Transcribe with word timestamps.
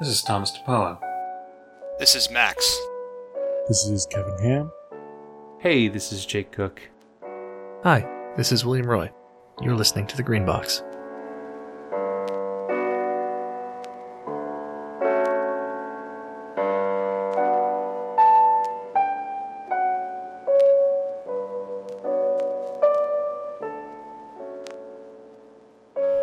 This 0.00 0.10
is 0.10 0.22
Thomas 0.22 0.56
DePolo. 0.56 0.96
This 1.98 2.14
is 2.14 2.30
Max. 2.30 2.64
This 3.66 3.84
is 3.84 4.06
Kevin 4.06 4.38
Ham. 4.38 4.70
Hey, 5.58 5.88
this 5.88 6.12
is 6.12 6.24
Jake 6.24 6.52
Cook. 6.52 6.80
Hi, 7.82 8.06
this 8.36 8.52
is 8.52 8.64
William 8.64 8.86
Roy. 8.86 9.10
You're 9.60 9.74
listening 9.74 10.06
to 10.06 10.16
The 10.16 10.22
Green 10.22 10.46
Box. 10.46 10.84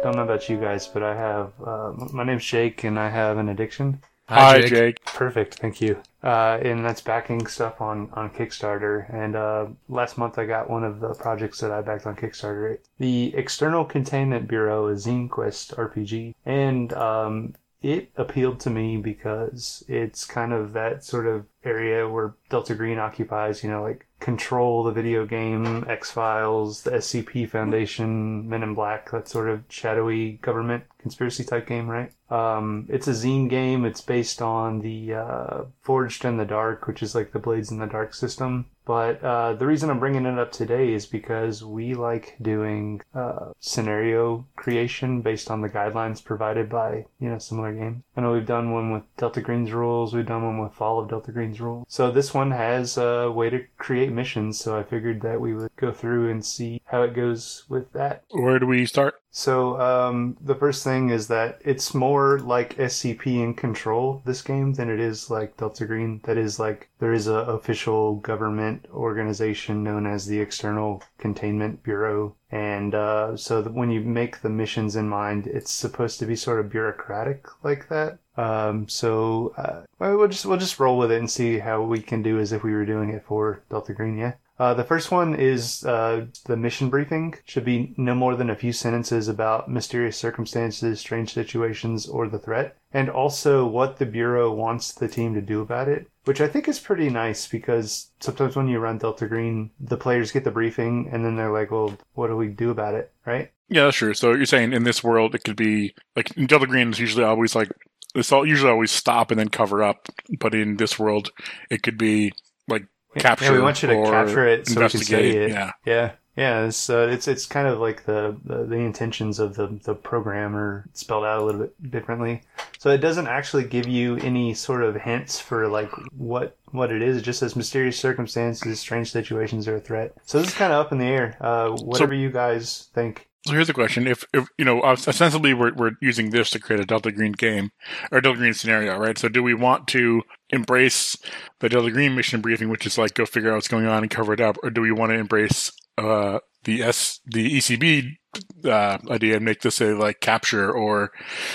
I 0.06 0.10
don't 0.10 0.18
know 0.18 0.24
about 0.24 0.48
you 0.50 0.58
guys, 0.58 0.86
but 0.88 1.02
I 1.02 1.16
have. 1.16 1.52
Uh, 1.66 1.94
my 2.14 2.24
name's 2.24 2.46
Jake, 2.46 2.84
and 2.84 3.00
I 3.00 3.10
have 3.10 3.40
an 3.40 3.50
addiction. 3.50 4.04
Hi, 4.30 4.62
Jake. 4.62 5.04
Perfect, 5.04 5.56
thank 5.56 5.82
you. 5.82 6.00
Uh, 6.24 6.60
and 6.62 6.86
that's 6.86 7.02
backing 7.02 7.48
stuff 7.48 7.82
on, 7.82 8.10
on 8.14 8.30
Kickstarter. 8.30 9.12
And 9.12 9.36
uh, 9.36 9.66
last 9.90 10.20
month 10.20 10.38
I 10.38 10.46
got 10.46 10.70
one 10.70 10.84
of 10.84 11.00
the 11.00 11.16
projects 11.16 11.60
that 11.62 11.72
I 11.72 11.82
backed 11.82 12.06
on 12.06 12.16
Kickstarter. 12.16 12.78
The 13.00 13.34
External 13.36 13.84
Containment 13.84 14.48
Bureau 14.48 14.90
is 14.90 15.08
Zine 15.08 15.28
Quest 15.28 15.76
RPG. 15.76 16.36
And 16.46 16.94
um, 16.94 17.56
it 17.82 18.12
appealed 18.16 18.60
to 18.60 18.70
me 18.70 18.98
because 18.98 19.84
it's 19.88 20.24
kind 20.24 20.54
of 20.54 20.74
that 20.74 21.04
sort 21.04 21.26
of 21.26 21.46
area 21.66 22.08
where 22.08 22.36
Delta 22.50 22.76
Green 22.76 23.00
occupies, 23.00 23.64
you 23.64 23.70
know, 23.70 23.82
like 23.82 24.08
Control, 24.20 24.84
the 24.84 24.92
video 24.92 25.26
game, 25.26 25.86
X 25.90 26.10
Files, 26.10 26.84
the 26.84 26.92
SCP 26.92 27.50
Foundation, 27.50 28.48
Men 28.48 28.64
in 28.64 28.74
Black, 28.74 29.12
that 29.12 29.28
sort 29.28 29.50
of 29.50 29.64
shadowy 29.68 30.34
government 30.42 30.84
conspiracy 31.06 31.44
type 31.44 31.68
game, 31.68 31.88
right? 31.88 32.12
Um, 32.32 32.88
it's 32.90 33.08
a 33.08 33.12
zine 33.12 33.48
game. 33.48 33.86
It's 33.86 34.02
based 34.02 34.42
on 34.42 34.80
the 34.80 35.14
uh, 35.14 35.64
Forged 35.82 36.26
in 36.26 36.38
the 36.38 36.46
Dark, 36.46 36.88
which 36.88 37.04
is 37.04 37.14
like 37.14 37.32
the 37.32 37.40
Blades 37.40 37.70
in 37.70 37.78
the 37.78 37.86
Dark 37.86 38.16
system. 38.16 38.66
But 38.86 39.24
uh, 39.24 39.54
the 39.54 39.68
reason 39.68 39.90
I'm 39.90 40.00
bringing 40.00 40.26
it 40.26 40.40
up 40.40 40.52
today 40.52 40.94
is 40.94 41.06
because 41.06 41.64
we 41.64 41.94
like 41.94 42.36
doing 42.42 43.02
uh, 43.14 43.52
scenario 43.60 44.48
creation 44.56 45.22
based 45.22 45.52
on 45.52 45.62
the 45.62 45.70
guidelines 45.70 46.24
provided 46.24 46.70
by 46.70 47.06
you 47.20 47.30
know 47.30 47.38
similar 47.38 47.74
games. 47.74 48.04
I 48.16 48.22
know 48.22 48.34
we've 48.34 48.46
done 48.46 48.72
one 48.72 48.92
with 48.92 49.04
Delta 49.18 49.42
Green's 49.42 49.72
rules. 49.72 50.14
We've 50.14 50.26
done 50.26 50.44
one 50.44 50.60
with 50.60 50.74
Fall 50.74 51.00
of 51.00 51.10
Delta 51.10 51.32
Green's 51.32 51.55
rules. 51.60 51.86
So 51.88 52.12
this 52.12 52.34
one 52.34 52.52
has 52.52 52.98
a 52.98 53.32
way 53.32 53.50
to 53.50 53.66
create 53.78 54.12
missions. 54.12 54.60
So 54.60 54.78
I 54.78 54.84
figured 54.84 55.22
that 55.22 55.42
we 55.42 55.54
would 55.54 55.72
go 55.76 55.92
through 55.92 56.30
and 56.30 56.46
see 56.46 56.82
how 56.86 57.04
it 57.04 57.14
goes 57.14 57.66
with 57.70 57.92
that. 57.94 58.24
Where 58.32 58.60
do 58.60 58.68
we 58.68 58.86
start? 58.86 59.16
So 59.38 59.78
um, 59.82 60.38
the 60.40 60.56
first 60.56 60.82
thing 60.86 61.10
is 61.10 61.28
that 61.28 61.62
it's 61.66 61.94
more 61.94 62.40
like 62.40 62.78
SCP 62.78 63.44
in 63.44 63.54
Control 63.54 64.22
this 64.24 64.42
game 64.42 64.72
than 64.76 64.90
it 64.90 65.02
is 65.02 65.30
like 65.30 65.58
Delta 65.58 65.86
Green. 65.86 66.22
That 66.24 66.38
is 66.38 66.58
like 66.58 66.90
there 67.00 67.12
is 67.12 67.28
a 67.28 67.40
official 67.40 68.16
government 68.16 68.86
organization 68.94 69.84
known 69.84 70.06
as 70.06 70.26
the 70.26 70.40
External 70.40 71.04
Containment 71.18 71.84
Bureau, 71.84 72.34
and 72.50 72.96
uh, 72.96 73.36
so 73.36 73.62
when 73.64 73.92
you 73.92 74.00
make 74.00 74.42
the 74.42 74.50
missions 74.50 74.96
in 74.96 75.10
mind, 75.10 75.48
it's 75.48 75.70
supposed 75.70 76.18
to 76.20 76.26
be 76.26 76.38
sort 76.38 76.62
of 76.62 76.70
bureaucratic 76.70 77.46
like 77.62 77.90
that. 77.90 78.20
Um, 78.38 78.88
so 78.88 79.54
uh, 79.58 79.82
we'll 80.00 80.30
just 80.30 80.46
we'll 80.46 80.58
just 80.58 80.80
roll 80.80 80.98
with 80.98 81.12
it 81.12 81.20
and 81.20 81.30
see 81.30 81.60
how 81.60 81.82
we 81.82 82.00
can 82.00 82.24
do 82.24 82.40
as 82.40 82.54
if 82.54 82.64
we 82.64 82.72
were 82.72 82.86
doing 82.86 83.10
it 83.10 83.26
for 83.26 83.64
Delta 83.70 83.94
Green. 83.94 84.18
Yeah. 84.18 84.36
Uh, 84.58 84.74
the 84.74 84.84
first 84.84 85.12
one 85.12 85.36
is 85.36 85.84
uh, 85.86 86.26
the 86.46 86.56
mission 86.56 86.90
briefing. 86.90 87.36
Should 87.46 87.66
be 87.66 87.94
no 87.98 88.16
more 88.16 88.36
than 88.36 88.50
a 88.50 88.56
few 88.56 88.72
sentences 88.72 89.28
about 89.28 89.70
mysterious 89.70 90.18
circumstances, 90.18 91.00
strange 91.00 91.34
situations, 91.34 92.08
or 92.08 92.28
the 92.28 92.40
threat, 92.40 92.78
and 92.94 93.10
also 93.10 93.66
what 93.66 93.98
the 93.98 94.06
Bureau 94.06 94.54
wants 94.54 94.94
the 94.94 95.08
team 95.08 95.34
to 95.34 95.42
do 95.42 95.62
about 95.62 95.90
it. 95.90 96.08
Which 96.24 96.42
I 96.42 96.48
think 96.48 96.68
is 96.68 96.80
pretty 96.80 97.10
nice 97.10 97.48
because 97.48 98.12
sometimes 98.20 98.56
when 98.56 98.68
you 98.68 98.80
run 98.80 98.98
Delta 98.98 99.28
Green, 99.28 99.72
the 99.80 99.98
players 99.98 100.32
get 100.32 100.44
the 100.44 100.52
briefing 100.52 101.10
and 101.12 101.24
then 101.24 101.36
they're 101.36 101.52
like, 101.52 101.72
well, 101.72 101.98
what 102.14 102.28
do 102.28 102.38
we 102.38 102.48
do 102.48 102.72
about 102.72 102.96
it, 102.96 103.12
right? 103.26 103.52
Yeah, 103.68 103.92
sure. 103.92 104.14
So 104.14 104.34
you're 104.34 104.46
saying 104.46 104.74
in 104.74 104.84
this 104.84 105.04
world, 105.04 105.36
it 105.36 105.44
could 105.44 105.56
be 105.56 105.94
like 106.16 106.34
Delta 106.48 106.66
Green 106.66 106.92
is 106.92 107.00
usually 107.00 107.24
always 107.24 107.56
like 107.56 107.72
it's 108.16 108.32
all 108.32 108.46
usually 108.46 108.72
always 108.72 108.92
stop 108.92 109.30
and 109.30 109.40
then 109.40 109.50
cover 109.50 109.84
up, 109.84 110.08
but 110.40 110.56
in 110.56 110.78
this 110.78 110.98
world, 110.98 111.32
it 111.70 111.84
could 111.84 111.98
be 111.98 112.32
like 112.68 112.88
capture. 113.20 113.46
Yeah, 113.46 113.52
we 113.52 113.62
want 113.62 113.82
you 113.82 113.90
to 113.90 114.04
capture 114.04 114.48
it 114.48 114.68
so 114.68 114.82
we 114.82 114.90
can 114.90 115.00
say 115.02 115.30
it. 115.30 115.50
Yeah, 115.52 115.72
Yeah, 115.86 116.12
yeah. 116.36 116.66
It's 116.66 116.90
uh, 116.90 117.08
it's 117.10 117.28
it's 117.28 117.46
kind 117.46 117.68
of 117.68 117.80
like 117.80 118.06
the, 118.06 118.36
the 118.44 118.66
the 118.66 118.76
intentions 118.78 119.40
of 119.40 119.56
the 119.56 119.68
the 119.84 119.96
programmer 119.96 120.86
spelled 120.94 121.26
out 121.26 121.42
a 121.42 121.46
little 121.46 121.62
bit 121.62 121.92
differently. 121.92 122.42
So 122.78 122.90
it 122.92 123.00
doesn't 123.00 123.28
actually 123.28 123.64
give 123.66 123.88
you 123.88 124.18
any 124.18 124.54
sort 124.54 124.84
of 124.84 124.96
hints 124.96 125.40
for 125.40 125.68
like 125.68 125.90
what 126.16 126.58
what 126.72 126.92
it 126.92 127.02
is. 127.02 127.18
It 127.18 127.22
just 127.22 127.40
says 127.40 127.56
mysterious 127.56 127.98
circumstances, 127.98 128.80
strange 128.80 129.12
situations, 129.12 129.68
or 129.68 129.76
a 129.78 129.80
threat. 129.80 130.14
So 130.26 130.40
this 130.40 130.50
is 130.50 130.54
kind 130.54 130.74
of 130.74 130.86
up 130.86 130.92
in 130.92 130.98
the 130.98 131.06
air. 131.06 131.38
Uh, 131.40 131.70
whatever 131.72 132.14
you 132.14 132.30
guys 132.30 132.90
think. 132.94 133.28
So 133.46 133.54
here's 133.54 133.68
the 133.68 133.74
question: 133.74 134.08
If, 134.08 134.26
if 134.34 134.48
you 134.58 134.66
know, 134.66 134.82
ostensibly 134.82 135.54
we're 135.54 135.74
we're 135.74 135.92
using 136.02 136.32
this 136.32 136.50
to 136.52 136.60
create 136.60 136.80
a 136.80 136.86
Delta 136.86 137.12
Green 137.12 137.32
game 137.32 137.72
or 138.12 138.20
Delta 138.20 138.40
Green 138.40 138.56
scenario, 138.56 138.98
right? 138.98 139.18
So 139.18 139.30
do 139.30 139.44
we 139.44 139.54
want 139.54 139.88
to 139.90 140.24
embrace 140.50 141.16
the 141.60 141.70
Delta 141.70 141.92
Green 141.92 142.16
mission 142.16 142.42
briefing, 142.42 142.70
which 142.70 142.88
is 142.88 142.98
like 142.98 143.14
go 143.14 143.26
figure 143.26 143.52
out 143.52 143.56
what's 143.56 143.68
going 143.68 143.86
on 143.86 144.02
and 144.02 144.10
cover 144.10 144.34
it 144.34 144.42
up, 144.42 144.58
or 144.64 144.72
do 144.72 144.82
we 144.82 144.92
want 144.92 145.12
to 145.12 145.20
embrace 145.20 145.72
uh, 146.00 146.40
the 146.64 146.82
S 146.82 147.20
the 147.26 147.58
ECB 147.58 148.18
uh, 148.66 148.98
idea 149.12 149.36
and 149.36 149.46
make 149.46 149.62
this 149.62 149.80
a 149.80 149.94
like 149.94 150.22
capture 150.22 150.72
or 150.72 151.12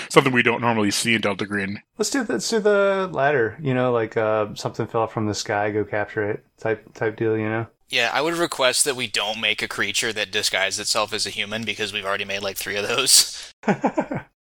something 0.09 0.31
we 0.31 0.43
don't 0.43 0.61
normally 0.61 0.91
see 0.91 1.13
in 1.13 1.19
Delta 1.19 1.45
Green? 1.45 1.81
Let's 1.97 2.09
do 2.09 2.25
let's 2.27 2.49
do 2.49 2.61
the 2.61 3.09
latter. 3.11 3.57
You 3.61 3.73
know, 3.73 3.91
like 3.91 4.15
uh, 4.15 4.55
something 4.55 4.87
fell 4.87 5.07
from 5.07 5.27
the 5.27 5.35
sky, 5.35 5.71
go 5.71 5.83
capture 5.83 6.29
it 6.29 6.45
type 6.57 6.93
type 6.93 7.17
deal. 7.17 7.37
You 7.37 7.49
know. 7.49 7.67
Yeah, 7.91 8.09
I 8.13 8.21
would 8.21 8.35
request 8.35 8.85
that 8.85 8.95
we 8.95 9.07
don't 9.07 9.39
make 9.41 9.61
a 9.61 9.67
creature 9.67 10.13
that 10.13 10.31
disguises 10.31 10.79
itself 10.79 11.13
as 11.13 11.25
a 11.25 11.29
human 11.29 11.63
because 11.63 11.91
we've 11.93 12.05
already 12.05 12.25
made 12.25 12.41
like 12.41 12.57
three 12.57 12.77
of 12.77 12.87
those. 12.87 13.53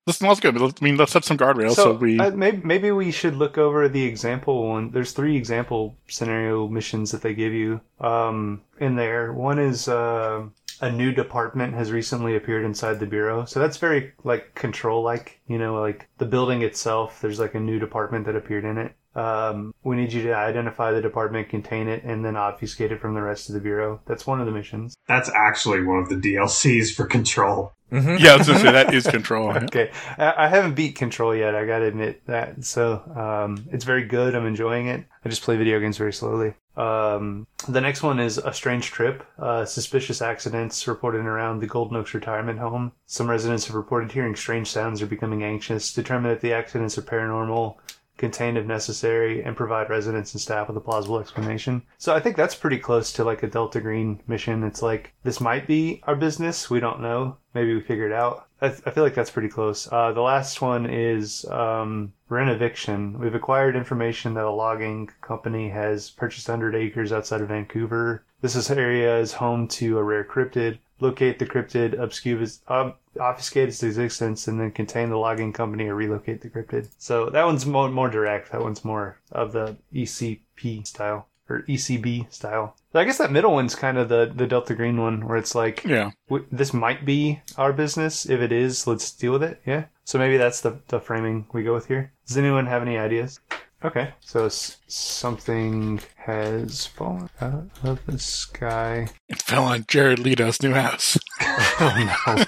This 0.06 0.16
smells 0.16 0.40
good. 0.40 0.54
but 0.58 0.78
I 0.80 0.84
mean, 0.84 0.96
let's 0.96 1.12
set 1.12 1.24
some 1.24 1.36
guardrails 1.36 1.74
so, 1.74 1.84
So 1.84 1.92
we. 1.92 2.18
uh, 2.18 2.30
maybe 2.30 2.62
maybe 2.64 2.90
we 2.90 3.12
should 3.12 3.36
look 3.36 3.58
over 3.58 3.86
the 3.88 4.02
example 4.02 4.68
one. 4.68 4.90
There's 4.90 5.12
three 5.12 5.36
example 5.36 5.94
scenario 6.08 6.66
missions 6.68 7.10
that 7.12 7.22
they 7.22 7.34
give 7.34 7.52
you 7.52 7.80
um, 8.00 8.62
in 8.80 8.96
there. 8.96 9.32
One 9.32 9.58
is 9.58 9.88
uh, 9.88 10.44
a 10.80 10.90
new 10.90 11.12
department 11.12 11.74
has 11.74 11.92
recently 11.92 12.34
appeared 12.34 12.64
inside 12.64 12.98
the 12.98 13.06
bureau, 13.06 13.44
so 13.44 13.60
that's 13.60 13.76
very 13.76 14.12
like 14.24 14.54
control 14.54 15.02
like. 15.02 15.38
You 15.46 15.58
know, 15.58 15.80
like 15.80 16.08
the 16.18 16.26
building 16.26 16.62
itself. 16.62 17.20
There's 17.20 17.38
like 17.38 17.54
a 17.54 17.60
new 17.60 17.78
department 17.78 18.24
that 18.24 18.36
appeared 18.36 18.64
in 18.64 18.78
it. 18.78 18.94
Um, 19.14 19.74
we 19.82 19.96
need 19.96 20.12
you 20.12 20.22
to 20.24 20.34
identify 20.34 20.92
the 20.92 21.00
department, 21.00 21.48
contain 21.48 21.88
it, 21.88 22.04
and 22.04 22.24
then 22.24 22.36
obfuscate 22.36 22.92
it 22.92 23.00
from 23.00 23.14
the 23.14 23.22
rest 23.22 23.48
of 23.48 23.54
the 23.54 23.60
bureau. 23.60 24.00
That's 24.06 24.26
one 24.26 24.40
of 24.40 24.46
the 24.46 24.52
missions. 24.52 24.94
That's 25.08 25.30
actually 25.34 25.82
one 25.82 25.98
of 25.98 26.08
the 26.08 26.16
DLCs 26.16 26.94
for 26.94 27.06
Control. 27.06 27.72
yeah, 27.92 28.34
I 28.34 28.36
was 28.36 28.46
gonna 28.46 28.60
say 28.60 28.70
that 28.70 28.94
is 28.94 29.04
control. 29.04 29.50
Okay, 29.50 29.90
I, 30.16 30.44
I 30.44 30.48
haven't 30.48 30.74
beat 30.74 30.94
Control 30.94 31.34
yet. 31.34 31.56
I 31.56 31.66
gotta 31.66 31.86
admit 31.86 32.24
that. 32.26 32.64
So 32.64 33.02
um, 33.16 33.66
it's 33.72 33.84
very 33.84 34.04
good. 34.04 34.36
I'm 34.36 34.46
enjoying 34.46 34.86
it. 34.86 35.04
I 35.24 35.28
just 35.28 35.42
play 35.42 35.56
video 35.56 35.80
games 35.80 35.98
very 35.98 36.12
slowly. 36.12 36.54
Um, 36.76 37.48
the 37.68 37.80
next 37.80 38.02
one 38.04 38.20
is 38.20 38.38
a 38.38 38.52
strange 38.54 38.92
trip. 38.92 39.26
Uh, 39.38 39.64
suspicious 39.64 40.22
accidents 40.22 40.86
reported 40.86 41.26
around 41.26 41.58
the 41.58 41.66
Golden 41.66 41.96
Oaks 41.96 42.14
retirement 42.14 42.60
home. 42.60 42.92
Some 43.06 43.28
residents 43.28 43.66
have 43.66 43.74
reported 43.74 44.12
hearing 44.12 44.36
strange 44.36 44.70
sounds 44.70 45.02
or 45.02 45.06
becoming 45.06 45.42
anxious. 45.42 45.92
Determine 45.92 46.30
that 46.30 46.40
the 46.40 46.52
accidents 46.52 46.96
are 46.96 47.02
paranormal. 47.02 47.74
Contain 48.20 48.58
if 48.58 48.66
necessary, 48.66 49.42
and 49.42 49.56
provide 49.56 49.88
residents 49.88 50.34
and 50.34 50.40
staff 50.42 50.68
with 50.68 50.76
a 50.76 50.80
plausible 50.80 51.18
explanation. 51.18 51.80
So 51.96 52.14
I 52.14 52.20
think 52.20 52.36
that's 52.36 52.54
pretty 52.54 52.76
close 52.76 53.14
to 53.14 53.24
like 53.24 53.42
a 53.42 53.46
Delta 53.46 53.80
Green 53.80 54.20
mission. 54.26 54.62
It's 54.62 54.82
like 54.82 55.14
this 55.22 55.40
might 55.40 55.66
be 55.66 56.02
our 56.06 56.14
business. 56.14 56.68
We 56.68 56.80
don't 56.80 57.00
know. 57.00 57.38
Maybe 57.54 57.74
we 57.74 57.80
figure 57.80 58.06
it 58.06 58.12
out. 58.12 58.46
I, 58.60 58.66
I 58.66 58.90
feel 58.90 59.04
like 59.04 59.14
that's 59.14 59.30
pretty 59.30 59.48
close. 59.48 59.90
Uh, 59.90 60.12
the 60.12 60.20
last 60.20 60.60
one 60.60 60.84
is 60.84 61.46
um, 61.46 62.12
Renoviction. 62.30 63.18
We've 63.18 63.34
acquired 63.34 63.74
information 63.74 64.34
that 64.34 64.44
a 64.44 64.50
logging 64.50 65.08
company 65.22 65.70
has 65.70 66.10
purchased 66.10 66.46
100 66.46 66.74
acres 66.74 67.12
outside 67.12 67.40
of 67.40 67.48
Vancouver. 67.48 68.22
This 68.42 68.54
is 68.54 68.70
area 68.70 69.18
is 69.18 69.32
home 69.32 69.66
to 69.68 69.96
a 69.96 70.02
rare 70.02 70.24
cryptid. 70.24 70.78
Locate 71.00 71.38
the 71.38 71.46
cryptid, 71.46 71.98
obfuscate 71.98 73.68
its 73.68 73.82
existence, 73.82 74.48
and 74.48 74.60
then 74.60 74.70
contain 74.70 75.08
the 75.10 75.16
logging 75.16 75.52
company 75.52 75.86
or 75.88 75.94
relocate 75.94 76.40
the 76.42 76.50
cryptid. 76.50 76.88
So 76.98 77.30
that 77.30 77.44
one's 77.44 77.66
more, 77.66 77.88
more 77.90 78.10
direct. 78.10 78.52
That 78.52 78.60
one's 78.62 78.84
more 78.84 79.18
of 79.32 79.52
the 79.52 79.76
ECP 79.94 80.86
style 80.86 81.26
or 81.48 81.62
ECB 81.62 82.32
style. 82.32 82.76
I 82.94 83.04
guess 83.04 83.18
that 83.18 83.32
middle 83.32 83.52
one's 83.52 83.74
kind 83.74 83.98
of 83.98 84.08
the, 84.08 84.30
the 84.34 84.46
Delta 84.46 84.74
Green 84.74 85.00
one 85.00 85.26
where 85.26 85.36
it's 85.36 85.54
like, 85.54 85.84
Yeah. 85.84 86.10
w- 86.28 86.46
this 86.52 86.72
might 86.72 87.04
be 87.04 87.40
our 87.56 87.72
business. 87.72 88.28
If 88.28 88.40
it 88.40 88.52
is, 88.52 88.86
let's 88.86 89.10
deal 89.10 89.32
with 89.32 89.42
it. 89.42 89.60
Yeah. 89.66 89.86
So 90.04 90.18
maybe 90.18 90.36
that's 90.36 90.60
the, 90.60 90.78
the 90.88 91.00
framing 91.00 91.46
we 91.52 91.62
go 91.62 91.74
with 91.74 91.86
here. 91.86 92.12
Does 92.26 92.36
anyone 92.36 92.66
have 92.66 92.82
any 92.82 92.98
ideas? 92.98 93.40
Okay. 93.84 94.12
So 94.20 94.48
something 94.48 96.00
has 96.16 96.86
fallen 96.86 97.30
out 97.40 97.70
of 97.82 98.04
the 98.06 98.18
sky. 98.18 99.08
It 99.28 99.40
fell 99.40 99.64
on 99.64 99.84
Jared 99.88 100.18
Leto's 100.18 100.62
new 100.62 100.72
house. 100.72 101.18
Oh 101.82 102.20
no. 102.36 102.44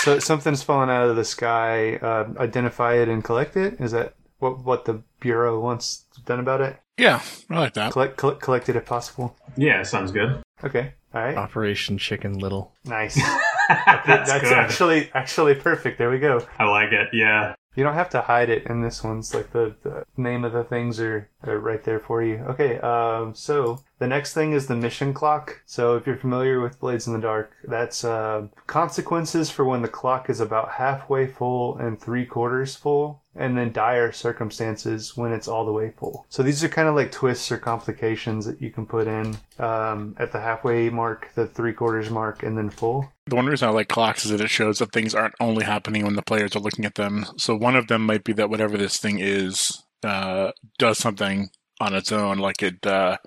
so 0.00 0.18
something's 0.18 0.64
fallen 0.64 0.90
out 0.90 1.08
of 1.08 1.14
the 1.14 1.24
sky. 1.24 1.94
Uh, 1.96 2.28
identify 2.38 2.94
it 2.94 3.08
and 3.08 3.22
collect 3.22 3.56
it. 3.56 3.80
Is 3.80 3.92
that 3.92 4.14
what 4.40 4.64
what 4.64 4.84
the 4.84 5.02
bureau 5.20 5.60
wants 5.60 6.04
done 6.24 6.40
about 6.40 6.60
it. 6.60 6.76
Yeah, 6.98 7.22
I 7.48 7.58
like 7.60 7.74
that. 7.74 7.92
Collect, 7.92 8.16
collect 8.16 8.40
collect 8.42 8.68
it 8.68 8.76
if 8.76 8.84
possible. 8.84 9.36
Yeah, 9.56 9.82
sounds 9.84 10.10
good. 10.12 10.42
Okay. 10.64 10.92
All 11.14 11.22
right. 11.22 11.36
Operation 11.36 11.98
Chicken 11.98 12.38
Little. 12.38 12.72
Nice. 12.84 13.14
That's, 13.68 14.06
That's 14.30 14.42
good. 14.42 14.52
actually 14.52 15.10
actually 15.14 15.54
perfect. 15.54 15.98
There 15.98 16.10
we 16.10 16.18
go. 16.18 16.44
I 16.58 16.64
like 16.64 16.92
it. 16.92 17.08
Yeah. 17.12 17.54
You 17.74 17.84
don't 17.84 17.94
have 17.94 18.10
to 18.10 18.20
hide 18.20 18.50
it 18.50 18.66
in 18.66 18.82
this 18.82 19.02
one. 19.02 19.20
It's 19.20 19.34
like 19.34 19.52
the, 19.52 19.74
the 19.82 20.04
name 20.16 20.44
of 20.44 20.52
the 20.52 20.64
things 20.64 21.00
are, 21.00 21.28
are 21.44 21.58
right 21.58 21.82
there 21.82 22.00
for 22.00 22.22
you. 22.22 22.36
Okay, 22.50 22.78
um, 22.80 23.34
so 23.34 23.82
the 24.02 24.08
next 24.08 24.34
thing 24.34 24.52
is 24.52 24.66
the 24.66 24.74
mission 24.74 25.14
clock. 25.14 25.62
So 25.64 25.94
if 25.94 26.08
you're 26.08 26.16
familiar 26.16 26.60
with 26.60 26.80
Blades 26.80 27.06
in 27.06 27.12
the 27.12 27.20
Dark, 27.20 27.52
that's 27.62 28.02
uh, 28.02 28.48
consequences 28.66 29.48
for 29.48 29.64
when 29.64 29.82
the 29.82 29.86
clock 29.86 30.28
is 30.28 30.40
about 30.40 30.72
halfway 30.72 31.28
full 31.28 31.76
and 31.76 32.00
three 32.00 32.26
quarters 32.26 32.74
full, 32.74 33.22
and 33.36 33.56
then 33.56 33.70
dire 33.70 34.10
circumstances 34.10 35.16
when 35.16 35.32
it's 35.32 35.46
all 35.46 35.64
the 35.64 35.70
way 35.70 35.92
full. 35.96 36.26
So 36.30 36.42
these 36.42 36.64
are 36.64 36.68
kind 36.68 36.88
of 36.88 36.96
like 36.96 37.12
twists 37.12 37.52
or 37.52 37.58
complications 37.58 38.44
that 38.44 38.60
you 38.60 38.72
can 38.72 38.86
put 38.86 39.06
in 39.06 39.36
um, 39.60 40.16
at 40.18 40.32
the 40.32 40.40
halfway 40.40 40.90
mark, 40.90 41.30
the 41.36 41.46
three 41.46 41.72
quarters 41.72 42.10
mark, 42.10 42.42
and 42.42 42.58
then 42.58 42.70
full. 42.70 43.08
The 43.26 43.36
one 43.36 43.46
reason 43.46 43.68
I 43.68 43.70
like 43.70 43.86
clocks 43.86 44.24
is 44.24 44.32
that 44.32 44.40
it 44.40 44.50
shows 44.50 44.80
that 44.80 44.90
things 44.90 45.14
aren't 45.14 45.36
only 45.38 45.64
happening 45.64 46.04
when 46.04 46.16
the 46.16 46.22
players 46.22 46.56
are 46.56 46.60
looking 46.60 46.84
at 46.84 46.96
them. 46.96 47.24
So 47.36 47.54
one 47.54 47.76
of 47.76 47.86
them 47.86 48.04
might 48.04 48.24
be 48.24 48.32
that 48.32 48.50
whatever 48.50 48.76
this 48.76 48.96
thing 48.96 49.20
is 49.20 49.84
uh, 50.02 50.50
does 50.80 50.98
something 50.98 51.50
on 51.82 51.94
its 51.94 52.12
own, 52.12 52.38
like 52.38 52.62
it. 52.62 52.86
Uh, 52.86 53.18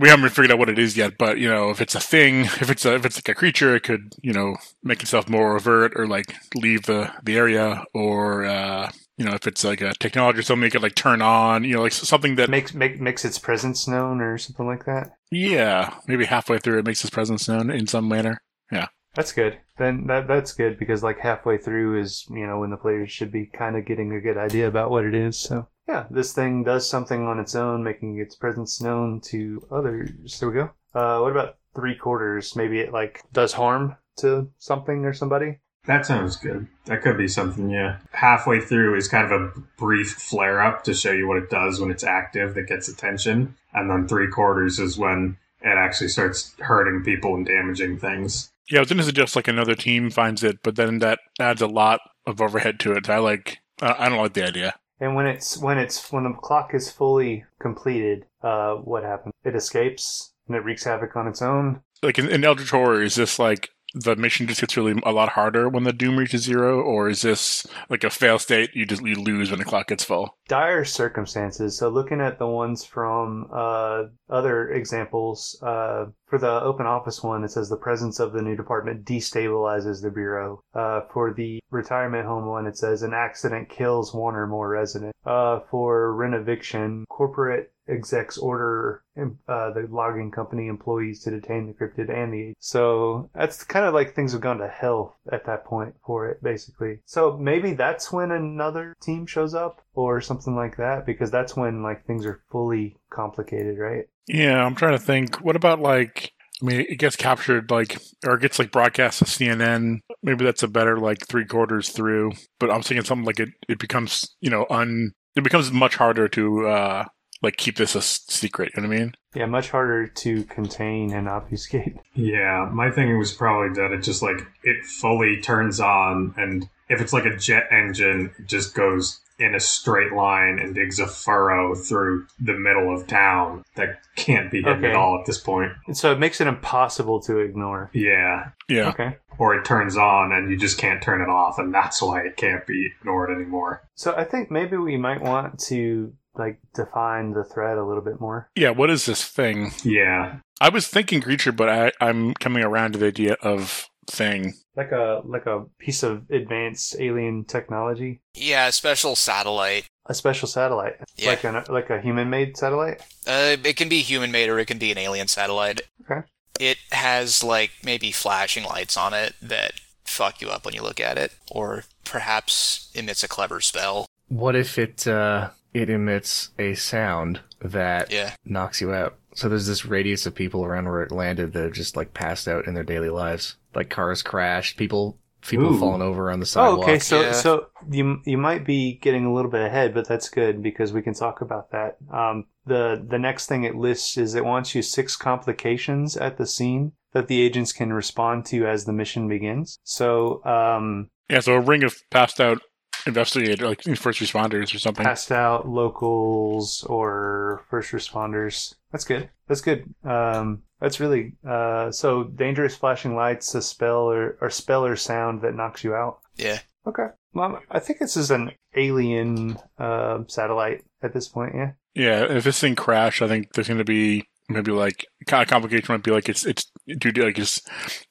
we 0.00 0.08
haven't 0.08 0.30
figured 0.30 0.50
out 0.52 0.58
what 0.58 0.68
it 0.70 0.78
is 0.78 0.96
yet, 0.96 1.18
but 1.18 1.38
you 1.38 1.48
know, 1.48 1.70
if 1.70 1.80
it's 1.80 1.94
a 1.94 2.00
thing, 2.00 2.40
if 2.60 2.70
it's 2.70 2.84
a, 2.84 2.94
if 2.94 3.04
it's 3.04 3.16
like 3.18 3.28
a 3.28 3.34
creature, 3.34 3.74
it 3.76 3.82
could 3.82 4.14
you 4.22 4.32
know 4.32 4.56
make 4.82 5.02
itself 5.02 5.28
more 5.28 5.56
overt 5.56 5.92
or 5.96 6.06
like 6.06 6.34
leave 6.54 6.84
the 6.84 7.12
the 7.22 7.36
area, 7.36 7.84
or 7.94 8.44
uh, 8.44 8.90
you 9.18 9.24
know, 9.24 9.32
if 9.34 9.46
it's 9.46 9.64
like 9.64 9.80
a 9.80 9.92
technology 10.00 10.38
or 10.40 10.42
something, 10.42 10.66
it 10.66 10.70
could 10.70 10.82
like 10.82 10.94
turn 10.94 11.20
on, 11.22 11.64
you 11.64 11.74
know, 11.74 11.82
like 11.82 11.92
something 11.92 12.36
that 12.36 12.48
Makes 12.50 12.74
make, 12.74 13.00
makes 13.00 13.24
its 13.24 13.38
presence 13.38 13.86
known 13.86 14.20
or 14.20 14.38
something 14.38 14.66
like 14.66 14.86
that. 14.86 15.12
yeah, 15.30 15.94
maybe 16.06 16.24
halfway 16.24 16.58
through 16.58 16.78
it 16.78 16.86
makes 16.86 17.02
its 17.04 17.10
presence 17.10 17.48
known 17.48 17.70
in 17.70 17.86
some 17.86 18.08
manner. 18.08 18.42
Yeah, 18.72 18.88
that's 19.14 19.32
good. 19.32 19.58
Then 19.78 20.06
that 20.08 20.26
that's 20.28 20.52
good 20.52 20.78
because 20.78 21.02
like 21.02 21.18
halfway 21.18 21.58
through 21.58 22.00
is 22.00 22.26
you 22.30 22.46
know 22.46 22.58
when 22.60 22.70
the 22.70 22.76
players 22.76 23.10
should 23.10 23.32
be 23.32 23.46
kind 23.46 23.76
of 23.76 23.84
getting 23.86 24.12
a 24.12 24.20
good 24.20 24.36
idea 24.38 24.68
about 24.68 24.90
what 24.90 25.04
it 25.04 25.14
is. 25.14 25.38
So 25.38 25.68
yeah, 25.90 26.06
this 26.10 26.32
thing 26.32 26.62
does 26.62 26.88
something 26.88 27.26
on 27.26 27.40
its 27.40 27.54
own, 27.54 27.82
making 27.82 28.18
its 28.18 28.36
presence 28.36 28.80
known 28.80 29.20
to 29.22 29.66
others. 29.70 30.38
There 30.38 30.48
we 30.48 30.54
go. 30.54 30.70
Uh, 30.94 31.20
what 31.20 31.32
about 31.32 31.56
three 31.74 31.96
quarters? 31.96 32.54
Maybe 32.54 32.78
it 32.78 32.92
like 32.92 33.22
does 33.32 33.52
harm 33.52 33.96
to 34.18 34.50
something 34.58 35.04
or 35.04 35.12
somebody. 35.12 35.58
That 35.86 36.06
sounds 36.06 36.36
good. 36.36 36.68
That 36.86 37.02
could 37.02 37.16
be 37.16 37.26
something, 37.26 37.70
yeah. 37.70 37.98
Halfway 38.12 38.60
through 38.60 38.96
is 38.96 39.08
kind 39.08 39.32
of 39.32 39.40
a 39.40 39.52
brief 39.78 40.10
flare 40.10 40.62
up 40.62 40.84
to 40.84 40.94
show 40.94 41.10
you 41.10 41.26
what 41.26 41.38
it 41.38 41.50
does 41.50 41.80
when 41.80 41.90
it's 41.90 42.04
active 42.04 42.54
that 42.54 42.68
gets 42.68 42.88
attention. 42.88 43.56
And 43.72 43.90
then 43.90 44.06
three 44.06 44.28
quarters 44.28 44.78
is 44.78 44.98
when 44.98 45.38
it 45.62 45.76
actually 45.76 46.08
starts 46.08 46.54
hurting 46.60 47.02
people 47.02 47.34
and 47.34 47.46
damaging 47.46 47.98
things. 47.98 48.52
Yeah, 48.70 48.78
I 48.78 48.82
was 48.82 48.90
going 48.90 48.98
to 48.98 49.04
suggest 49.04 49.34
like 49.34 49.48
another 49.48 49.74
team 49.74 50.10
finds 50.10 50.44
it, 50.44 50.58
but 50.62 50.76
then 50.76 51.00
that 51.00 51.18
adds 51.40 51.62
a 51.62 51.66
lot 51.66 52.00
of 52.26 52.40
overhead 52.40 52.78
to 52.80 52.92
it. 52.92 53.08
I 53.08 53.18
like. 53.18 53.58
I 53.80 54.06
I 54.06 54.08
don't 54.08 54.18
like 54.18 54.34
the 54.34 54.46
idea. 54.46 54.74
And 55.00 55.14
when 55.14 55.26
it's 55.26 55.56
when 55.56 55.78
it's 55.78 56.12
when 56.12 56.24
the 56.24 56.32
clock 56.32 56.74
is 56.74 56.90
fully 56.90 57.44
completed, 57.58 58.26
uh, 58.42 58.74
what 58.74 59.02
happens? 59.02 59.34
It 59.44 59.56
escapes 59.56 60.32
and 60.46 60.56
it 60.56 60.64
wreaks 60.64 60.84
havoc 60.84 61.16
on 61.16 61.26
its 61.26 61.40
own. 61.40 61.80
Like 62.02 62.18
in, 62.18 62.28
in 62.28 62.44
Eldritch 62.44 62.70
Horror, 62.70 63.02
is 63.02 63.14
this 63.14 63.38
like 63.38 63.70
the 63.94 64.16
mission 64.16 64.46
just 64.46 64.60
gets 64.60 64.76
really 64.76 65.00
a 65.04 65.12
lot 65.12 65.30
harder 65.30 65.68
when 65.68 65.84
the 65.84 65.92
doom 65.92 66.16
reaches 66.16 66.42
zero, 66.42 66.80
or 66.80 67.08
is 67.08 67.22
this 67.22 67.66
like 67.88 68.04
a 68.04 68.10
fail 68.10 68.38
state? 68.38 68.70
You 68.74 68.86
just 68.86 69.02
you 69.02 69.16
lose 69.16 69.50
when 69.50 69.58
the 69.58 69.64
clock 69.64 69.88
gets 69.88 70.04
full. 70.04 70.36
dire 70.48 70.84
circumstances. 70.84 71.76
So 71.78 71.88
looking 71.88 72.20
at 72.20 72.38
the 72.38 72.46
ones 72.46 72.84
from 72.84 73.48
uh, 73.52 74.04
other 74.28 74.70
examples, 74.70 75.58
uh, 75.62 76.06
for 76.26 76.38
the 76.38 76.60
open 76.62 76.86
office 76.86 77.22
one, 77.22 77.42
it 77.42 77.50
says 77.50 77.68
the 77.68 77.76
presence 77.76 78.20
of 78.20 78.32
the 78.32 78.42
new 78.42 78.56
department 78.56 79.04
destabilizes 79.04 80.02
the 80.02 80.10
bureau. 80.10 80.62
Uh, 80.74 81.00
for 81.12 81.34
the 81.34 81.60
retirement 81.70 82.26
home 82.26 82.46
one, 82.46 82.66
it 82.66 82.78
says 82.78 83.02
an 83.02 83.12
accident 83.12 83.68
kills 83.68 84.14
one 84.14 84.36
or 84.36 84.46
more 84.46 84.68
residents. 84.68 85.18
Uh, 85.26 85.60
for 85.70 86.14
renoviction, 86.16 87.04
corporate 87.08 87.72
execs 87.90 88.38
order 88.38 89.02
uh, 89.48 89.70
the 89.72 89.86
logging 89.90 90.30
company 90.30 90.68
employees 90.68 91.22
to 91.22 91.30
detain 91.30 91.66
the 91.66 91.72
cryptid 91.72 92.10
and 92.10 92.32
the 92.32 92.54
so 92.58 93.28
that's 93.34 93.64
kind 93.64 93.84
of 93.84 93.92
like 93.92 94.14
things 94.14 94.32
have 94.32 94.40
gone 94.40 94.58
to 94.58 94.68
hell 94.68 95.18
at 95.32 95.44
that 95.44 95.64
point 95.64 95.94
for 96.06 96.28
it 96.28 96.42
basically 96.42 96.98
so 97.04 97.36
maybe 97.36 97.74
that's 97.74 98.12
when 98.12 98.30
another 98.30 98.94
team 99.02 99.26
shows 99.26 99.54
up 99.54 99.82
or 99.94 100.20
something 100.20 100.54
like 100.54 100.76
that 100.76 101.04
because 101.04 101.30
that's 101.30 101.56
when 101.56 101.82
like 101.82 102.06
things 102.06 102.24
are 102.24 102.40
fully 102.50 102.96
complicated 103.10 103.78
right 103.78 104.06
Yeah, 104.28 104.64
I'm 104.64 104.76
trying 104.76 104.92
to 104.96 105.04
think. 105.04 105.36
What 105.44 105.56
about 105.56 105.80
like? 105.80 106.32
I 106.62 106.66
mean, 106.66 106.80
it 106.88 106.98
gets 106.98 107.16
captured 107.16 107.70
like, 107.70 107.98
or 108.24 108.34
it 108.34 108.42
gets 108.42 108.58
like 108.58 108.70
broadcast 108.70 109.18
to 109.20 109.24
CNN. 109.24 110.00
Maybe 110.22 110.44
that's 110.44 110.62
a 110.62 110.68
better 110.68 110.98
like 110.98 111.26
three 111.26 111.46
quarters 111.46 111.88
through. 111.88 112.32
But 112.58 112.70
I'm 112.70 112.82
thinking 112.82 113.04
something 113.04 113.24
like 113.24 113.40
it. 113.40 113.48
It 113.68 113.78
becomes 113.78 114.36
you 114.40 114.50
know 114.50 114.66
un. 114.70 115.12
It 115.34 115.42
becomes 115.42 115.72
much 115.72 115.96
harder 115.96 116.28
to 116.28 116.66
uh 116.68 117.04
like 117.42 117.56
keep 117.56 117.76
this 117.76 117.94
a 117.94 118.02
secret. 118.02 118.72
You 118.76 118.82
know 118.82 118.88
what 118.88 118.96
I 118.96 119.00
mean? 119.00 119.14
yeah 119.32 119.46
much 119.46 119.70
harder 119.70 120.08
to 120.08 120.42
contain 120.44 121.12
and 121.12 121.28
obfuscate 121.28 121.96
Yeah, 122.14 122.68
my 122.72 122.90
thing 122.90 123.16
was 123.18 123.32
probably 123.32 123.74
that 123.80 123.92
it 123.92 124.02
just 124.02 124.22
like 124.22 124.40
it 124.64 124.84
fully 124.84 125.40
turns 125.40 125.78
on, 125.80 126.34
and 126.36 126.68
if 126.88 127.00
it's 127.00 127.12
like 127.12 127.24
a 127.26 127.36
jet 127.36 127.68
engine, 127.70 128.32
it 128.38 128.46
just 128.46 128.74
goes 128.74 129.20
in 129.38 129.54
a 129.54 129.60
straight 129.60 130.12
line 130.12 130.58
and 130.58 130.74
digs 130.74 130.98
a 130.98 131.06
furrow 131.06 131.74
through 131.74 132.26
the 132.40 132.52
middle 132.52 132.92
of 132.94 133.06
town 133.06 133.64
that 133.76 134.00
can't 134.16 134.50
be 134.50 134.58
hidden 134.60 134.78
Okay. 134.84 134.90
at 134.90 134.96
all 134.96 135.18
at 135.18 135.24
this 135.26 135.38
point. 135.38 135.72
and 135.86 135.96
so 135.96 136.12
it 136.12 136.18
makes 136.18 136.40
it 136.42 136.46
impossible 136.46 137.20
to 137.20 137.38
ignore 137.38 137.88
Yeah. 137.94 138.50
Yeah. 138.68 138.88
okay 138.90 139.16
Or 139.38 139.54
it 139.54 139.64
turns 139.64 139.96
on 139.96 140.32
and 140.32 140.50
you 140.50 140.58
just 140.58 140.76
can't 140.76 141.00
turn 141.02 141.22
it 141.22 141.28
off, 141.30 141.58
and 141.58 141.72
that's 141.72 142.02
why 142.02 142.20
it 142.20 142.36
can't 142.36 142.66
be 142.66 142.90
ignored 142.98 143.30
anymore. 143.30 143.80
so 143.94 144.12
i 144.14 144.24
think 144.24 144.50
maybe 144.50 144.76
we 144.76 144.96
might 144.98 145.22
want 145.22 145.58
to 145.68 146.12
like 146.40 146.58
define 146.74 147.32
the 147.32 147.44
threat 147.44 147.78
a 147.78 147.84
little 147.86 148.02
bit 148.02 148.20
more 148.20 148.48
Yeah. 148.56 148.70
What 148.70 148.90
is 148.90 149.06
this 149.06 149.24
thing? 149.24 149.70
Yeah. 149.84 150.38
I 150.60 150.68
was 150.70 150.88
thinking 150.88 151.20
creature, 151.22 151.52
but 151.52 151.68
I, 151.68 151.92
I'm 152.00 152.34
coming 152.34 152.62
around 152.64 152.92
to 152.92 152.98
the 152.98 153.06
idea 153.06 153.34
of 153.42 153.86
thing. 154.08 154.54
like 154.76 154.90
a 154.92 155.22
like 155.24 155.46
a 155.46 155.64
piece 155.78 156.02
of 156.02 156.28
advanced 156.30 156.96
alien 156.98 157.44
technology 157.44 158.20
Yeah, 158.34 158.66
a 158.66 158.72
special 158.72 159.14
satellite. 159.14 159.86
a 160.06 160.14
special 160.14 160.48
satellite 160.48 160.96
Yeah. 161.16 161.30
like 161.30 161.44
a 161.44 161.64
like 161.72 161.90
a 161.90 162.00
human 162.00 162.28
made 162.30 162.56
satellite 162.56 163.00
Uh, 163.26 163.56
it 163.70 163.76
can 163.76 163.88
be 163.88 164.00
human 164.00 164.32
made 164.32 164.48
or 164.48 164.58
it 164.58 164.66
can 164.66 164.78
be 164.78 164.90
an 164.90 164.98
alien 164.98 165.28
satellite. 165.28 165.82
Okay. 166.02 166.26
It 166.58 166.78
has 166.92 167.42
like 167.44 167.70
maybe 167.84 168.10
flashing 168.12 168.64
lights 168.64 168.96
on 168.96 169.14
it 169.14 169.34
that 169.40 169.72
fuck 170.04 170.40
you 170.42 170.48
up 170.48 170.64
when 170.64 170.74
you 170.74 170.82
look 170.82 170.98
at 171.00 171.16
it, 171.16 171.32
or 171.50 171.84
perhaps 172.04 172.90
emits 172.94 173.22
a 173.22 173.28
clever 173.28 173.60
spell. 173.60 174.06
What 174.28 174.54
if 174.56 174.76
it 174.78 175.06
uh, 175.06 175.50
it 175.74 175.88
emits 175.90 176.50
a 176.58 176.74
sound 176.74 177.40
that 177.60 178.10
Yeah. 178.12 178.34
knocks 178.44 178.80
you 178.80 178.92
out? 178.92 179.16
So 179.34 179.48
there's 179.48 179.66
this 179.66 179.86
radius 179.86 180.26
of 180.26 180.34
people 180.34 180.64
around 180.64 180.86
where 180.86 181.02
it 181.02 181.12
landed 181.12 181.52
that 181.52 181.62
have 181.62 181.72
just 181.72 181.96
like 181.96 182.12
passed 182.14 182.48
out 182.48 182.66
in 182.66 182.74
their 182.74 182.82
daily 182.84 183.10
lives, 183.10 183.56
like 183.74 183.88
cars 183.90 184.22
crashed, 184.22 184.76
people 184.76 185.18
people 185.46 185.72
Ooh. 185.74 185.78
falling 185.78 186.02
over 186.02 186.30
on 186.30 186.38
the 186.38 186.44
Oh, 186.44 186.46
sidewalk. 186.46 186.82
okay. 186.88 186.98
So, 186.98 187.20
yeah. 187.22 187.32
so 187.32 187.66
you 187.90 188.18
you 188.26 188.36
might 188.36 188.66
be 188.66 188.98
getting 189.00 189.24
a 189.24 189.32
little 189.32 189.50
bit 189.50 189.62
ahead, 189.64 189.94
but 189.94 190.06
that's 190.06 190.28
good 190.28 190.62
because 190.62 190.92
we 190.92 191.00
can 191.00 191.14
talk 191.14 191.40
about 191.40 191.70
that. 191.70 191.96
Um, 192.12 192.44
the 192.66 193.02
the 193.08 193.18
next 193.18 193.46
thing 193.46 193.64
it 193.64 193.74
lists 193.74 194.18
is 194.18 194.34
it 194.34 194.44
wants 194.44 194.74
you 194.74 194.82
six 194.82 195.16
complications 195.16 196.16
at 196.16 196.36
the 196.36 196.46
scene 196.46 196.92
that 197.12 197.26
the 197.28 197.40
agents 197.40 197.72
can 197.72 197.92
respond 197.92 198.44
to 198.46 198.66
as 198.66 198.84
the 198.84 198.92
mission 198.92 199.28
begins. 199.28 199.78
So, 199.82 200.44
um, 200.44 201.08
Yeah. 201.30 201.40
So 201.40 201.54
a 201.54 201.60
ring 201.60 201.84
of 201.84 201.94
passed 202.10 202.40
out 202.40 202.60
investigator, 203.06 203.66
like 203.66 203.82
first 203.82 204.20
responders 204.20 204.74
or 204.74 204.78
something. 204.78 205.04
passed 205.04 205.32
out 205.32 205.68
locals 205.68 206.84
or 206.84 207.64
first 207.70 207.92
responders. 207.92 208.74
That's 208.92 209.04
good. 209.04 209.30
That's 209.48 209.60
good. 209.60 209.92
Um, 210.04 210.62
that's 210.80 211.00
really 211.00 211.34
uh, 211.46 211.90
so 211.90 212.24
dangerous 212.24 212.76
flashing 212.76 213.14
lights, 213.14 213.54
a 213.54 213.62
spell 213.62 214.10
or, 214.10 214.36
or 214.40 214.50
spell 214.50 214.84
or 214.84 214.96
sound 214.96 215.42
that 215.42 215.54
knocks 215.54 215.84
you 215.84 215.94
out. 215.94 216.20
Yeah. 216.36 216.58
Okay. 216.86 217.06
Well, 217.32 217.60
I 217.70 217.78
think 217.78 217.98
this 217.98 218.16
is 218.16 218.30
an 218.30 218.52
alien 218.74 219.58
uh, 219.78 220.20
satellite 220.26 220.84
at 221.02 221.12
this 221.12 221.28
point. 221.28 221.52
Yeah. 221.54 221.72
Yeah, 221.94 222.24
if 222.32 222.44
this 222.44 222.60
thing 222.60 222.76
crashed, 222.76 223.20
I 223.20 223.28
think 223.28 223.52
there's 223.52 223.66
going 223.66 223.78
to 223.78 223.84
be 223.84 224.24
maybe 224.50 224.72
like 224.72 225.06
kind 225.26 225.42
of 225.42 225.48
complication 225.48 225.86
might 225.94 226.02
be 226.02 226.10
like 226.10 226.28
it's 226.28 226.44
it's 226.44 226.70
dude 226.98 227.18
like 227.18 227.38
it's 227.38 227.60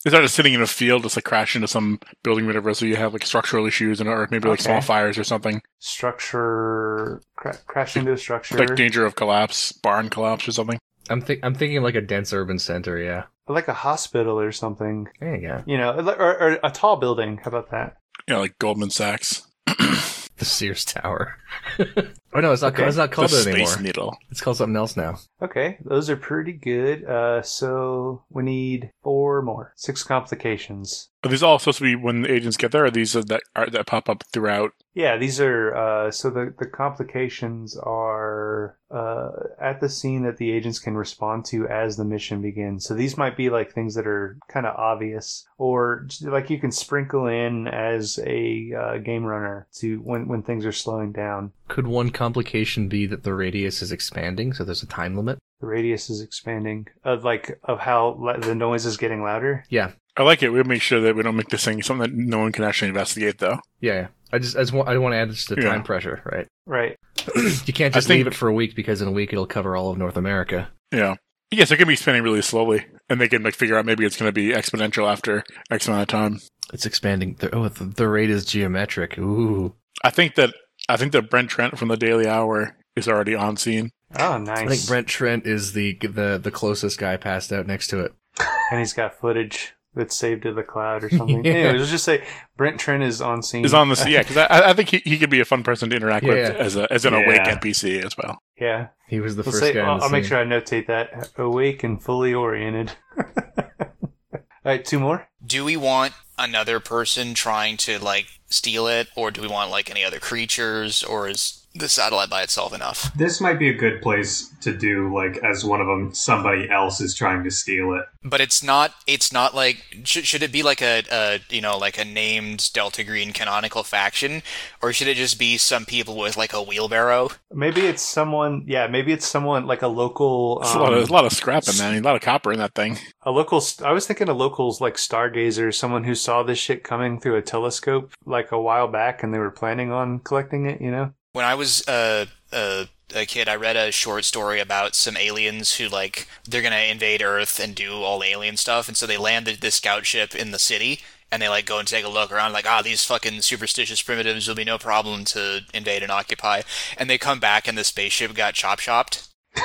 it's 0.05 0.13
not 0.13 0.21
just 0.21 0.35
sitting 0.35 0.53
in 0.53 0.61
a 0.61 0.67
field, 0.67 1.05
it's 1.05 1.15
like 1.15 1.25
crash 1.25 1.55
into 1.55 1.67
some 1.67 1.99
building, 2.23 2.45
whatever. 2.47 2.73
So 2.73 2.85
you 2.85 2.95
have 2.95 3.13
like 3.13 3.25
structural 3.25 3.65
issues 3.65 3.99
and 3.99 4.09
or 4.09 4.27
maybe 4.31 4.47
like 4.49 4.59
Okay. 4.59 4.69
small 4.69 4.81
fires 4.81 5.17
or 5.17 5.23
something, 5.23 5.61
Structure 5.79 7.21
cra- 7.35 7.57
crash 7.67 7.95
into 7.97 8.13
a 8.13 8.17
structure. 8.17 8.57
like 8.57 8.75
danger 8.75 9.05
of 9.05 9.15
collapse, 9.15 9.71
barn 9.71 10.09
collapse 10.09 10.47
or 10.47 10.51
something. 10.51 10.79
I'm 11.09 11.21
think 11.21 11.39
I'm 11.43 11.55
thinking 11.55 11.81
like 11.81 11.95
a 11.95 12.01
dense 12.01 12.33
urban 12.33 12.59
center. 12.59 12.97
Yeah, 12.97 13.23
like 13.47 13.67
a 13.67 13.73
hospital 13.73 14.39
or 14.39 14.51
something. 14.51 15.07
there 15.19 15.35
you 15.35 15.47
go. 15.47 15.63
You 15.65 15.77
know, 15.77 15.91
or, 15.93 16.39
or 16.41 16.59
a 16.63 16.69
tall 16.69 16.97
building. 16.97 17.37
How 17.43 17.49
about 17.49 17.71
that? 17.71 17.97
Yeah, 18.27 18.37
like 18.37 18.59
Goldman 18.59 18.91
Sachs. 18.91 19.47
The 20.39 20.45
Sears 20.45 20.85
Tower. 20.85 21.37
oh 21.79 22.39
no, 22.39 22.51
it's 22.53 22.61
not. 22.61 22.73
Okay. 22.73 22.87
It's 22.87 22.97
not 22.97 23.09
The 23.09 23.15
called 23.15 23.29
that 23.29 23.41
Space 23.43 23.55
anymore. 23.55 23.81
Needle. 23.81 24.17
It's 24.31 24.41
called 24.41 24.57
something 24.57 24.75
else 24.75 24.95
now. 24.97 25.17
Okay, 25.41 25.77
those 25.85 26.09
are 26.09 26.15
pretty 26.17 26.53
good. 26.53 27.03
Uh, 27.05 27.41
so 27.41 28.23
we 28.29 28.43
need 28.43 28.91
four 29.39 29.55
more. 29.55 29.73
Six 29.75 30.03
complications. 30.03 31.09
Are 31.23 31.29
these 31.29 31.43
all 31.43 31.59
supposed 31.59 31.79
to 31.79 31.83
be 31.83 31.95
when 31.95 32.21
the 32.21 32.31
agents 32.31 32.57
get 32.57 32.71
there? 32.71 32.83
Or 32.83 32.85
are 32.85 32.91
these 32.91 33.13
that 33.13 33.41
are, 33.55 33.69
that 33.69 33.87
pop 33.87 34.09
up 34.09 34.23
throughout? 34.31 34.71
Yeah, 34.93 35.17
these 35.17 35.39
are 35.39 35.75
uh, 35.75 36.11
so 36.11 36.29
the 36.29 36.53
the 36.57 36.65
complications 36.65 37.77
are 37.77 38.77
uh, 38.91 39.29
at 39.61 39.79
the 39.79 39.89
scene 39.89 40.23
that 40.23 40.37
the 40.37 40.51
agents 40.51 40.79
can 40.79 40.95
respond 40.95 41.45
to 41.45 41.67
as 41.67 41.95
the 41.95 42.05
mission 42.05 42.41
begins. 42.41 42.85
So 42.85 42.93
these 42.93 43.17
might 43.17 43.37
be 43.37 43.49
like 43.49 43.71
things 43.71 43.95
that 43.95 44.07
are 44.07 44.37
kind 44.49 44.65
of 44.65 44.75
obvious, 44.75 45.47
or 45.57 46.07
like 46.21 46.49
you 46.49 46.59
can 46.59 46.71
sprinkle 46.71 47.27
in 47.27 47.67
as 47.67 48.19
a 48.25 48.73
uh, 48.73 48.97
game 48.97 49.23
runner 49.23 49.67
to 49.75 49.97
when 49.97 50.27
when 50.27 50.43
things 50.43 50.65
are 50.65 50.71
slowing 50.71 51.11
down. 51.11 51.51
Could 51.67 51.87
one 51.87 52.09
complication 52.09 52.89
be 52.89 53.05
that 53.05 53.23
the 53.23 53.33
radius 53.33 53.81
is 53.81 53.91
expanding, 53.91 54.53
so 54.53 54.63
there's 54.63 54.83
a 54.83 54.87
time 54.87 55.15
limit? 55.15 55.39
The 55.61 55.67
radius 55.67 56.09
is 56.09 56.21
expanding 56.21 56.87
of 57.03 57.23
like 57.23 57.59
of 57.63 57.79
how 57.79 58.15
le- 58.19 58.39
the 58.39 58.55
noise 58.55 58.85
is 58.85 58.97
getting 58.97 59.21
louder. 59.23 59.65
Yeah, 59.69 59.91
I 60.15 60.23
like 60.23 60.41
it. 60.41 60.49
We'll 60.49 60.63
make 60.63 60.81
sure 60.81 61.01
that 61.01 61.15
we 61.15 61.23
don't 61.23 61.35
make 61.35 61.49
this 61.49 61.65
thing 61.65 61.81
something 61.83 62.09
that 62.11 62.17
no 62.17 62.39
one 62.39 62.51
can 62.53 62.63
actually 62.63 62.89
investigate, 62.89 63.39
though. 63.39 63.59
yeah. 63.81 63.93
yeah. 63.93 64.07
I 64.31 64.37
just, 64.37 64.55
I 64.55 64.59
just 64.59 64.73
want, 64.73 64.87
I 64.87 64.95
want 64.99 65.13
to 65.13 65.17
add 65.17 65.31
just 65.31 65.49
the 65.49 65.55
Yeah. 65.55 65.69
time 65.69 65.81
pressure, 65.83 66.21
right? 66.23 66.47
Right. 66.67 66.95
You 67.65 67.73
can't 67.73 67.93
just 67.93 68.07
think- 68.07 68.19
leave 68.19 68.27
it 68.27 68.35
for 68.35 68.47
a 68.47 68.53
week 68.53 68.75
because 68.75 69.01
in 69.01 69.07
a 69.07 69.11
week 69.11 69.33
it'll 69.33 69.47
cover 69.47 69.75
all 69.75 69.89
of 69.89 69.97
North 69.97 70.17
America. 70.17 70.69
Yeah. 70.91 71.15
Yes, 71.51 71.69
they're 71.69 71.77
going 71.79 71.87
to 71.87 71.91
be 71.91 71.95
spinning 71.95 72.21
really 72.21 72.43
slowly, 72.43 72.85
and 73.09 73.19
they 73.19 73.27
can 73.27 73.41
like 73.41 73.55
figure 73.55 73.75
out 73.75 73.85
maybe 73.87 74.05
it's 74.05 74.17
going 74.17 74.29
to 74.29 74.31
be 74.33 74.49
exponential 74.53 75.11
after 75.11 75.43
X 75.71 75.87
amount 75.87 76.03
of 76.03 76.07
time. 76.09 76.39
It's 76.71 76.85
expanding. 76.85 77.37
The, 77.39 77.53
oh, 77.55 77.67
the, 77.69 77.85
the 77.85 78.07
rate 78.07 78.29
is 78.29 78.45
geometric. 78.45 79.17
Ooh. 79.17 79.73
I 80.03 80.11
think 80.11 80.35
that 80.35 80.53
I 80.87 80.95
think 80.95 81.11
that 81.13 81.31
Brent 81.31 81.49
Trent 81.49 81.79
from 81.79 81.87
the 81.87 81.97
Daily 81.97 82.27
Hour 82.27 82.77
is 82.95 83.07
already 83.07 83.33
on 83.33 83.57
scene. 83.57 83.89
Oh, 84.17 84.37
nice. 84.37 84.59
I 84.59 84.67
think 84.67 84.87
Brent 84.87 85.07
Trent 85.07 85.45
is 85.45 85.73
the 85.73 85.93
the 86.01 86.39
the 86.41 86.51
closest 86.51 86.97
guy 86.97 87.17
passed 87.17 87.51
out 87.53 87.67
next 87.67 87.87
to 87.87 87.99
it. 87.99 88.13
and 88.71 88.79
he's 88.79 88.93
got 88.93 89.19
footage 89.19 89.73
that's 89.95 90.15
saved 90.15 90.43
to 90.43 90.53
the 90.53 90.63
cloud 90.63 91.03
or 91.03 91.09
something. 91.15 91.43
Yeah. 91.43 91.51
Anyway, 91.53 91.77
let's 91.79 91.91
just 91.91 92.05
say 92.05 92.23
Brent 92.57 92.79
Trent 92.79 93.03
is 93.03 93.21
on 93.21 93.43
scene. 93.43 93.65
Is 93.65 93.73
on 93.73 93.89
the 93.89 93.95
scene, 93.95 94.11
yeah, 94.13 94.21
because 94.23 94.37
I, 94.37 94.69
I 94.69 94.73
think 94.73 94.89
he, 94.89 94.97
he 95.05 95.17
could 95.17 95.29
be 95.29 95.39
a 95.41 95.45
fun 95.45 95.61
person 95.63 95.89
to 95.89 95.95
interact 95.95 96.25
with 96.25 96.55
as 96.55 96.75
a 96.75 96.91
as 96.91 97.05
an 97.05 97.13
awake 97.13 97.41
Yeah. 97.45 97.57
NPC 97.57 98.03
as 98.03 98.15
well. 98.17 98.41
yeah. 98.59 98.87
He 99.07 99.19
was 99.19 99.35
the 99.35 99.41
We'll 99.43 99.51
first 99.53 99.63
say, 99.63 99.73
guy. 99.73 99.81
I'll, 99.81 99.93
on 99.93 99.99
the 99.99 100.05
I'll 100.05 100.11
make 100.11 100.25
sure 100.25 100.37
I 100.37 100.43
notate 100.43 100.85
that. 100.87 101.31
Awake 101.37 101.83
and 101.83 102.01
fully 102.01 102.33
oriented. 102.33 102.91
All 103.51 104.39
right, 104.65 104.83
two 104.85 104.99
more. 104.99 105.27
Do 105.45 105.63
we 105.65 105.77
want 105.77 106.13
another 106.37 106.79
person 106.79 107.33
trying 107.33 107.77
to 107.77 107.97
like 107.97 108.27
steal 108.47 108.87
it, 108.87 109.07
or 109.15 109.31
do 109.31 109.41
we 109.41 109.47
want 109.47 109.71
like 109.71 109.89
any 109.89 110.03
other 110.03 110.19
creatures, 110.19 111.01
or 111.03 111.27
is 111.29 111.58
the 111.75 111.89
satellite 111.89 112.29
by 112.29 112.41
itself 112.41 112.73
enough? 112.73 113.13
This 113.15 113.39
might 113.39 113.59
be 113.59 113.69
a 113.69 113.73
good 113.73 114.01
place 114.01 114.53
to 114.61 114.75
do, 114.75 115.13
like, 115.13 115.37
as 115.43 115.63
one 115.63 115.79
of 115.81 115.87
them, 115.87 116.13
somebody 116.13 116.69
else 116.69 116.99
is 116.99 117.15
trying 117.15 117.43
to 117.43 117.51
steal 117.51 117.93
it. 117.93 118.05
But 118.23 118.41
it's 118.41 118.61
not. 118.61 118.93
It's 119.07 119.31
not 119.31 119.55
like. 119.55 119.83
Should, 120.03 120.25
should 120.25 120.43
it 120.43 120.51
be 120.51 120.61
like 120.63 120.81
a, 120.81 121.03
a 121.09 121.39
you 121.49 121.61
know 121.61 121.77
like 121.77 121.97
a 121.97 122.03
named 122.03 122.69
Delta 122.73 123.03
Green 123.03 123.31
canonical 123.31 123.83
faction, 123.83 124.41
or 124.81 124.91
should 124.91 125.07
it 125.07 125.15
just 125.15 125.39
be 125.39 125.57
some 125.57 125.85
people 125.85 126.17
with 126.17 126.35
like 126.35 126.51
a 126.51 126.61
wheelbarrow? 126.61 127.29
Maybe 127.53 127.81
it's 127.81 128.01
someone. 128.01 128.65
Yeah, 128.67 128.87
maybe 128.87 129.13
it's 129.13 129.25
someone 129.25 129.67
like 129.67 129.81
a 129.83 129.87
local. 129.87 130.59
There's 130.59 130.75
a, 130.75 130.79
lot 130.79 130.87
of, 130.87 130.93
Um, 130.93 130.99
there's 130.99 131.09
a 131.09 131.13
lot 131.13 131.25
of 131.25 131.31
scrap 131.31 131.67
in 131.69 131.77
that. 131.77 131.93
A 131.93 132.01
lot 132.01 132.15
of 132.17 132.21
copper 132.21 132.51
in 132.51 132.59
that 132.59 132.75
thing. 132.75 132.97
a 133.23 133.31
local. 133.31 133.63
I 133.85 133.93
was 133.93 134.05
thinking 134.05 134.27
a 134.27 134.33
local's 134.33 134.81
like 134.81 134.95
stargazer, 134.95 135.73
someone 135.73 136.03
who 136.03 136.15
saw 136.15 136.43
this 136.43 136.59
shit 136.59 136.83
coming 136.83 137.21
through 137.21 137.37
a 137.37 137.41
telescope 137.41 138.11
like 138.25 138.51
a 138.51 138.59
while 138.61 138.89
back, 138.89 139.23
and 139.23 139.33
they 139.33 139.39
were 139.39 139.51
planning 139.51 139.93
on 139.93 140.19
collecting 140.19 140.65
it. 140.65 140.81
You 140.81 140.91
know. 140.91 141.13
When 141.33 141.45
I 141.45 141.55
was 141.55 141.87
uh, 141.87 142.25
a 142.51 142.87
a 143.15 143.25
kid, 143.25 143.49
I 143.49 143.55
read 143.55 143.75
a 143.75 143.91
short 143.91 144.25
story 144.25 144.59
about 144.59 144.95
some 144.95 145.17
aliens 145.17 145.75
who 145.75 145.87
like 145.87 146.27
they're 146.47 146.61
gonna 146.61 146.77
invade 146.77 147.21
Earth 147.21 147.59
and 147.59 147.75
do 147.75 148.01
all 148.01 148.23
alien 148.23 148.57
stuff, 148.57 148.87
and 148.87 148.97
so 148.97 149.05
they 149.05 149.17
landed 149.17 149.61
this 149.61 149.75
scout 149.75 150.05
ship 150.05 150.35
in 150.35 150.51
the 150.51 150.59
city, 150.59 151.01
and 151.31 151.41
they 151.41 151.49
like 151.49 151.65
go 151.65 151.79
and 151.79 151.87
take 151.87 152.05
a 152.05 152.09
look 152.09 152.31
around, 152.31 152.53
like 152.53 152.67
ah, 152.67 152.81
these 152.81 153.05
fucking 153.05 153.41
superstitious 153.41 154.01
primitives 154.01 154.47
will 154.47 154.55
be 154.55 154.63
no 154.63 154.77
problem 154.77 155.23
to 155.25 155.61
invade 155.73 156.03
and 156.03 156.11
occupy, 156.11 156.61
and 156.97 157.09
they 157.09 157.17
come 157.17 157.39
back 157.39 157.67
and 157.67 157.77
the 157.77 157.83
spaceship 157.83 158.33
got 158.33 158.53
chop 158.53 158.79
chopped. 158.79 159.27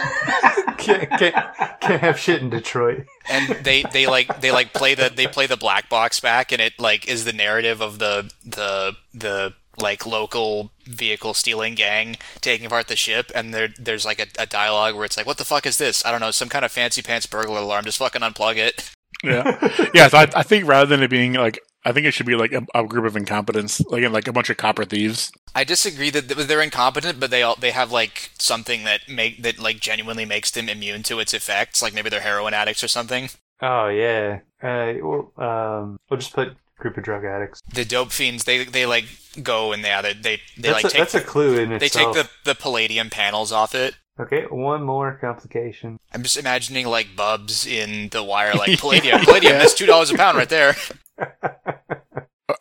can't, 0.78 1.10
can't, 1.10 1.34
can't 1.80 2.00
have 2.00 2.18
shit 2.18 2.40
in 2.40 2.50
Detroit. 2.50 3.04
and 3.28 3.48
they 3.64 3.84
they 3.92 4.06
like 4.06 4.40
they 4.40 4.50
like 4.50 4.72
play 4.72 4.94
the 4.94 5.10
they 5.14 5.26
play 5.26 5.46
the 5.46 5.56
black 5.56 5.88
box 5.88 6.20
back 6.20 6.52
and 6.52 6.60
it 6.60 6.72
like 6.78 7.06
is 7.06 7.24
the 7.24 7.32
narrative 7.32 7.80
of 7.80 7.98
the 7.98 8.30
the 8.44 8.96
the 9.12 9.54
like 9.78 10.06
local 10.06 10.70
vehicle 10.84 11.34
stealing 11.34 11.74
gang 11.74 12.16
taking 12.40 12.66
apart 12.66 12.88
the 12.88 12.96
ship 12.96 13.30
and 13.34 13.52
there 13.54 13.68
there's 13.78 14.04
like 14.04 14.20
a, 14.20 14.26
a 14.42 14.46
dialogue 14.46 14.94
where 14.94 15.04
it's 15.04 15.16
like 15.16 15.26
what 15.26 15.38
the 15.38 15.44
fuck 15.44 15.66
is 15.66 15.78
this 15.78 16.04
i 16.04 16.10
don't 16.10 16.20
know 16.20 16.30
some 16.30 16.48
kind 16.48 16.64
of 16.64 16.70
fancy 16.72 17.02
pants 17.02 17.26
burglar 17.26 17.58
alarm 17.60 17.84
just 17.84 17.98
fucking 17.98 18.22
unplug 18.22 18.56
it 18.56 18.90
Yeah, 19.22 19.88
yeah. 19.94 20.08
So 20.08 20.18
I, 20.18 20.28
I 20.36 20.42
think 20.42 20.66
rather 20.68 20.86
than 20.86 21.02
it 21.02 21.08
being 21.08 21.32
like, 21.34 21.58
I 21.86 21.92
think 21.92 22.04
it 22.06 22.12
should 22.12 22.26
be 22.26 22.34
like 22.34 22.52
a, 22.52 22.66
a 22.74 22.84
group 22.84 23.06
of 23.06 23.16
incompetents, 23.16 23.80
like 23.86 24.06
like 24.10 24.28
a 24.28 24.32
bunch 24.32 24.50
of 24.50 24.58
copper 24.58 24.84
thieves. 24.84 25.32
i 25.54 25.64
disagree 25.64 26.10
that 26.10 26.28
they're 26.28 26.60
incompetent 26.60 27.20
but 27.20 27.30
they 27.30 27.42
all 27.42 27.56
they 27.56 27.70
have 27.70 27.90
like 27.90 28.30
something 28.38 28.84
that 28.84 29.08
make 29.08 29.42
that 29.42 29.58
like 29.58 29.80
genuinely 29.80 30.24
makes 30.26 30.50
them 30.50 30.68
immune 30.68 31.02
to 31.04 31.20
its 31.20 31.32
effects 31.32 31.80
like 31.80 31.94
maybe 31.94 32.10
they're 32.10 32.20
heroin 32.20 32.52
addicts 32.54 32.84
or 32.84 32.88
something 32.88 33.30
Oh 33.62 33.88
yeah. 33.88 34.40
Uh, 34.62 34.94
well, 35.00 35.32
um, 35.38 35.96
we'll 36.10 36.18
just 36.18 36.34
put 36.34 36.54
group 36.78 36.96
of 36.96 37.04
drug 37.04 37.24
addicts. 37.24 37.60
the 37.72 37.84
dope 37.84 38.10
fiends 38.10 38.44
they 38.44 38.64
they 38.64 38.86
like 38.86 39.04
go 39.42 39.72
and 39.72 39.84
they 39.84 39.88
yeah, 39.88 40.02
they 40.02 40.12
they, 40.14 40.40
they 40.56 40.68
That's, 40.70 40.74
like 40.74 40.84
a, 40.84 40.88
take 40.88 40.98
that's 40.98 41.14
a 41.14 41.20
clue 41.20 41.58
in 41.58 41.70
they 41.70 41.86
itself. 41.86 42.14
take 42.14 42.24
the 42.24 42.30
the 42.44 42.54
palladium 42.54 43.10
panels 43.10 43.52
off 43.52 43.74
it 43.74 43.94
Okay, 44.20 44.44
one 44.48 44.84
more 44.84 45.18
complication. 45.20 45.98
I'm 46.12 46.22
just 46.22 46.36
imagining 46.36 46.86
like 46.86 47.16
Bubs 47.16 47.66
in 47.66 48.10
the 48.10 48.22
wire, 48.22 48.54
like 48.54 48.78
Palladium. 48.80 49.18
Palladium, 49.24 49.54
that's 49.54 49.74
two 49.74 49.86
dollars 49.86 50.12
a 50.12 50.16
pound 50.16 50.38
right 50.38 50.48
there. 50.48 50.76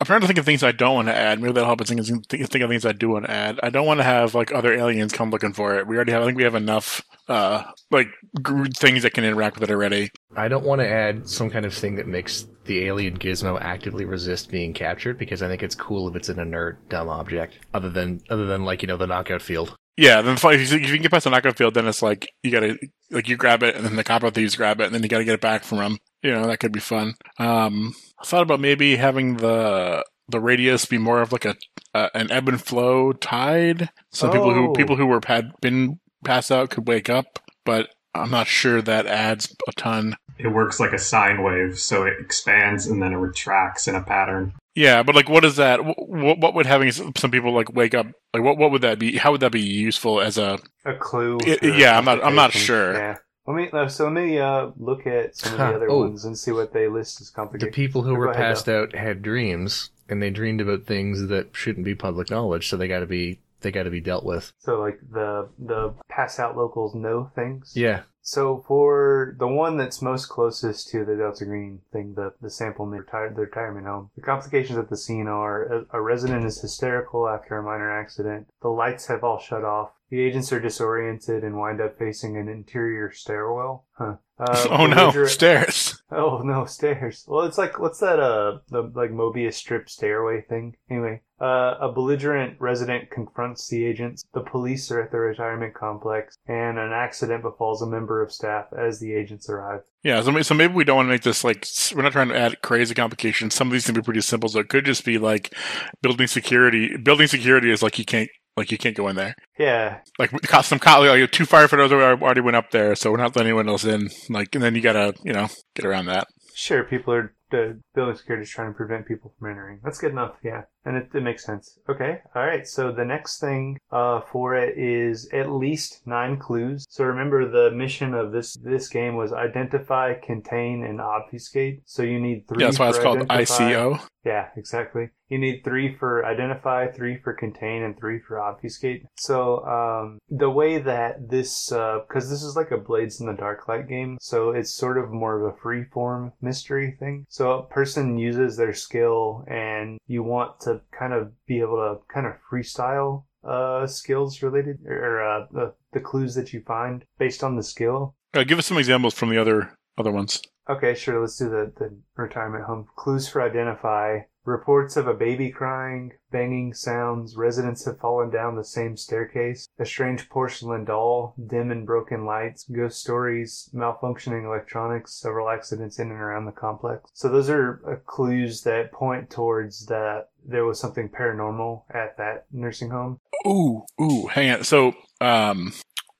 I'm 0.04 0.08
trying 0.08 0.20
to 0.20 0.28
think 0.28 0.38
of 0.38 0.44
things 0.44 0.64
I 0.64 0.74
don't 0.74 0.96
want 0.96 1.08
to 1.08 1.16
add. 1.16 1.40
Maybe 1.40 1.54
that'll 1.54 1.66
help 1.66 1.80
us 1.80 1.88
think, 1.88 2.06
think 2.06 2.28
think 2.28 2.62
of 2.62 2.70
things 2.70 2.86
I 2.86 2.92
do 2.92 3.08
want 3.08 3.24
to 3.24 3.32
add. 3.32 3.58
I 3.64 3.70
don't 3.70 3.86
want 3.86 4.02
to 4.02 4.04
have 4.04 4.36
like 4.36 4.54
other 4.54 4.74
aliens 4.74 5.14
come 5.14 5.32
looking 5.32 5.54
for 5.54 5.80
it. 5.80 5.88
We 5.88 5.96
already 5.96 6.12
have. 6.12 6.24
I 6.24 6.26
think 6.26 6.38
we 6.38 6.44
have 6.44 6.56
enough 6.56 7.02
uh 7.30 7.64
like 7.90 8.10
gr- 8.42 8.66
things 8.66 9.04
that 9.04 9.14
can 9.14 9.24
interact 9.24 9.58
with 9.58 9.70
it 9.70 9.74
already. 9.74 10.12
I 10.36 10.50
don't 10.50 10.66
want 10.66 10.82
to 10.82 10.90
add 10.90 11.30
some 11.30 11.50
kind 11.50 11.66
of 11.66 11.74
thing 11.74 11.96
that 11.96 12.06
makes 12.06 12.48
the 12.66 12.84
alien 12.84 13.18
gizmo 13.18 13.58
actively 13.62 14.04
resist 14.04 14.52
being 14.52 14.74
captured 14.74 15.18
because 15.18 15.42
I 15.42 15.48
think 15.48 15.64
it's 15.64 15.74
cool 15.74 16.10
if 16.10 16.18
it's 16.18 16.28
an 16.28 16.38
inert, 16.38 16.90
dumb 16.90 17.08
object. 17.08 17.60
Other 17.74 17.90
than 17.90 18.20
other 18.30 18.46
than 18.46 18.66
like 18.66 18.82
you 18.82 18.90
know 18.90 18.98
the 18.98 19.08
knockout 19.08 19.42
field. 19.42 19.74
Yeah, 19.96 20.22
then 20.22 20.36
if 20.36 20.44
you, 20.44 20.78
if 20.80 20.90
you 20.90 20.96
can 20.96 21.04
get 21.04 21.12
past 21.12 21.24
the 21.26 21.30
knockout 21.30 21.56
field, 21.56 21.76
then 21.76 21.88
it's 21.88 22.02
like 22.02 22.30
you 22.42 22.52
gotta 22.52 22.78
like 23.10 23.30
you 23.30 23.38
grab 23.38 23.64
it, 23.64 23.76
and 23.76 23.86
then 23.86 23.96
the 23.96 24.04
copper 24.04 24.32
thieves 24.32 24.58
grab 24.58 24.82
it, 24.82 24.86
and 24.86 24.94
then 24.94 25.02
you 25.02 25.08
gotta 25.08 25.24
get 25.24 25.36
it 25.36 25.42
back 25.42 25.64
from 25.64 25.78
them. 25.78 25.98
You 26.24 26.32
know 26.32 26.48
that 26.48 26.60
could 26.60 26.74
be 26.74 26.80
fun. 26.80 27.14
Um, 27.38 27.96
I 28.24 28.26
thought 28.26 28.42
about 28.44 28.60
maybe 28.60 28.96
having 28.96 29.38
the 29.38 30.04
the 30.30 30.40
radius 30.40 30.86
be 30.86 30.98
more 30.98 31.22
of 31.22 31.32
like 31.34 31.46
a 31.46 31.56
uh, 31.94 32.10
an 32.16 32.32
ebb 32.32 32.48
and 32.48 32.62
flow 32.64 33.12
tide, 33.14 33.90
so 34.12 34.32
people 34.32 34.54
who 34.54 34.70
Oh. 34.70 34.74
people 34.74 34.96
who 34.96 35.06
were 35.06 35.20
had 35.26 35.52
been 35.62 36.00
passed 36.24 36.52
out 36.52 36.70
could 36.70 36.88
wake 36.88 37.10
up. 37.10 37.40
But 37.66 37.90
I'm 38.16 38.32
not 38.32 38.48
sure 38.48 38.82
that 38.82 39.06
adds 39.06 39.54
a 39.68 39.72
ton. 39.74 40.16
It 40.40 40.48
works 40.48 40.80
like 40.80 40.94
a 40.94 40.98
sine 41.00 41.44
wave, 41.44 41.78
so 41.78 42.04
it 42.04 42.14
expands 42.20 42.88
and 42.88 43.02
then 43.02 43.12
it 43.14 43.18
retracts 43.18 43.88
in 43.88 43.96
a 43.96 44.02
pattern. 44.02 44.54
Yeah, 44.76 45.04
but 45.04 45.14
like, 45.14 45.30
what 45.30 45.46
is 45.46 45.58
that? 45.58 45.82
What, 45.86 46.40
what 46.40 46.56
would 46.56 46.66
having 46.66 46.92
some 46.92 47.12
some 47.18 47.30
people 47.30 47.54
like 47.54 47.74
wake 47.74 47.94
up? 47.94 48.08
Like, 48.34 48.44
what 48.44 48.58
what 48.58 48.72
would 48.72 48.82
that 48.82 48.98
be? 49.00 49.18
How 49.18 49.32
would 49.32 49.42
that 49.42 49.52
be 49.52 49.62
useful 49.62 50.20
as 50.22 50.38
a? 50.38 50.58
A 50.86 50.94
clue. 50.96 51.38
I- 51.46 51.58
for 51.58 51.66
a 51.68 51.78
yeah, 51.78 51.98
I'm 51.98 52.06
not- 52.06 52.24
I'm 52.24 52.36
not 52.36 52.52
sure. 52.54 52.94
Yeah. 52.94 53.18
Let 53.46 53.56
me 53.56 53.70
uh, 53.72 53.88
so 53.88 54.06
let 54.06 54.14
me 54.14 54.40
uh, 54.40 54.72
look 54.78 55.06
at 55.06 55.36
some 55.36 55.54
of 55.54 55.60
the 55.60 55.76
other 55.76 55.90
oh. 55.90 56.00
ones 56.00 56.24
and 56.24 56.38
see 56.38 56.52
what 56.52 56.74
they 56.74 56.88
list 56.88 57.20
as 57.20 57.30
complications. 57.30 57.76
The 57.76 57.76
people 57.76 58.04
who 58.04 58.16
were 58.16 58.28
ahead, 58.28 58.42
passed 58.42 58.70
out 58.70 58.96
had 58.96 59.22
dreams 59.22 59.90
and 60.08 60.22
they 60.22 60.30
dreamed 60.30 60.62
about 60.62 60.86
things 60.86 61.28
that 61.28 61.56
shouldn't 61.56 61.86
be 61.86 61.96
public 61.96 62.30
knowledge, 62.30 62.70
so 62.70 62.78
they 62.78 62.88
got 62.88 63.00
to 63.00 63.06
be 63.06 63.40
they 63.64 63.72
got 63.72 63.84
to 63.84 63.90
be 63.90 64.02
dealt 64.02 64.24
with. 64.24 64.54
So 64.60 64.80
like 64.80 65.00
the 65.12 65.50
the 65.58 65.94
pass 66.10 66.40
out 66.40 66.56
locals 66.56 66.94
know 66.94 67.32
things. 67.36 67.74
Yeah. 67.76 68.04
So 68.22 68.64
for 68.68 69.36
the 69.38 69.48
one 69.48 69.76
that's 69.76 70.02
most 70.02 70.28
closest 70.28 70.88
to 70.90 71.04
the 71.04 71.16
Delta 71.18 71.46
Green 71.46 71.82
thing, 71.92 72.14
the 72.14 72.34
the 72.42 72.50
sample 72.50 72.86
in 72.86 72.92
retire, 72.92 73.30
the 73.30 73.42
retirement 73.42 73.88
home, 73.88 74.12
the 74.16 74.22
complications 74.22 74.78
at 74.78 74.90
the 74.90 74.96
scene 74.96 75.28
are 75.28 75.64
a, 75.64 75.86
a 75.98 76.02
resident 76.02 76.46
is 76.46 76.62
hysterical 76.62 77.28
after 77.28 77.58
a 77.58 77.64
minor 77.64 77.92
accident. 77.92 78.48
The 78.62 78.70
lights 78.70 79.08
have 79.08 79.24
all 79.24 79.40
shut 79.40 79.66
off. 79.66 79.92
The 80.14 80.22
agents 80.22 80.54
are 80.54 80.60
disoriented 80.60 81.44
and 81.44 81.58
wind 81.58 81.82
up 81.82 81.98
facing 81.98 82.38
an 82.38 82.48
interior 82.48 83.12
stairwell. 83.12 83.88
Huh. 83.94 84.18
Uh, 84.38 84.68
oh 84.70 84.86
no, 84.86 84.96
belligerent- 84.96 85.32
stairs. 85.32 86.04
Oh, 86.12 86.38
no, 86.44 86.66
stairs. 86.66 87.26
Well, 87.28 87.48
it's 87.48 87.58
like 87.58 87.80
what's 87.80 87.98
that? 87.98 88.20
Uh, 88.20 88.60
the 88.70 88.84
like 88.94 89.10
Mobius 89.10 89.56
strip 89.56 89.90
stairway 89.90 90.42
thing. 90.42 90.76
Anyway, 90.88 91.22
uh, 91.42 91.78
a 91.82 91.92
belligerent 91.92 92.62
resident 92.62 93.10
confronts 93.10 93.68
the 93.68 93.84
agents. 93.84 94.24
The 94.36 94.42
police 94.42 94.92
are 94.92 95.02
at 95.02 95.10
the 95.10 95.18
retirement 95.18 95.74
complex, 95.74 96.38
and 96.46 96.78
an 96.78 96.92
accident 96.94 97.42
befalls 97.42 97.82
a 97.82 97.88
member 97.88 98.22
of 98.22 98.32
staff 98.32 98.68
as 98.72 99.00
the 99.00 99.16
agents 99.16 99.50
arrive. 99.50 99.82
Yeah, 100.04 100.22
so, 100.22 100.40
so 100.44 100.54
maybe 100.54 100.76
we 100.76 100.84
don't 100.84 100.98
want 100.98 101.08
to 101.08 101.12
make 101.12 101.24
this 101.24 101.44
like 101.44 101.66
we're 101.96 102.04
not 102.04 102.12
trying 102.12 102.30
to 102.30 102.38
add 102.38 102.62
crazy 102.62 102.94
complications. 102.94 103.56
Some 103.56 103.70
of 103.70 103.72
these 103.72 103.88
can 103.88 103.96
be 103.96 104.02
pretty 104.04 104.22
simple, 104.22 104.48
so 104.48 104.60
it 104.60 104.70
could 104.70 104.86
just 104.86 105.06
be 105.06 105.18
like 105.18 105.56
building 106.04 106.28
security. 106.28 106.98
Building 106.98 107.26
security 107.26 107.72
is 107.72 107.82
like 107.82 107.98
you 107.98 108.06
can't 108.06 108.30
like 108.58 108.72
you 108.72 108.78
can't 108.78 108.96
go 108.96 109.08
in 109.08 109.16
there. 109.16 109.36
Yeah, 109.58 110.00
Like 110.20 110.32
some 110.64 110.80
co- 110.80 111.02
like 111.02 111.32
two 111.32 111.46
firefighters 111.46 111.92
already 112.22 112.42
went 112.42 112.56
up 112.56 112.72
there, 112.72 112.96
so 112.96 113.12
we're 113.12 113.18
not 113.18 113.36
letting 113.36 113.48
anyone 113.50 113.70
else 113.70 113.86
in. 113.86 114.10
Like, 114.30 114.54
and 114.56 114.64
then 114.64 114.76
you 114.76 114.82
gotta 114.82 115.14
you 115.24 115.34
know 115.34 115.48
get 115.76 115.86
around 115.86 116.06
that. 116.08 116.28
sure. 116.56 116.84
People 116.84 117.14
are 117.14 117.34
the 117.54 117.80
building 117.94 118.16
security 118.16 118.44
is 118.44 118.50
trying 118.50 118.72
to 118.72 118.74
prevent 118.74 119.08
people 119.08 119.34
from 119.38 119.52
entering. 119.52 119.80
That's 119.84 120.00
good 120.00 120.12
enough. 120.12 120.36
Yeah, 120.44 120.64
and 120.86 120.98
it, 120.98 121.10
it 121.14 121.22
makes 121.22 121.46
sense. 121.46 121.78
Okay, 121.88 122.18
all 122.36 122.46
right. 122.46 122.68
So 122.68 122.92
the 122.92 123.06
next 123.06 123.40
thing 123.40 123.78
uh, 123.92 124.22
for 124.32 124.56
it 124.56 124.78
is 124.78 125.30
at 125.32 125.52
least 125.52 126.02
nine 126.06 126.38
clues. 126.38 126.86
So 126.90 127.04
remember, 127.06 127.50
the 127.50 127.76
mission 127.76 128.16
of 128.16 128.32
this 128.32 128.56
this 128.56 128.90
game 128.90 129.16
was 129.16 129.32
identify, 129.32 130.16
contain, 130.16 130.84
and 130.84 131.00
obfuscate. 131.00 131.84
So 131.86 132.02
you 132.02 132.20
need 132.20 132.48
three. 132.48 132.62
Yeah, 132.62 132.68
that's 132.68 132.80
why 132.80 132.90
it's 132.90 133.00
called 133.00 133.22
identify. 133.30 133.72
ICO. 133.72 134.08
Yeah, 134.26 134.48
exactly. 134.56 135.10
You 135.28 135.38
need 135.38 135.64
three 135.64 135.96
for 135.96 136.26
identify, 136.26 136.88
three 136.88 137.18
for 137.18 137.34
contain, 137.34 137.84
and 137.84 137.98
three 137.98 138.20
for 138.20 138.40
obfuscate. 138.40 139.04
So 139.18 139.66
um, 139.66 140.20
the 140.30 140.50
way 140.50 140.80
that 140.80 141.30
this, 141.30 141.70
because 141.70 142.30
this 142.30 142.44
is 142.44 142.56
like 142.56 142.72
a 142.72 142.78
Blades 142.78 143.20
in 143.20 143.26
the 143.26 143.34
Darklight 143.34 143.90
game, 143.90 144.18
so 144.22 144.52
it's 144.52 144.74
sort 144.74 144.98
of 144.98 145.12
more 145.12 145.42
of 145.42 145.54
a 145.54 145.58
free 145.58 145.86
form 145.86 146.32
mystery 146.42 146.96
thing. 147.00 147.26
So 147.30 147.43
a 147.52 147.64
person 147.64 148.18
uses 148.18 148.58
their 148.58 148.74
skill, 148.74 149.44
and 149.48 150.00
you 150.08 150.24
want 150.24 150.60
to 150.62 150.82
kind 150.98 151.14
of 151.14 151.32
be 151.46 151.60
able 151.60 151.78
to 151.78 152.14
kind 152.14 152.26
of 152.28 152.34
freestyle 152.52 153.26
uh, 153.44 153.86
skills 153.88 154.42
related 154.42 154.80
or 154.86 155.22
uh, 155.22 155.46
the 155.52 155.74
the 155.92 156.00
clues 156.00 156.36
that 156.36 156.54
you 156.54 156.62
find 156.62 157.06
based 157.18 157.44
on 157.44 157.56
the 157.56 157.64
skill. 157.64 158.16
Uh, 158.34 158.44
give 158.44 158.58
us 158.58 158.66
some 158.66 158.78
examples 158.78 159.14
from 159.14 159.30
the 159.30 159.38
other 159.38 159.74
other 159.98 160.12
ones. 160.12 160.42
Okay, 160.70 160.96
sure. 160.96 161.20
Let's 161.20 161.38
do 161.38 161.50
the, 161.50 161.74
the 161.78 161.98
retirement 162.16 162.64
home. 162.64 162.88
Clues 162.96 163.28
for 163.28 163.42
identify. 163.42 164.20
Reports 164.46 164.98
of 164.98 165.08
a 165.08 165.14
baby 165.14 165.52
crying, 165.52 166.12
banging 166.30 166.74
sounds, 166.74 167.38
residents 167.38 167.86
have 167.86 168.00
fallen 168.00 168.30
down 168.30 168.58
the 168.58 168.64
same 168.66 168.98
staircase, 168.98 169.70
a 169.80 169.86
strange 169.86 170.28
porcelain 170.30 170.84
doll, 170.84 171.34
dim 171.48 171.72
and 171.72 171.86
broken 171.86 172.26
lights, 172.26 172.66
ghost 172.66 173.00
stories, 173.00 173.70
malfunctioning 173.74 174.44
electronics, 174.44 175.14
several 175.14 175.50
accidents 175.50 175.98
in 175.98 176.12
and 176.12 176.20
around 176.20 176.46
the 176.46 176.52
complex. 176.52 177.10
So 177.14 177.30
those 177.30 177.50
are 177.50 177.82
uh, 177.90 177.96
clues 178.06 178.64
that 178.64 178.92
point 178.92 179.30
towards 179.30 179.86
that 179.86 180.28
there 180.46 180.66
was 180.66 180.78
something 180.78 181.08
paranormal 181.08 181.84
at 181.92 182.18
that 182.18 182.46
nursing 182.52 182.90
home. 182.90 183.22
Ooh, 183.48 183.86
ooh, 184.02 184.28
hang 184.28 184.52
on. 184.52 184.64
So, 184.66 184.94
um, 185.22 185.72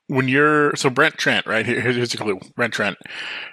when 0.08 0.28
you're 0.28 0.76
so 0.76 0.90
Brent 0.90 1.18
Trent, 1.18 1.46
right? 1.46 1.66
Here- 1.66 1.82
Here's 1.82 2.14
a 2.14 2.18
clue. 2.18 2.40
Brent 2.56 2.74
Trent, 2.74 2.98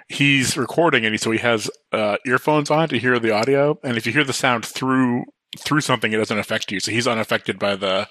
he's 0.07 0.57
recording 0.57 1.05
and 1.05 1.13
he, 1.13 1.17
so 1.17 1.31
he 1.31 1.39
has 1.39 1.69
uh, 1.91 2.17
earphones 2.25 2.69
on 2.69 2.89
to 2.89 2.97
hear 2.99 3.19
the 3.19 3.31
audio, 3.31 3.77
and 3.83 3.97
if 3.97 4.05
you 4.05 4.11
hear 4.13 4.23
the 4.23 4.33
sound 4.33 4.65
through 4.65 5.23
through 5.59 5.81
something, 5.81 6.13
it 6.13 6.17
doesn't 6.17 6.39
affect 6.39 6.71
you. 6.71 6.79
So 6.79 6.91
he's 6.93 7.07
unaffected 7.07 7.59
by 7.59 7.75
the 7.75 8.07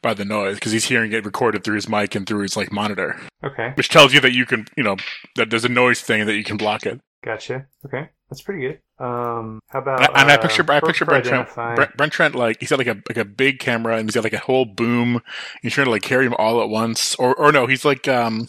by 0.00 0.14
the 0.14 0.24
noise 0.24 0.54
because 0.56 0.70
he's 0.72 0.84
hearing 0.84 1.12
it 1.12 1.24
recorded 1.24 1.64
through 1.64 1.74
his 1.74 1.88
mic 1.88 2.14
and 2.14 2.24
through 2.26 2.42
his 2.42 2.56
like 2.56 2.70
monitor, 2.70 3.18
Okay, 3.44 3.72
which 3.74 3.88
tells 3.88 4.12
you 4.14 4.20
that 4.20 4.32
you 4.32 4.46
can, 4.46 4.66
you 4.76 4.84
know, 4.84 4.96
that 5.36 5.50
there's 5.50 5.64
a 5.64 5.68
noise 5.68 6.00
thing 6.00 6.24
that 6.26 6.36
you 6.36 6.44
can 6.44 6.56
block 6.56 6.86
it. 6.86 7.00
gotcha. 7.24 7.66
Okay, 7.84 8.08
that's 8.30 8.42
pretty 8.42 8.60
good. 8.60 8.78
Um, 9.00 9.60
how 9.68 9.78
about 9.78 10.00
And 10.00 10.08
I, 10.16 10.20
and 10.22 10.30
I 10.30 10.34
uh, 10.34 10.38
picture 10.38 10.64
I 10.68 10.80
picture 10.80 11.04
Brent 11.04 11.24
Trent, 11.24 11.54
Brent, 11.54 11.96
Brent 11.96 12.12
Trent 12.12 12.34
like 12.34 12.56
he's 12.58 12.70
got 12.70 12.78
like 12.78 12.88
a 12.88 12.96
like 13.08 13.16
a 13.16 13.24
big 13.24 13.60
camera 13.60 13.96
and 13.96 14.08
he's 14.08 14.14
got 14.16 14.24
like 14.24 14.32
a 14.32 14.38
whole 14.38 14.64
boom. 14.64 15.22
He's 15.62 15.72
trying 15.72 15.84
to 15.84 15.90
like 15.92 16.02
carry 16.02 16.26
him 16.26 16.34
all 16.36 16.60
at 16.62 16.68
once, 16.68 17.14
or 17.14 17.34
or 17.36 17.52
no, 17.52 17.66
he's 17.66 17.84
like 17.84 18.08
um, 18.08 18.48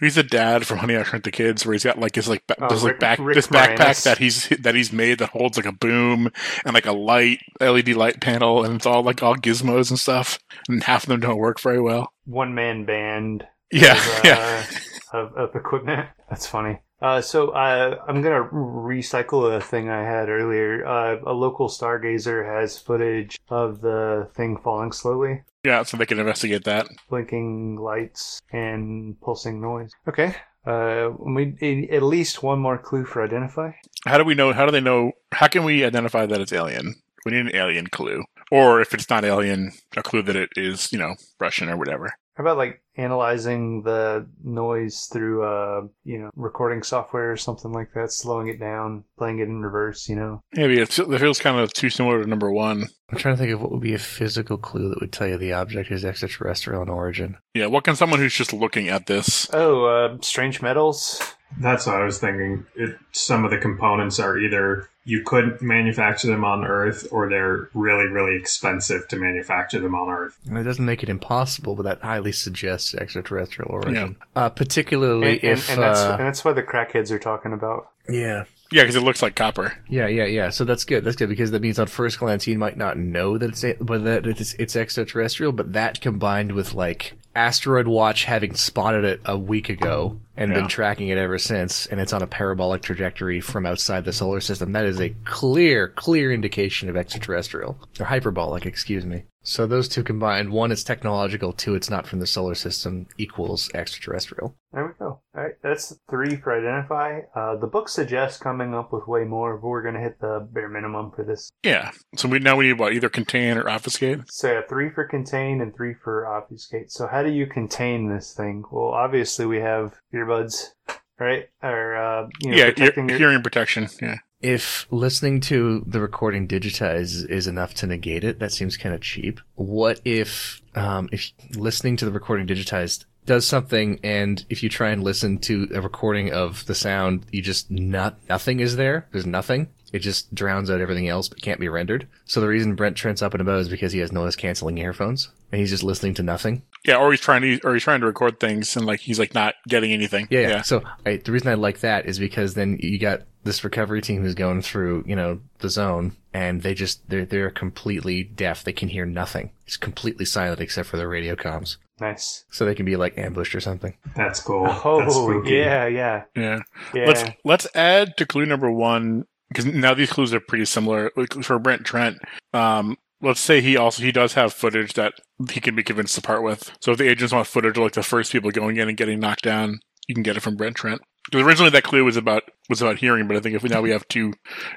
he's 0.00 0.16
a 0.16 0.22
dad 0.24 0.66
from 0.66 0.78
Honey 0.78 0.96
I 0.96 1.04
Shrunk 1.04 1.22
the 1.24 1.30
Kids, 1.30 1.64
where 1.64 1.74
he's 1.74 1.84
got 1.84 1.98
like 1.98 2.16
his 2.16 2.28
like 2.28 2.44
ba- 2.48 2.56
Oh, 2.60 2.68
this 2.68 2.82
like 2.82 2.92
Rick- 2.94 3.00
back 3.00 3.18
Rick 3.20 3.34
this 3.36 3.46
backpack 3.46 3.76
Moranis. 3.76 4.02
that 4.04 4.18
he's 4.18 4.48
that 4.48 4.74
he's 4.74 4.92
made 4.92 5.18
that 5.20 5.30
holds 5.30 5.56
like 5.56 5.66
a 5.66 5.72
boom 5.72 6.30
and 6.64 6.74
like 6.74 6.86
a 6.86 6.92
light 6.92 7.38
LED 7.60 7.90
light 7.90 8.20
panel, 8.20 8.64
and 8.64 8.74
it's 8.74 8.86
all 8.86 9.02
like 9.04 9.22
all 9.22 9.36
gizmos 9.36 9.90
and 9.90 10.00
stuff, 10.00 10.40
and 10.68 10.82
half 10.82 11.04
of 11.04 11.08
them 11.08 11.20
don't 11.20 11.38
work 11.38 11.60
very 11.60 11.80
well. 11.80 12.12
one 12.24 12.52
man 12.54 12.84
band 12.84 13.46
Yeah, 13.70 13.92
of, 13.96 14.20
yeah. 14.24 14.64
uh, 15.12 15.18
of, 15.18 15.32
of 15.34 15.54
equipment. 15.54 16.08
That's 16.28 16.46
funny. 16.46 16.80
Uh, 17.00 17.20
so 17.20 17.50
uh, 17.50 17.96
I'm 18.08 18.22
gonna 18.22 18.42
recycle 18.52 19.56
a 19.56 19.60
thing 19.60 19.88
I 19.88 20.02
had 20.02 20.28
earlier. 20.28 20.84
Uh, 20.86 21.16
a 21.26 21.32
local 21.32 21.68
stargazer 21.68 22.44
has 22.44 22.78
footage 22.78 23.38
of 23.48 23.80
the 23.80 24.28
thing 24.34 24.56
falling 24.64 24.90
slowly, 24.92 25.42
Yeah, 25.64 25.84
so 25.84 25.96
they 25.96 26.06
can 26.06 26.18
investigate 26.18 26.64
that. 26.64 26.88
blinking 27.08 27.76
lights 27.76 28.40
and 28.52 29.20
pulsing 29.20 29.60
noise. 29.60 29.92
Okay. 30.08 30.34
Uh, 30.66 31.10
we 31.18 31.54
need 31.60 31.90
at 31.90 32.02
least 32.02 32.42
one 32.42 32.58
more 32.58 32.76
clue 32.76 33.04
for 33.04 33.22
identify. 33.24 33.70
How 34.04 34.18
do 34.18 34.24
we 34.24 34.34
know? 34.34 34.52
How 34.52 34.66
do 34.66 34.72
they 34.72 34.80
know? 34.80 35.12
How 35.32 35.46
can 35.46 35.64
we 35.64 35.84
identify 35.84 36.26
that 36.26 36.40
it's 36.40 36.52
alien? 36.52 36.94
We 37.24 37.32
need 37.32 37.46
an 37.46 37.56
alien 37.56 37.86
clue, 37.86 38.24
or 38.50 38.80
if 38.80 38.92
it's 38.92 39.08
not 39.08 39.24
alien, 39.24 39.72
a 39.96 40.02
clue 40.02 40.22
that 40.22 40.36
it 40.36 40.50
is, 40.56 40.92
you 40.92 40.98
know, 40.98 41.14
Russian 41.40 41.68
or 41.70 41.76
whatever. 41.76 42.12
How 42.38 42.44
about 42.44 42.56
like 42.56 42.80
analyzing 42.96 43.82
the 43.82 44.28
noise 44.44 45.08
through 45.12 45.42
uh 45.42 45.82
you 46.04 46.20
know 46.20 46.30
recording 46.36 46.84
software 46.84 47.32
or 47.32 47.36
something 47.36 47.72
like 47.72 47.92
that, 47.94 48.12
slowing 48.12 48.46
it 48.46 48.60
down, 48.60 49.02
playing 49.18 49.40
it 49.40 49.48
in 49.48 49.60
reverse, 49.60 50.08
you 50.08 50.14
know? 50.14 50.40
Maybe 50.52 50.78
it's, 50.78 51.00
it 51.00 51.18
feels 51.18 51.40
kind 51.40 51.58
of 51.58 51.72
too 51.72 51.90
similar 51.90 52.22
to 52.22 52.28
number 52.28 52.52
one. 52.52 52.86
I'm 53.10 53.18
trying 53.18 53.34
to 53.34 53.38
think 53.40 53.52
of 53.52 53.60
what 53.60 53.72
would 53.72 53.80
be 53.80 53.94
a 53.94 53.98
physical 53.98 54.56
clue 54.56 54.88
that 54.88 55.00
would 55.00 55.12
tell 55.12 55.26
you 55.26 55.36
the 55.36 55.52
object 55.52 55.90
is 55.90 56.04
extraterrestrial 56.04 56.80
in 56.80 56.88
origin. 56.88 57.38
Yeah, 57.54 57.66
what 57.66 57.82
can 57.82 57.96
someone 57.96 58.20
who's 58.20 58.34
just 58.34 58.52
looking 58.52 58.88
at 58.88 59.06
this? 59.06 59.50
Oh, 59.52 59.86
uh, 59.86 60.18
strange 60.20 60.62
metals. 60.62 61.20
That's 61.60 61.86
what 61.86 61.96
I 61.96 62.04
was 62.04 62.20
thinking. 62.20 62.66
It, 62.76 62.96
some 63.10 63.44
of 63.44 63.50
the 63.50 63.58
components 63.58 64.20
are 64.20 64.38
either 64.38 64.88
you 65.08 65.22
couldn't 65.22 65.62
manufacture 65.62 66.28
them 66.28 66.44
on 66.44 66.66
Earth 66.66 67.08
or 67.10 67.30
they're 67.30 67.70
really, 67.72 68.06
really 68.06 68.36
expensive 68.36 69.08
to 69.08 69.16
manufacture 69.16 69.80
them 69.80 69.94
on 69.94 70.10
Earth. 70.10 70.38
And 70.46 70.58
it 70.58 70.64
doesn't 70.64 70.84
make 70.84 71.02
it 71.02 71.08
impossible, 71.08 71.74
but 71.74 71.84
that 71.84 72.02
highly 72.02 72.30
suggests 72.30 72.94
extraterrestrial 72.94 73.70
origin. 73.72 74.16
Uh, 74.36 74.50
particularly 74.50 75.36
And, 75.36 75.44
and, 75.44 75.58
if 75.58 75.70
and 75.70 75.82
that's 75.82 76.00
uh, 76.00 76.16
and 76.18 76.26
that's 76.26 76.44
what 76.44 76.56
the 76.56 76.62
crackheads 76.62 77.10
are 77.10 77.18
talking 77.18 77.54
about. 77.54 77.88
yeah, 78.06 78.44
Yeah, 78.70 78.82
because 78.82 78.96
it 78.96 79.02
looks 79.02 79.22
like 79.22 79.34
copper. 79.34 79.78
Yeah, 79.88 80.08
yeah, 80.08 80.26
yeah. 80.26 80.50
So 80.50 80.66
that's 80.66 80.84
good. 80.84 81.04
That's 81.04 81.16
good 81.16 81.30
because 81.30 81.52
that 81.52 81.62
means 81.62 81.78
on 81.78 81.86
first 81.86 82.18
glance 82.18 82.46
you 82.46 82.58
might 82.58 82.76
not 82.76 82.98
know 82.98 83.38
that 83.38 83.48
it's 83.48 83.64
but 83.80 84.04
that 84.04 84.26
it's, 84.26 84.52
it's 84.54 84.76
extraterrestrial, 84.76 85.52
but 85.52 85.72
that 85.72 86.02
combined 86.02 86.52
with 86.52 86.74
like 86.74 87.14
Asteroid 87.38 87.86
Watch 87.86 88.24
having 88.24 88.54
spotted 88.54 89.04
it 89.04 89.20
a 89.24 89.38
week 89.38 89.68
ago 89.68 90.18
and 90.36 90.50
Yeah. 90.50 90.58
been 90.60 90.68
tracking 90.68 91.08
it 91.08 91.18
ever 91.18 91.38
since, 91.38 91.86
and 91.86 92.00
it's 92.00 92.12
on 92.12 92.20
a 92.20 92.26
parabolic 92.26 92.82
trajectory 92.82 93.40
from 93.40 93.64
outside 93.64 94.04
the 94.04 94.12
solar 94.12 94.40
system. 94.40 94.72
That 94.72 94.84
is 94.84 95.00
a 95.00 95.14
clear, 95.24 95.88
clear 95.88 96.32
indication 96.32 96.88
of 96.88 96.96
extraterrestrial 96.96 97.78
or 98.00 98.06
hyperbolic. 98.06 98.66
Excuse 98.66 99.06
me. 99.06 99.22
So 99.48 99.66
those 99.66 99.88
two 99.88 100.04
combined, 100.04 100.50
one 100.52 100.70
is 100.70 100.84
technological, 100.84 101.54
two 101.54 101.74
it's 101.74 101.88
not 101.88 102.06
from 102.06 102.20
the 102.20 102.26
solar 102.26 102.54
system, 102.54 103.06
equals 103.16 103.70
extraterrestrial. 103.72 104.54
There 104.74 104.84
we 104.86 104.92
go. 104.98 105.22
All 105.34 105.42
right, 105.42 105.54
that's 105.62 105.98
three 106.10 106.36
for 106.36 106.52
identify. 106.54 107.20
Uh, 107.34 107.56
the 107.56 107.66
book 107.66 107.88
suggests 107.88 108.38
coming 108.38 108.74
up 108.74 108.92
with 108.92 109.08
way 109.08 109.24
more, 109.24 109.56
but 109.56 109.66
we're 109.68 109.82
gonna 109.82 110.02
hit 110.02 110.20
the 110.20 110.46
bare 110.52 110.68
minimum 110.68 111.12
for 111.16 111.24
this. 111.24 111.50
Yeah. 111.62 111.92
So 112.16 112.28
we 112.28 112.40
now 112.40 112.56
we 112.56 112.66
need 112.66 112.78
what 112.78 112.92
either 112.92 113.08
contain 113.08 113.56
or 113.56 113.70
obfuscate. 113.70 114.20
So 114.30 114.52
yeah, 114.52 114.60
three 114.68 114.90
for 114.90 115.04
contain 115.06 115.62
and 115.62 115.74
three 115.74 115.94
for 115.94 116.26
obfuscate. 116.26 116.92
So 116.92 117.06
how 117.06 117.22
do 117.22 117.30
you 117.30 117.46
contain 117.46 118.14
this 118.14 118.34
thing? 118.34 118.64
Well, 118.70 118.88
obviously 118.92 119.46
we 119.46 119.60
have 119.60 119.94
earbuds, 120.12 120.72
right? 121.18 121.48
Or 121.62 121.96
uh, 121.96 122.28
you 122.40 122.50
know, 122.50 122.56
yeah, 122.58 122.64
protecting 122.66 123.04
ear- 123.04 123.10
your- 123.16 123.18
hearing 123.30 123.42
protection. 123.42 123.88
Yeah. 124.02 124.16
If 124.40 124.86
listening 124.90 125.40
to 125.42 125.82
the 125.86 126.00
recording 126.00 126.46
digitized 126.46 127.28
is 127.28 127.46
enough 127.46 127.74
to 127.74 127.86
negate 127.86 128.22
it, 128.22 128.38
that 128.38 128.52
seems 128.52 128.76
kind 128.76 128.94
of 128.94 129.00
cheap. 129.00 129.40
What 129.56 130.00
if, 130.04 130.62
um, 130.74 131.08
if 131.10 131.32
listening 131.56 131.96
to 131.96 132.04
the 132.04 132.12
recording 132.12 132.46
digitized 132.46 133.04
does 133.26 133.46
something, 133.46 134.00
and 134.02 134.44
if 134.48 134.62
you 134.62 134.68
try 134.68 134.90
and 134.90 135.04
listen 135.04 135.38
to 135.38 135.68
a 135.74 135.80
recording 135.80 136.32
of 136.32 136.64
the 136.66 136.74
sound, 136.74 137.26
you 137.30 137.42
just 137.42 137.70
not 137.70 138.16
nothing 138.28 138.60
is 138.60 138.76
there. 138.76 139.06
There's 139.12 139.26
nothing. 139.26 139.68
It 139.92 140.00
just 140.00 140.34
drowns 140.34 140.70
out 140.70 140.80
everything 140.80 141.08
else, 141.08 141.28
but 141.28 141.40
can't 141.40 141.60
be 141.60 141.68
rendered. 141.68 142.08
So 142.24 142.40
the 142.40 142.48
reason 142.48 142.74
Brent 142.74 142.96
Trent's 142.96 143.22
up 143.22 143.34
and 143.34 143.40
about 143.40 143.60
is 143.60 143.68
because 143.68 143.92
he 143.92 144.00
has 144.00 144.12
noise 144.12 144.36
canceling 144.36 144.78
earphones, 144.78 145.30
and 145.52 145.60
he's 145.60 145.70
just 145.70 145.84
listening 145.84 146.14
to 146.14 146.22
nothing. 146.22 146.62
Yeah, 146.84 146.96
or 146.96 147.10
he's 147.10 147.20
trying 147.20 147.42
to, 147.42 147.60
or 147.64 147.74
he's 147.74 147.82
trying 147.82 148.00
to 148.00 148.06
record 148.06 148.40
things, 148.40 148.76
and 148.76 148.86
like 148.86 149.00
he's 149.00 149.18
like 149.18 149.34
not 149.34 149.54
getting 149.66 149.92
anything. 149.92 150.26
Yeah, 150.30 150.40
yeah. 150.40 150.62
So 150.62 150.82
I, 151.04 151.16
the 151.16 151.32
reason 151.32 151.48
I 151.48 151.54
like 151.54 151.80
that 151.80 152.06
is 152.06 152.18
because 152.18 152.54
then 152.54 152.78
you 152.80 152.98
got 152.98 153.22
this 153.48 153.64
recovery 153.64 154.00
team 154.02 154.24
is 154.26 154.34
going 154.34 154.60
through, 154.62 155.02
you 155.06 155.16
know, 155.16 155.40
the 155.58 155.68
zone, 155.70 156.14
and 156.34 156.62
they 156.62 156.74
just 156.74 157.08
they're 157.08 157.24
they're 157.24 157.50
completely 157.50 158.22
deaf. 158.22 158.62
They 158.62 158.72
can 158.72 158.88
hear 158.88 159.06
nothing. 159.06 159.50
It's 159.66 159.76
completely 159.78 160.24
silent 160.26 160.60
except 160.60 160.88
for 160.88 160.96
their 160.98 161.08
radio 161.08 161.34
comms. 161.34 161.78
Nice. 162.00 162.44
so 162.52 162.64
they 162.64 162.76
can 162.76 162.86
be 162.86 162.94
like 162.94 163.18
ambushed 163.18 163.56
or 163.56 163.60
something. 163.60 163.96
That's 164.14 164.40
cool. 164.40 164.64
That's 164.66 164.84
Oh, 164.86 165.28
spooky. 165.28 165.50
yeah, 165.56 165.86
yeah, 165.88 166.22
Yeah. 166.36 166.60
yeah. 166.94 167.06
Let's 167.06 167.24
let's 167.44 167.66
add 167.74 168.16
to 168.18 168.26
clue 168.26 168.46
number 168.46 168.70
one 168.70 169.24
because 169.48 169.66
now 169.66 169.94
these 169.94 170.10
clues 170.12 170.32
are 170.32 170.38
pretty 170.40 170.64
similar. 170.66 171.10
For 171.42 171.58
Brent 171.58 171.84
Trent, 171.84 172.18
um, 172.52 172.96
let's 173.20 173.40
say 173.40 173.60
he 173.60 173.76
also 173.76 174.02
he 174.04 174.12
does 174.12 174.34
have 174.34 174.52
footage 174.52 174.92
that 174.92 175.14
he 175.50 175.60
can 175.60 175.74
be 175.74 175.82
convinced 175.82 176.14
to 176.14 176.22
part 176.22 176.44
with. 176.44 176.70
So 176.80 176.92
if 176.92 176.98
the 176.98 177.08
agents 177.08 177.32
want 177.32 177.48
footage 177.48 177.76
of 177.76 177.82
like 177.82 177.92
the 177.94 178.02
first 178.04 178.30
people 178.30 178.50
going 178.52 178.76
in 178.76 178.88
and 178.88 178.96
getting 178.96 179.18
knocked 179.18 179.42
down, 179.42 179.80
you 180.06 180.14
can 180.14 180.22
get 180.22 180.36
it 180.36 180.40
from 180.40 180.54
Brent 180.56 180.76
Trent. 180.76 181.00
Originally 181.34 181.70
that 181.70 181.84
clue 181.84 182.04
was 182.04 182.16
about 182.16 182.44
was 182.68 182.80
about 182.80 182.98
hearing, 182.98 183.28
but 183.28 183.36
I 183.36 183.40
think 183.40 183.54
if 183.54 183.62
we 183.62 183.68
now 183.68 183.82
we 183.82 183.90
have 183.90 184.06
two 184.08 184.34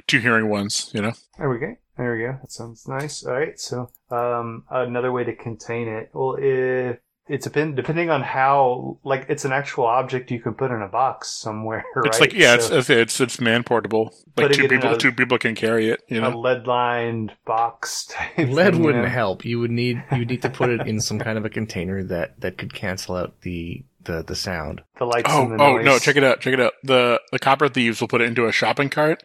two 0.08 0.20
hearing 0.20 0.50
ones, 0.50 0.92
you 0.94 1.02
know. 1.02 1.14
There 1.38 1.50
we 1.50 1.60
go. 1.60 1.76
There 1.98 2.16
we 2.16 2.24
go. 2.24 2.38
That 2.42 2.52
sounds 2.52 2.88
nice. 2.88 3.24
All 3.24 3.34
right. 3.34 3.60
So, 3.60 3.90
um, 4.10 4.64
another 4.70 5.12
way 5.12 5.24
to 5.24 5.36
contain 5.36 5.88
it. 5.88 6.10
Well, 6.14 6.38
if 6.40 6.98
it's 7.28 7.46
depend 7.46 7.76
depending 7.76 8.10
on 8.10 8.22
how 8.24 8.98
like 9.04 9.26
it's 9.30 9.46
an 9.46 9.52
actual 9.52 9.86
object 9.86 10.32
you 10.32 10.40
can 10.42 10.54
put 10.54 10.72
in 10.72 10.82
a 10.82 10.88
box 10.88 11.30
somewhere. 11.30 11.84
Right? 11.96 12.06
It's 12.08 12.20
like 12.20 12.34
yeah, 12.34 12.58
So 12.58 12.78
it's 12.80 12.90
it's 12.90 13.22
it's 13.22 13.40
man 13.40 13.64
portable. 13.64 14.14
Like 14.38 14.52
two 14.52 14.68
people 14.68 14.94
a- 14.94 14.98
two 14.98 15.12
people 15.12 15.38
can 15.38 15.56
carry 15.56 15.90
it. 15.90 16.02
You 16.08 16.20
know, 16.22 16.28
a 16.28 16.32
know. 16.32 16.40
lead 16.40 16.68
lined 16.68 17.34
box 17.46 18.06
type. 18.06 18.38
Lead 18.38 18.74
thing, 18.74 18.84
wouldn't 18.84 19.04
know? 19.06 19.10
help. 19.10 19.46
You 19.46 19.60
would 19.60 19.72
need 19.72 20.04
you 20.12 20.20
would 20.20 20.30
need 20.30 20.42
to 20.42 20.50
put 20.50 20.70
it 20.70 20.88
in 20.88 21.00
some 21.10 21.20
kind 21.20 21.38
of 21.38 21.46
a 21.46 21.50
container 21.50 22.04
that 22.06 22.40
that 22.42 22.58
could 22.58 22.74
cancel 22.74 23.16
out 23.16 23.42
the 23.42 23.84
the 24.04 24.24
the 24.24 24.36
sound. 24.36 24.82
The 24.98 25.06
lights 25.06 25.30
Oh, 25.32 25.44
and 25.44 25.52
the 25.60 25.64
oh 25.64 25.76
noise. 25.78 25.86
no! 25.86 26.00
Check 26.00 26.16
it 26.16 26.24
out! 26.24 26.40
Check 26.42 26.54
it 26.56 26.60
out. 26.60 26.74
The 26.84 27.22
the 27.32 27.40
copper 27.40 27.70
thieves 27.70 28.02
will 28.02 28.08
put 28.08 28.22
it 28.22 28.26
into 28.28 28.48
a 28.48 28.52
shopping 28.52 28.90
cart, 28.90 29.22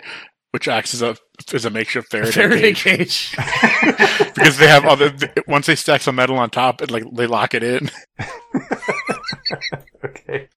which 0.52 0.68
acts 0.68 0.94
as 0.94 1.02
a 1.02 1.16
as 1.52 1.64
a 1.64 1.70
makeshift 1.70 2.10
Faraday, 2.10 2.30
Faraday 2.32 2.72
cage. 2.72 3.32
cage. 3.32 3.36
because 4.34 4.58
they 4.58 4.66
have 4.68 4.84
other. 4.84 5.14
Once 5.46 5.66
they 5.66 5.74
stack 5.76 6.00
some 6.02 6.14
metal 6.16 6.38
on 6.38 6.50
top, 6.50 6.80
it 6.82 6.90
like 6.90 7.04
they 7.12 7.26
lock 7.26 7.54
it 7.54 7.62
in, 7.62 7.90
Okay. 10.04 10.48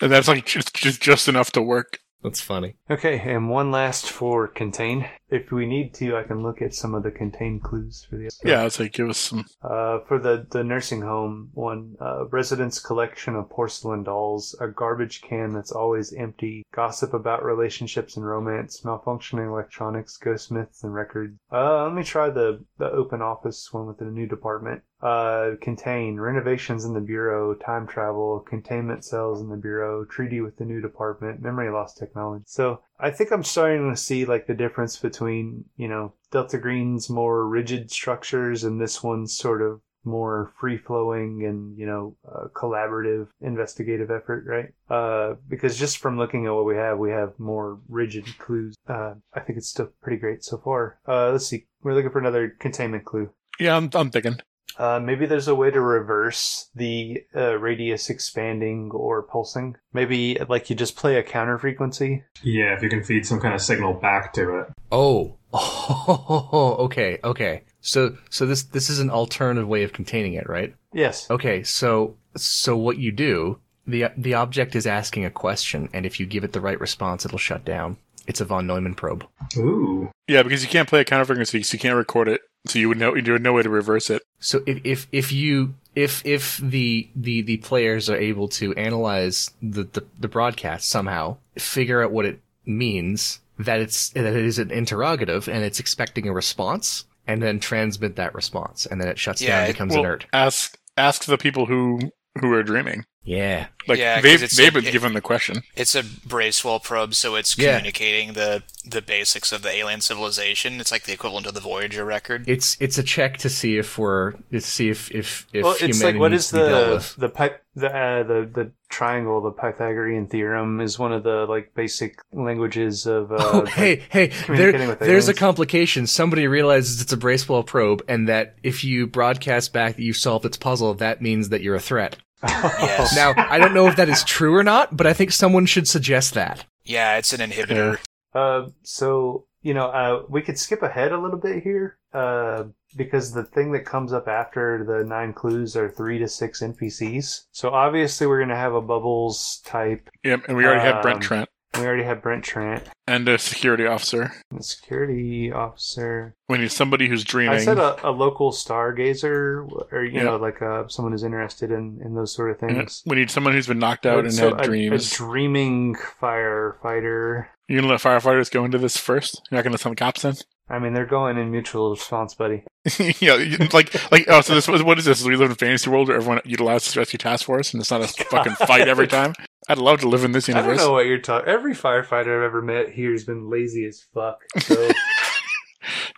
and 0.00 0.10
that's 0.12 0.28
like 0.28 0.46
just 0.46 0.74
just, 0.74 1.00
just 1.00 1.28
enough 1.28 1.50
to 1.52 1.62
work. 1.62 1.98
That's 2.22 2.40
funny. 2.40 2.76
Okay, 2.90 3.18
and 3.20 3.48
one 3.48 3.70
last 3.70 4.10
for 4.10 4.46
contain. 4.46 5.08
If 5.30 5.52
we 5.52 5.66
need 5.66 5.94
to, 5.94 6.16
I 6.16 6.24
can 6.24 6.42
look 6.42 6.60
at 6.60 6.74
some 6.74 6.94
of 6.94 7.02
the 7.02 7.10
contained 7.10 7.62
clues 7.62 8.06
for 8.08 8.16
the 8.16 8.24
episode. 8.24 8.48
Yeah, 8.48 8.64
it's 8.64 8.80
like 8.80 8.92
give 8.92 9.08
us 9.08 9.18
some. 9.18 9.46
Uh, 9.62 10.00
for 10.00 10.18
the, 10.18 10.46
the 10.50 10.64
nursing 10.64 11.02
home 11.02 11.50
one, 11.54 11.96
uh, 12.00 12.26
residents' 12.28 12.80
collection 12.80 13.36
of 13.36 13.48
porcelain 13.48 14.02
dolls, 14.02 14.56
a 14.60 14.68
garbage 14.68 15.22
can 15.22 15.52
that's 15.52 15.72
always 15.72 16.12
empty, 16.12 16.64
gossip 16.74 17.14
about 17.14 17.44
relationships 17.44 18.16
and 18.16 18.26
romance, 18.26 18.80
malfunctioning 18.82 19.48
electronics, 19.48 20.16
ghost 20.16 20.50
myths, 20.50 20.82
and 20.82 20.94
records. 20.94 21.38
Uh, 21.52 21.84
let 21.84 21.94
me 21.94 22.02
try 22.02 22.28
the, 22.28 22.64
the 22.78 22.90
open 22.90 23.22
office 23.22 23.72
one 23.72 23.86
with 23.86 23.98
the 23.98 24.04
new 24.04 24.26
department. 24.26 24.82
Uh, 25.02 25.52
contain 25.62 26.20
renovations 26.20 26.84
in 26.84 26.92
the 26.92 27.00
bureau, 27.00 27.54
time 27.54 27.86
travel, 27.86 28.40
containment 28.40 29.02
cells 29.02 29.40
in 29.40 29.48
the 29.48 29.56
bureau, 29.56 30.04
treaty 30.04 30.42
with 30.42 30.58
the 30.58 30.64
new 30.64 30.80
department, 30.80 31.40
memory 31.40 31.70
loss 31.70 31.94
technology. 31.94 32.44
So 32.46 32.82
I 33.02 33.10
think 33.10 33.30
I'm 33.32 33.44
starting 33.44 33.90
to 33.90 33.96
see 33.96 34.24
like 34.24 34.46
the 34.46 34.54
difference 34.54 34.96
between, 34.96 35.64
you 35.76 35.88
know, 35.88 36.12
Delta 36.30 36.58
Green's 36.58 37.08
more 37.10 37.46
rigid 37.46 37.90
structures 37.90 38.64
and 38.64 38.80
this 38.80 39.02
one's 39.02 39.36
sort 39.36 39.62
of 39.62 39.80
more 40.04 40.52
free 40.58 40.78
flowing 40.78 41.44
and, 41.44 41.76
you 41.78 41.86
know, 41.86 42.16
uh, 42.26 42.48
collaborative 42.54 43.28
investigative 43.40 44.10
effort, 44.10 44.44
right? 44.46 44.72
Uh, 44.88 45.34
because 45.48 45.78
just 45.78 45.98
from 45.98 46.16
looking 46.16 46.46
at 46.46 46.54
what 46.54 46.64
we 46.64 46.74
have, 46.76 46.98
we 46.98 47.10
have 47.10 47.38
more 47.38 47.78
rigid 47.88 48.26
clues. 48.38 48.76
Uh, 48.88 49.14
I 49.34 49.40
think 49.40 49.58
it's 49.58 49.68
still 49.68 49.90
pretty 50.02 50.18
great 50.18 50.42
so 50.42 50.58
far. 50.58 50.98
Uh, 51.06 51.30
let's 51.32 51.46
see. 51.46 51.66
We're 51.82 51.94
looking 51.94 52.10
for 52.10 52.18
another 52.18 52.56
containment 52.58 53.04
clue. 53.04 53.30
Yeah, 53.58 53.76
I'm 53.76 53.90
I'm 53.92 54.10
thinking. 54.10 54.40
Uh, 54.80 54.98
maybe 54.98 55.26
there's 55.26 55.46
a 55.46 55.54
way 55.54 55.70
to 55.70 55.78
reverse 55.78 56.70
the 56.74 57.22
uh, 57.36 57.54
radius 57.58 58.08
expanding 58.08 58.90
or 58.92 59.22
pulsing. 59.22 59.76
Maybe 59.92 60.38
like 60.48 60.70
you 60.70 60.76
just 60.76 60.96
play 60.96 61.16
a 61.16 61.22
counter 61.22 61.58
frequency. 61.58 62.24
Yeah, 62.42 62.74
if 62.74 62.82
you 62.82 62.88
can 62.88 63.04
feed 63.04 63.26
some 63.26 63.40
kind 63.40 63.54
of 63.54 63.60
signal 63.60 63.92
back 63.92 64.32
to 64.34 64.60
it. 64.60 64.68
Oh. 64.90 65.36
Oh, 65.52 66.76
okay, 66.80 67.18
okay. 67.22 67.64
So 67.82 68.16
so 68.30 68.46
this 68.46 68.62
this 68.62 68.88
is 68.88 69.00
an 69.00 69.10
alternative 69.10 69.68
way 69.68 69.82
of 69.82 69.92
containing 69.92 70.32
it, 70.32 70.48
right? 70.48 70.74
Yes. 70.94 71.30
Okay, 71.30 71.62
so 71.62 72.16
so 72.34 72.74
what 72.74 72.96
you 72.96 73.12
do, 73.12 73.58
the 73.86 74.06
the 74.16 74.32
object 74.32 74.74
is 74.74 74.86
asking 74.86 75.26
a 75.26 75.30
question 75.30 75.90
and 75.92 76.06
if 76.06 76.18
you 76.18 76.24
give 76.24 76.42
it 76.42 76.54
the 76.54 76.60
right 76.60 76.80
response, 76.80 77.26
it'll 77.26 77.36
shut 77.36 77.66
down. 77.66 77.98
It's 78.26 78.40
a 78.40 78.46
von 78.46 78.66
Neumann 78.66 78.94
probe. 78.94 79.26
Ooh. 79.58 80.10
Yeah, 80.26 80.42
because 80.42 80.62
you 80.62 80.70
can't 80.70 80.88
play 80.88 81.00
a 81.00 81.04
counter 81.04 81.26
frequency, 81.26 81.62
so 81.64 81.74
you 81.74 81.80
can't 81.80 81.96
record 81.96 82.28
it. 82.28 82.40
So 82.66 82.78
you 82.78 82.88
would 82.88 82.98
know 82.98 83.14
you 83.14 83.32
would 83.32 83.42
no 83.42 83.52
way 83.52 83.62
to 83.62 83.68
reverse 83.68 84.08
it. 84.08 84.22
So 84.40 84.62
if 84.66 84.80
if 84.84 85.06
if 85.12 85.32
you 85.32 85.74
if 85.94 86.24
if 86.26 86.58
the 86.58 87.08
the 87.14 87.42
the 87.42 87.58
players 87.58 88.08
are 88.10 88.16
able 88.16 88.48
to 88.48 88.74
analyze 88.74 89.50
the 89.62 89.84
the, 89.84 90.04
the 90.18 90.28
broadcast 90.28 90.88
somehow, 90.88 91.36
figure 91.58 92.02
out 92.02 92.12
what 92.12 92.24
it 92.26 92.40
means, 92.66 93.40
that 93.58 93.80
it's 93.80 94.08
that 94.10 94.24
it 94.24 94.44
is 94.44 94.58
an 94.58 94.70
interrogative 94.70 95.48
and 95.48 95.62
it's 95.64 95.80
expecting 95.80 96.28
a 96.28 96.32
response, 96.32 97.04
and 97.26 97.42
then 97.42 97.60
transmit 97.60 98.16
that 98.16 98.34
response, 98.34 98.86
and 98.86 99.00
then 99.00 99.08
it 99.08 99.18
shuts 99.18 99.42
Yeah, 99.42 99.60
down, 99.60 99.66
becomes 99.72 99.92
Well, 99.92 100.00
inert. 100.04 100.26
ask 100.32 100.78
ask 100.96 101.24
the 101.24 101.38
people 101.38 101.66
who 101.66 101.98
who 102.40 102.52
are 102.52 102.62
dreaming. 102.62 103.04
Yeah. 103.22 103.66
Like 103.86 103.98
Yeah, 103.98 104.14
'cause 104.16 104.22
they've 104.22 104.42
it's 104.42 104.56
they've 104.56 104.64
like- 104.74 104.84
been 104.84 104.88
it- 104.88 104.92
given 104.92 105.12
the 105.12 105.20
question. 105.20 105.62
It's 105.76 105.94
a 105.94 106.02
Bracewell 106.02 106.80
probe, 106.80 107.14
so 107.14 107.34
it's 107.34 107.56
Yeah. 107.56 107.76
communicating 107.76 108.32
the 108.32 108.62
the 108.84 109.02
basics 109.02 109.52
of 109.52 109.60
the 109.62 109.68
alien 109.70 110.00
civilization. 110.00 110.80
It's 110.80 110.90
like 110.90 111.02
the 111.04 111.12
equivalent 111.12 111.46
of 111.46 111.52
the 111.54 111.60
Voyager 111.60 112.04
record. 112.04 112.44
It's 112.48 112.76
it's 112.80 112.96
a 112.98 113.02
check 113.02 113.36
to 113.38 113.50
see 113.50 113.76
if 113.76 113.98
we're 113.98 114.32
to 114.52 114.60
see 114.60 114.88
if 114.88 115.10
if 115.10 115.46
if 115.52 115.62
well, 115.64 115.72
it's 115.72 115.82
humanity 115.82 116.04
like 116.04 116.20
what 116.20 116.30
needs 116.32 116.44
is 116.44 116.50
to 116.50 116.56
be 116.56 116.62
dealt 116.62 117.02
the 117.16 117.20
the 117.20 117.28
pipe 117.28 117.62
the 117.74 117.94
uh, 117.94 118.22
the 118.22 118.50
the 118.52 118.70
triangle 118.88 119.40
the 119.42 119.50
Pythagorean 119.50 120.26
theorem 120.26 120.80
is 120.80 120.98
one 120.98 121.12
of 121.12 121.22
the 121.22 121.46
like 121.46 121.74
basic 121.74 122.18
languages 122.32 123.06
of 123.06 123.30
uh, 123.32 123.36
Oh, 123.38 123.58
like- 123.60 123.68
hey, 123.74 124.02
hey, 124.10 124.26
there, 124.48 124.72
with 124.88 124.98
there's 124.98 125.28
a 125.28 125.34
complication. 125.34 126.06
Somebody 126.06 126.46
realizes 126.46 127.02
it's 127.02 127.12
a 127.12 127.16
Bracewell 127.18 127.64
probe, 127.64 128.02
and 128.08 128.28
that 128.28 128.56
if 128.62 128.82
you 128.82 129.06
broadcast 129.06 129.72
back 129.74 129.96
that 129.96 130.02
you 130.02 130.12
solved 130.14 130.46
its 130.46 130.56
puzzle, 130.56 130.94
that 130.94 131.20
means 131.20 131.50
that 131.50 131.60
you're 131.60 131.74
a 131.76 131.80
threat. 131.80 132.16
Yes. 132.42 133.14
Now, 133.14 133.34
I 133.36 133.58
don't 133.58 133.74
know 133.74 133.86
if 133.86 133.96
that 133.96 134.08
is 134.08 134.24
true 134.24 134.54
or 134.54 134.62
not, 134.62 134.96
but 134.96 135.06
I 135.06 135.12
think 135.12 135.32
someone 135.32 135.66
should 135.66 135.86
suggest 135.86 136.34
that. 136.34 136.64
Yeah, 136.84 137.18
it's 137.18 137.32
an 137.32 137.40
inhibitor. 137.50 137.98
Uh, 138.34 138.68
so 138.82 139.46
you 139.62 139.74
know, 139.74 139.86
uh, 139.86 140.22
we 140.28 140.40
could 140.42 140.58
skip 140.58 140.82
ahead 140.82 141.12
a 141.12 141.18
little 141.20 141.38
bit 141.38 141.62
here, 141.62 141.98
uh, 142.14 142.64
because 142.96 143.32
the 143.32 143.44
thing 143.44 143.72
that 143.72 143.84
comes 143.84 144.12
up 144.12 144.26
after 144.26 144.84
the 144.84 145.04
nine 145.04 145.32
clues 145.32 145.76
are 145.76 145.90
three 145.90 146.18
to 146.18 146.28
six 146.28 146.62
NPCs. 146.62 147.44
So 147.52 147.70
obviously, 147.70 148.26
we're 148.26 148.40
gonna 148.40 148.56
have 148.56 148.74
a 148.74 148.80
bubbles 148.80 149.60
type. 149.64 150.08
Yeah, 150.24 150.38
and 150.48 150.56
we 150.56 150.64
already 150.64 150.80
have 150.80 151.02
Brent 151.02 151.16
Um, 151.16 151.22
Trent 151.22 151.48
We 151.74 151.86
already 151.86 152.02
have 152.02 152.20
Brent 152.20 152.42
Trent, 152.44 152.82
and 153.06 153.28
a 153.28 153.38
security 153.38 153.86
officer. 153.86 154.32
A 154.58 154.62
security 154.62 155.52
officer. 155.52 156.34
We 156.48 156.58
need 156.58 156.72
somebody 156.72 157.08
who's 157.08 157.22
dreaming. 157.22 157.54
I 157.54 157.58
said 157.58 157.78
a, 157.78 158.08
a 158.08 158.10
local 158.10 158.50
stargazer, 158.50 159.66
or 159.92 160.04
you 160.04 160.18
Yeah. 160.18 160.24
know, 160.24 160.36
like 160.36 160.60
uh, 160.60 160.88
someone 160.88 161.12
who's 161.12 161.22
interested 161.22 161.70
in 161.70 162.00
in 162.04 162.14
those 162.14 162.34
sort 162.34 162.50
of 162.50 162.62
And 162.68 162.76
things. 162.78 163.02
we 163.06 163.16
need 163.16 163.30
someone 163.30 163.52
who's 163.52 163.68
been 163.68 163.78
knocked 163.78 164.04
out 164.04 164.24
and 164.24 164.34
So 164.34 164.50
had 164.50 164.60
a- 164.62 164.64
dreams. 164.64 165.12
A 165.12 165.16
dreaming 165.16 165.94
firefighter. 166.20 167.46
You're 167.68 167.80
gonna 167.80 167.92
let 167.92 168.00
firefighters 168.00 168.50
go 168.50 168.64
into 168.64 168.78
this 168.78 168.96
first? 168.96 169.40
You're 169.50 169.58
not 169.58 169.62
gonna 169.62 169.74
let 169.74 169.80
some 169.80 169.94
cops 169.94 170.24
in? 170.24 170.34
I 170.70 170.78
mean, 170.78 170.92
they're 170.94 171.04
going 171.06 171.36
in 171.36 171.50
mutual 171.50 171.90
response, 171.90 172.34
buddy. 172.34 172.62
yeah, 173.20 173.34
you- 173.36 173.58
like 173.72 173.92
like 174.12 174.24
oh, 174.28 174.40
so 174.40 174.54
this 174.54 174.68
what 174.68 174.98
is 174.98 175.04
this? 175.04 175.22
We 175.24 175.34
live 175.36 175.46
in 175.46 175.52
a 175.52 175.56
fantasy 175.56 175.90
world 175.90 176.08
where 176.08 176.16
everyone 176.16 176.40
utilizes 176.44 176.96
rescue 176.96 177.18
task 177.18 177.44
force, 177.46 177.72
and 177.74 177.80
it's 177.80 177.90
not 177.90 178.02
a 178.02 178.06
fucking 178.30 178.54
fight 178.54 178.88
every 178.88 179.08
time. 179.08 179.34
I'd 179.68 179.78
love 179.78 180.00
to 180.00 180.08
live 180.08 180.24
in 180.24 180.32
this 180.32 180.48
universe. 180.48 180.64
I 180.64 180.66
don't 180.66 180.70
universe. 180.76 180.86
know 180.86 180.92
what 180.92 181.06
you're 181.06 181.18
talking. 181.18 181.48
Every 181.48 181.74
firefighter 181.74 182.36
I've 182.38 182.44
ever 182.44 182.62
met 182.62 182.88
here 182.90 183.12
has 183.12 183.24
been 183.24 183.50
lazy 183.50 183.84
as 183.86 184.04
fuck. 184.14 184.40
So, 184.60 184.90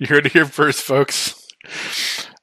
You 0.01 0.07
heard 0.07 0.27
it 0.27 0.33
here 0.33 0.47
first, 0.47 0.83
folks. 0.83 1.47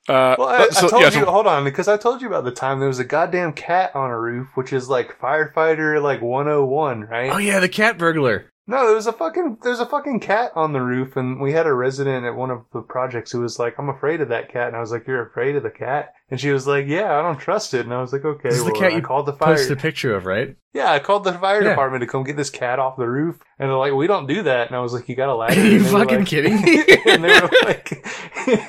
Uh, 0.08 0.36
well, 0.39 0.48
I, 0.48 0.69
so- 0.69 0.88
I 0.88 0.89
told 0.89 1.02
yeah, 1.04 1.19
you. 1.19 1.26
hold 1.26 1.45
on, 1.48 1.63
because 1.63 1.88
I 1.88 1.98
told 1.98 2.22
you 2.22 2.28
about 2.28 2.43
the 2.43 2.52
time 2.52 2.80
there 2.80 2.88
was 2.88 3.00
a 3.00 3.04
goddamn 3.06 3.54
cat 3.54 3.95
on 3.95 4.10
a 4.10 4.19
roof, 4.19 4.48
which 4.56 4.74
is 4.74 4.89
like 4.89 5.19
firefighter 5.19 6.02
like 6.02 6.22
101, 6.22 7.02
right? 7.02 7.32
Oh 7.32 7.38
yeah, 7.38 7.60
the 7.60 7.69
cat 7.69 7.98
burglar. 7.98 8.50
No, 8.69 8.86
there 8.86 8.95
was 8.95 9.08
a 9.08 9.13
fucking 9.13 9.58
there's 9.63 9.79
a 9.79 9.86
fucking 9.88 10.19
cat 10.19 10.51
on 10.55 10.73
the 10.73 10.82
roof, 10.82 11.15
and 11.17 11.41
we 11.41 11.51
had 11.53 11.65
a 11.65 11.73
resident 11.73 12.23
at 12.25 12.36
one 12.36 12.51
of 12.51 12.65
the 12.71 12.82
projects 12.82 13.32
who 13.32 13.39
was 13.41 13.58
like, 13.58 13.73
"I'm 13.79 13.89
afraid 13.89 14.21
of 14.21 14.29
that 14.29 14.53
cat," 14.53 14.67
and 14.67 14.75
I 14.75 14.79
was 14.79 14.91
like, 14.91 15.08
"You're 15.08 15.25
afraid 15.25 15.55
of 15.55 15.63
the 15.63 15.71
cat?" 15.71 16.13
And 16.29 16.39
she 16.39 16.51
was 16.51 16.67
like, 16.67 16.86
"Yeah, 16.88 17.17
I 17.17 17.23
don't 17.23 17.39
trust 17.39 17.73
it." 17.73 17.82
And 17.86 17.93
I 17.93 17.99
was 17.99 18.13
like, 18.13 18.23
"Okay." 18.23 18.49
This 18.49 18.60
is 18.60 18.65
the 18.65 18.71
cat 18.71 18.93
I 18.93 18.97
you 18.97 19.01
called 19.01 19.25
the 19.25 19.34
fire. 19.34 19.55
Post 19.55 19.71
a 19.71 19.75
picture 19.75 20.15
of 20.15 20.27
right. 20.27 20.55
Yeah, 20.73 20.91
I 20.91 20.99
called 20.99 21.23
the 21.23 21.34
fire 21.34 21.63
Yeah. 21.63 21.69
department 21.69 22.01
to 22.01 22.08
come 22.08 22.23
get 22.23 22.38
this 22.38 22.51
cat 22.51 22.77
off 22.77 22.95
the 22.95 23.10
roof, 23.10 23.39
and 23.58 23.69
they're 23.69 23.75
like, 23.77 23.93
"We 23.93 24.05
don't 24.05 24.27
do 24.27 24.43
that." 24.43 24.67
And 24.67 24.75
I 24.75 24.82
was 24.82 24.93
like, 24.93 25.10
"You 25.10 25.15
got 25.15 25.29
a 25.29 25.32
Are 25.34 25.38
ladder?" 25.38 25.55
you 25.65 25.79
they 25.79 25.91
were 25.91 25.99
fucking 25.99 26.19
like- 26.19 26.27
kidding 26.27 26.62
me? 26.62 26.84
and 27.08 27.23
they 27.23 27.39
were 27.39 27.49
like, 27.63 27.91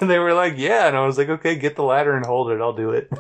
and 0.01 0.09
they 0.11 0.19
were 0.19 0.33
like, 0.33 0.55
"Yeah," 0.57 0.89
and 0.89 0.97
I 0.97 1.05
was 1.05 1.19
like, 1.19 1.29
"Okay, 1.29 1.57
get 1.57 1.77
the 1.77 1.83
ladder 1.85 2.17
and 2.17 2.25
hold 2.25 2.51
it. 2.53 2.61
I'll 2.63 2.73
do 2.73 2.91
it." 2.93 3.11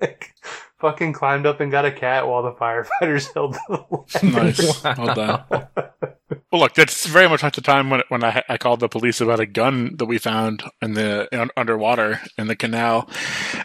like, 0.00 0.34
fucking 0.78 1.14
climbed 1.14 1.46
up 1.46 1.58
and 1.60 1.72
got 1.72 1.84
a 1.84 1.90
cat 1.90 2.28
while 2.28 2.44
the 2.44 2.52
firefighters 2.52 3.34
held 3.34 3.54
the 3.54 3.84
ladder. 3.90 4.44
nice. 4.44 4.84
Well 4.84 5.14
done. 5.16 5.88
Well, 6.52 6.60
look, 6.60 6.74
that's 6.74 7.06
very 7.06 7.30
much 7.30 7.42
like 7.42 7.54
the 7.54 7.62
time 7.62 7.88
when 7.88 8.02
when 8.10 8.22
I, 8.22 8.42
I 8.46 8.58
called 8.58 8.80
the 8.80 8.88
police 8.88 9.22
about 9.22 9.40
a 9.40 9.46
gun 9.46 9.96
that 9.96 10.04
we 10.04 10.18
found 10.18 10.62
in 10.82 10.92
the 10.92 11.26
in, 11.32 11.50
underwater 11.56 12.20
in 12.36 12.46
the 12.46 12.54
canal, 12.56 13.08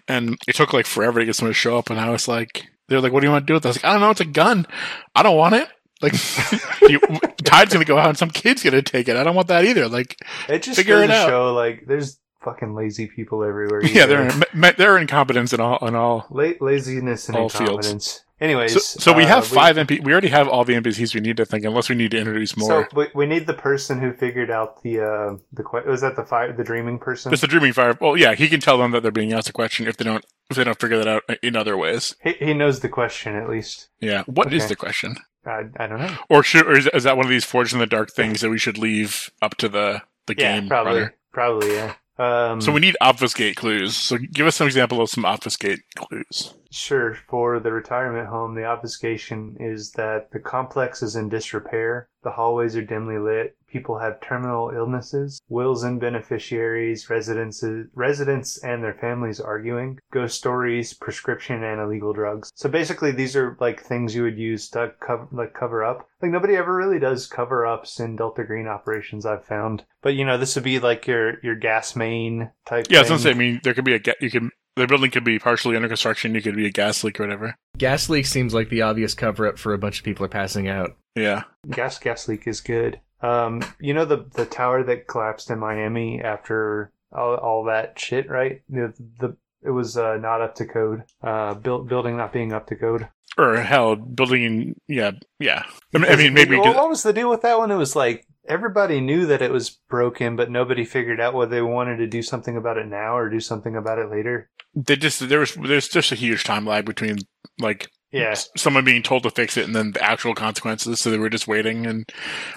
and 0.07 0.37
it 0.47 0.55
took 0.55 0.71
like 0.71 0.85
forever 0.85 1.19
to 1.19 1.25
get 1.25 1.35
someone 1.35 1.51
to 1.53 1.59
show 1.59 1.77
up. 1.77 1.89
And 1.89 1.99
I 1.99 2.09
was 2.09 2.29
like, 2.29 2.65
they're 2.87 3.01
like, 3.01 3.11
"What 3.11 3.19
do 3.19 3.27
you 3.27 3.31
want 3.31 3.45
to 3.45 3.51
do 3.51 3.55
with 3.55 3.65
it?" 3.65 3.67
I 3.67 3.71
like, 3.71 3.83
"I 3.85 3.91
don't 3.91 4.01
know. 4.01 4.09
It's 4.11 4.21
a 4.21 4.25
gun. 4.25 4.65
I 5.13 5.21
don't 5.21 5.35
want 5.35 5.55
it. 5.55 5.67
Like, 6.01 6.13
you, 6.89 6.99
tide's 7.43 7.73
gonna 7.73 7.83
go 7.83 7.97
out, 7.97 8.07
and 8.07 8.17
some 8.17 8.29
kid's 8.29 8.63
gonna 8.63 8.81
take 8.81 9.09
it. 9.09 9.17
I 9.17 9.23
don't 9.23 9.35
want 9.35 9.49
that 9.49 9.65
either. 9.65 9.89
Like, 9.89 10.15
It 10.47 10.63
just 10.63 10.77
Figure 10.77 11.03
it 11.03 11.11
out. 11.11 11.27
show 11.27 11.53
like 11.53 11.83
there's 11.87 12.17
fucking 12.47 12.73
lazy 12.75 13.07
people 13.07 13.43
everywhere. 13.43 13.83
you 13.83 13.89
yeah, 13.93 14.05
they're 14.05 14.73
they're 14.77 14.97
incompetence 14.97 15.51
in 15.53 15.59
all 15.59 15.85
in 15.87 15.95
all. 15.95 16.25
La- 16.29 16.53
laziness 16.61 17.27
and 17.27 17.37
All 17.37 17.49
fields. 17.49 17.87
incompetence. 17.87 18.23
Anyways, 18.39 18.71
So, 18.73 18.99
so 18.99 19.13
we 19.13 19.23
uh, 19.23 19.27
have 19.29 19.47
five 19.47 19.77
NP. 19.77 20.03
We 20.03 20.11
already 20.11 20.27
have 20.27 20.47
all 20.47 20.63
the 20.63 20.73
NPCs 20.75 21.15
we 21.15 21.21
need 21.21 21.37
to 21.37 21.45
think, 21.45 21.65
unless 21.65 21.89
we 21.89 21.95
need 21.95 22.11
to 22.11 22.19
introduce 22.19 22.51
So 22.51 22.67
more. 22.67 22.87
we, 22.93 23.07
we 23.15 23.25
need 23.25 23.47
the 23.47 23.55
person 23.55 23.99
who 23.99 24.13
figured 24.13 24.51
out 24.51 24.83
the 24.83 24.99
uh 25.01 25.37
the 25.53 25.63
was 25.87 26.01
that 26.01 26.15
the 26.15 26.23
fire 26.23 26.53
the 26.53 26.63
dreaming 26.63 26.99
person. 26.99 27.33
It's 27.33 27.41
the 27.41 27.47
dreaming 27.47 27.73
fire. 27.73 27.97
Well, 27.99 28.15
yeah, 28.15 28.35
he 28.35 28.47
can 28.47 28.59
tell 28.59 28.77
them 28.77 28.91
that 28.91 29.01
they're 29.01 29.11
being 29.11 29.33
asked 29.33 29.49
a 29.49 29.53
question 29.53 29.87
if 29.87 29.97
they 29.97 30.05
don't 30.05 30.23
if 30.49 30.55
they 30.57 30.63
don't 30.63 30.79
figure 30.79 30.97
that 30.99 31.07
out 31.07 31.23
in 31.41 31.55
other 31.55 31.75
ways. 31.75 32.15
He, 32.23 32.33
he 32.33 32.53
knows 32.53 32.79
the 32.79 32.89
question 32.89 33.35
at 33.35 33.49
least. 33.49 33.89
Yeah, 33.99 34.23
what 34.27 34.53
is 34.53 34.63
Okay. 34.63 34.69
the 34.69 34.75
question? 34.75 35.15
I, 35.45 35.63
I 35.77 35.87
don't 35.87 35.99
know. 35.99 36.15
Or 36.29 36.43
should 36.43 36.67
or 36.67 36.77
is, 36.77 36.87
is 36.93 37.03
that 37.03 37.17
one 37.17 37.25
of 37.25 37.29
these 37.31 37.43
forged 37.45 37.73
in 37.73 37.79
the 37.79 37.87
dark 37.87 38.11
things 38.11 38.41
that 38.41 38.49
we 38.51 38.59
should 38.59 38.77
leave 38.77 39.31
up 39.41 39.55
to 39.57 39.67
the 39.67 40.03
the 40.27 40.35
Yeah, 40.37 40.59
game 40.59 40.67
probably, 40.69 40.93
runner? 40.93 41.15
probably 41.33 41.73
yeah. 41.73 41.93
Um, 42.19 42.61
So 42.61 42.71
we 42.71 42.79
need 42.79 42.97
obfuscate 43.01 43.55
clues. 43.55 43.95
So 43.95 44.17
give 44.17 44.47
us 44.47 44.55
some 44.55 44.67
example 44.67 45.01
of 45.01 45.09
some 45.09 45.25
obfuscate 45.25 45.81
clues. 45.95 46.53
Sure. 46.77 47.15
For 47.27 47.59
the 47.59 47.71
retirement 47.71 48.27
home, 48.27 48.53
the 48.53 48.65
obfuscation 48.65 49.57
is 49.59 49.91
that 49.93 50.31
the 50.31 50.39
complex 50.39 51.01
is 51.01 51.15
in 51.15 51.27
disrepair. 51.27 52.07
The 52.21 52.29
hallways 52.29 52.75
are 52.75 52.83
dimly 52.83 53.17
lit. 53.17 53.57
People 53.67 53.97
have 53.97 54.21
terminal 54.21 54.69
illnesses. 54.69 55.41
Wills 55.49 55.83
and 55.83 55.99
beneficiaries, 55.99 57.09
residences, 57.09 57.87
residents 57.95 58.59
and 58.59 58.83
their 58.83 58.93
families 58.93 59.39
arguing. 59.39 59.99
Ghost 60.11 60.37
stories, 60.37 60.93
prescription 60.93 61.63
and 61.63 61.81
illegal 61.81 62.13
drugs. 62.13 62.51
So 62.53 62.69
basically, 62.69 63.11
these 63.11 63.35
are 63.35 63.57
like 63.59 63.81
things 63.81 64.13
you 64.13 64.21
would 64.21 64.37
use 64.37 64.69
to 64.69 64.93
cover, 64.99 65.27
like 65.31 65.55
cover 65.55 65.83
up. 65.83 66.07
Like 66.21 66.31
nobody 66.31 66.55
ever 66.55 66.75
really 66.75 66.99
does 66.99 67.25
cover 67.25 67.65
ups 67.65 67.99
in 67.99 68.15
Delta 68.15 68.43
Green 68.43 68.67
operations. 68.67 69.25
I've 69.25 69.45
found. 69.45 69.83
But 70.03 70.13
you 70.13 70.25
know, 70.25 70.37
this 70.37 70.53
would 70.53 70.63
be 70.63 70.79
like 70.79 71.07
your 71.07 71.39
your 71.41 71.55
gas 71.55 71.95
main 71.95 72.51
type. 72.67 72.85
Yeah, 72.89 72.99
I 72.99 73.01
was 73.01 73.07
thing. 73.07 73.17
gonna 73.17 73.23
say. 73.23 73.31
I 73.31 73.33
mean, 73.33 73.61
there 73.63 73.73
could 73.73 73.85
be 73.85 73.95
a 73.95 74.01
you 74.21 74.29
can 74.29 74.51
the 74.77 74.87
building 74.87 75.11
could 75.11 75.23
be 75.23 75.39
partially 75.39 75.75
under 75.75 75.87
construction. 75.87 76.35
You 76.35 76.41
could 76.41 76.55
be 76.55 76.67
a 76.67 76.71
gas 76.71 77.03
leak 77.03 77.19
or 77.19 77.23
whatever. 77.23 77.55
Gas 77.77 78.09
leak 78.09 78.25
seems 78.25 78.53
like 78.53 78.69
the 78.69 78.83
obvious 78.83 79.13
cover 79.13 79.47
up 79.47 79.57
for 79.57 79.73
a 79.73 79.77
bunch 79.77 79.99
of 79.99 80.05
people 80.05 80.25
are 80.25 80.29
passing 80.29 80.67
out. 80.67 80.95
Yeah, 81.15 81.43
gas 81.69 81.99
gas 81.99 82.27
leak 82.27 82.47
is 82.47 82.61
good. 82.61 82.99
Um, 83.21 83.61
you 83.79 83.93
know 83.93 84.05
the 84.05 84.25
the 84.33 84.45
tower 84.45 84.83
that 84.83 85.07
collapsed 85.07 85.49
in 85.49 85.59
Miami 85.59 86.21
after 86.21 86.91
all, 87.11 87.35
all 87.35 87.63
that 87.65 87.99
shit, 87.99 88.29
right? 88.29 88.61
The 88.69 88.93
the 89.19 89.35
it 89.63 89.71
was 89.71 89.97
uh, 89.97 90.17
not 90.17 90.41
up 90.41 90.55
to 90.55 90.65
code. 90.65 91.03
Uh, 91.21 91.55
build, 91.55 91.89
building 91.89 92.15
not 92.15 92.31
being 92.31 92.53
up 92.53 92.67
to 92.67 92.75
code. 92.75 93.09
or 93.37 93.57
hell, 93.57 93.95
building. 93.95 94.79
Yeah, 94.87 95.11
yeah. 95.39 95.63
I 95.95 95.97
mean, 95.97 96.11
I 96.11 96.15
mean 96.15 96.33
maybe 96.33 96.57
Well, 96.57 96.75
what 96.75 96.89
was 96.89 97.03
the 97.03 97.13
deal 97.13 97.29
with 97.29 97.41
that 97.41 97.57
one? 97.57 97.71
It 97.71 97.75
was 97.75 97.95
like 97.95 98.26
everybody 98.47 99.01
knew 99.01 99.25
that 99.27 99.41
it 99.41 99.51
was 99.51 99.69
broken, 99.69 100.35
but 100.35 100.49
nobody 100.51 100.85
figured 100.85 101.19
out 101.19 101.33
whether 101.33 101.55
they 101.55 101.61
wanted 101.61 101.97
to 101.97 102.07
do 102.07 102.21
something 102.21 102.57
about 102.57 102.77
it 102.77 102.87
now 102.87 103.17
or 103.17 103.29
do 103.29 103.39
something 103.39 103.75
about 103.75 103.99
it 103.99 104.09
later. 104.09 104.49
they 104.75 104.95
just 104.95 105.27
there 105.29 105.39
was 105.39 105.53
there's 105.55 105.87
just 105.89 106.11
a 106.11 106.15
huge 106.15 106.43
time 106.43 106.65
lag 106.65 106.85
between 106.85 107.17
like 107.59 107.89
Yeah, 108.11 108.35
someone 108.55 108.85
being 108.85 109.03
told 109.03 109.23
to 109.23 109.29
fix 109.29 109.57
it 109.57 109.65
and 109.65 109.75
then 109.75 109.91
the 109.91 110.01
actual 110.03 110.33
consequences. 110.35 110.99
So 110.99 111.09
they 111.11 111.17
were 111.17 111.29
just 111.29 111.47
waiting, 111.47 111.85
and 111.85 112.09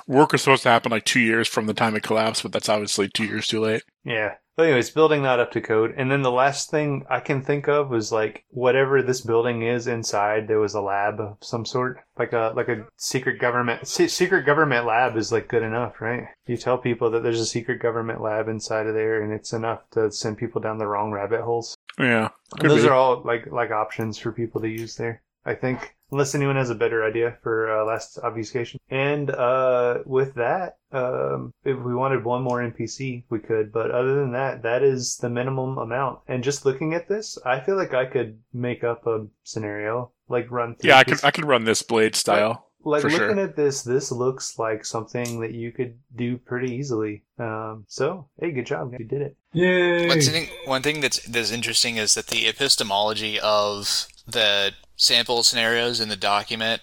work 0.07 0.33
was 0.33 0.43
supposed 0.43 0.63
to 0.65 0.69
happen 0.71 0.93
like 0.93 1.05
two 1.05 1.21
years 1.21 1.49
from 1.49 1.67
the 1.67 1.75
time 1.75 1.97
it 1.97 2.03
collapsed, 2.03 2.43
but 2.43 2.53
that's 2.53 2.69
obviously 2.69 3.09
two 3.09 3.25
years 3.25 3.47
too 3.47 3.61
late. 3.61 3.83
Yeah. 4.05 4.35
But 4.61 4.67
anyways, 4.67 4.91
building 4.91 5.23
that 5.23 5.41
up 5.41 5.53
to 5.53 5.63
code. 5.63 5.95
And 5.97 6.13
then 6.13 6.21
the 6.21 6.31
last 6.31 6.71
thing 6.71 7.07
I 7.09 7.21
can 7.21 7.41
think 7.41 7.67
of 7.67 7.89
was 7.89 8.13
like 8.13 8.45
whatever 8.51 9.01
this 9.01 9.23
building 9.23 9.63
is 9.63 9.87
inside, 9.87 10.49
there 10.49 10.61
was 10.61 10.75
a 10.75 10.83
lab 10.83 11.19
of 11.19 11.39
some 11.41 11.65
sort, 11.65 12.01
like 12.19 12.35
a 12.35 12.53
like 12.55 12.69
a 12.69 12.85
secret 12.99 13.41
government 13.41 13.89
se- 13.89 14.09
secret 14.09 14.45
government 14.45 14.85
lab 14.85 15.17
is 15.17 15.33
like 15.33 15.49
good 15.49 15.63
enough, 15.63 16.03
right? 16.03 16.25
You 16.45 16.59
tell 16.59 16.77
people 16.77 17.11
that 17.11 17.23
there's 17.23 17.41
a 17.41 17.47
secret 17.47 17.81
government 17.81 18.21
lab 18.21 18.49
inside 18.49 18.87
of 18.87 18.93
there, 18.93 19.23
and 19.23 19.33
it's 19.33 19.55
enough 19.55 19.89
to 19.93 20.13
send 20.13 20.37
people 20.37 20.61
down 20.61 20.77
the 20.77 20.87
wrong 20.87 21.11
rabbit 21.11 21.41
holes. 21.41 21.75
Yeah, 21.99 22.29
those 22.61 22.83
be. 22.83 22.89
are 22.91 22.93
all 22.93 23.23
like 23.25 23.51
like 23.51 23.71
options 23.71 24.19
for 24.19 24.31
people 24.31 24.61
to 24.61 24.69
use 24.69 24.95
there. 24.95 25.23
I 25.47 25.55
think, 25.55 25.97
unless 26.11 26.35
anyone 26.35 26.57
has 26.57 26.71
a 26.71 26.75
better 26.75 27.05
idea 27.05 27.37
for 27.43 27.71
uh, 27.71 27.85
last 27.85 28.19
obfuscation. 28.23 28.81
And 28.91 29.31
uh, 29.31 29.99
with 30.07 30.35
that, 30.35 30.79
um, 30.93 31.53
if 31.65 31.79
we 31.79 31.95
wanted 31.95 32.25
one 32.25 32.43
more 32.43 32.59
NPC, 32.61 33.25
we 33.31 33.39
could. 33.39 33.73
But 33.73 33.91
other 33.91 34.15
than 34.17 34.33
that, 34.33 34.63
that 34.63 34.83
is 34.83 35.17
the 35.19 35.31
minimum 35.31 35.79
amount. 35.79 36.21
And 36.29 36.43
just 36.43 36.65
looking 36.67 36.95
at 36.95 37.09
this, 37.09 37.39
I 37.45 37.61
feel 37.61 37.77
like 37.77 37.95
I 37.95 38.07
could 38.07 38.39
make 38.53 38.83
up 38.85 39.07
a 39.07 39.27
scenario, 39.45 40.13
like 40.29 40.51
run 40.51 40.77
through. 40.77 40.89
yeah. 40.91 40.99
I 40.99 41.05
this- 41.05 41.21
could 41.21 41.27
I 41.27 41.31
could 41.31 41.45
run 41.47 41.65
this 41.65 41.83
blade 41.83 42.15
style. 42.17 42.67
like 42.83 43.03
for 43.03 43.11
looking 43.11 43.37
sure. 43.37 43.41
at 43.41 43.57
this, 43.57 43.83
this 43.83 44.11
looks 44.11 44.59
like 44.59 44.85
something 44.85 45.41
that 45.41 45.53
you 45.53 45.71
could 45.71 45.99
do 46.17 46.39
pretty 46.39 46.75
easily. 46.75 47.23
Um, 47.39 47.85
so 47.89 48.29
hey, 48.41 48.53
good 48.53 48.67
job, 48.67 48.95
you 48.99 49.05
did 49.05 49.23
it. 49.23 49.37
Yay! 49.53 50.09
One 50.09 50.21
thing, 50.21 50.49
one 50.65 50.83
thing 50.83 51.01
that's 51.01 51.21
that's 51.27 51.51
interesting 51.53 51.97
is 51.97 52.15
that 52.15 52.29
the 52.29 52.47
epistemology 52.49 53.39
of 53.41 54.07
the 54.27 54.73
sample 54.97 55.43
scenarios 55.43 56.01
in 56.01 56.09
the 56.09 56.17
document, 56.17 56.83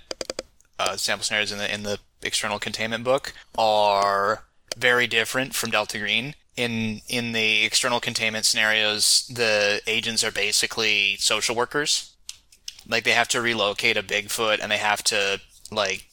uh, 0.80 0.96
sample 0.98 1.24
scenarios 1.24 1.52
in 1.52 1.58
the 1.58 1.74
in 1.74 1.84
the 1.84 2.00
external 2.24 2.60
containment 2.60 3.04
book, 3.04 3.34
are 3.58 4.44
very 4.78 5.08
different 5.08 5.56
from 5.56 5.72
Delta 5.72 6.00
Green. 6.00 6.36
In 6.56 7.02
in 7.08 7.34
the 7.34 7.64
external 7.64 8.00
containment 8.00 8.46
scenarios, 8.46 9.28
the 9.34 9.82
agents 9.88 10.24
are 10.24 10.32
basically 10.32 11.18
social 11.18 11.56
workers. 11.56 12.16
Like 12.88 13.04
they 13.04 13.12
have 13.12 13.28
to 13.30 13.42
relocate 13.42 13.98
a 13.98 14.04
Bigfoot, 14.04 14.60
and 14.62 14.72
they 14.72 14.78
have 14.78 15.04
to 15.06 15.40
like 15.72 16.08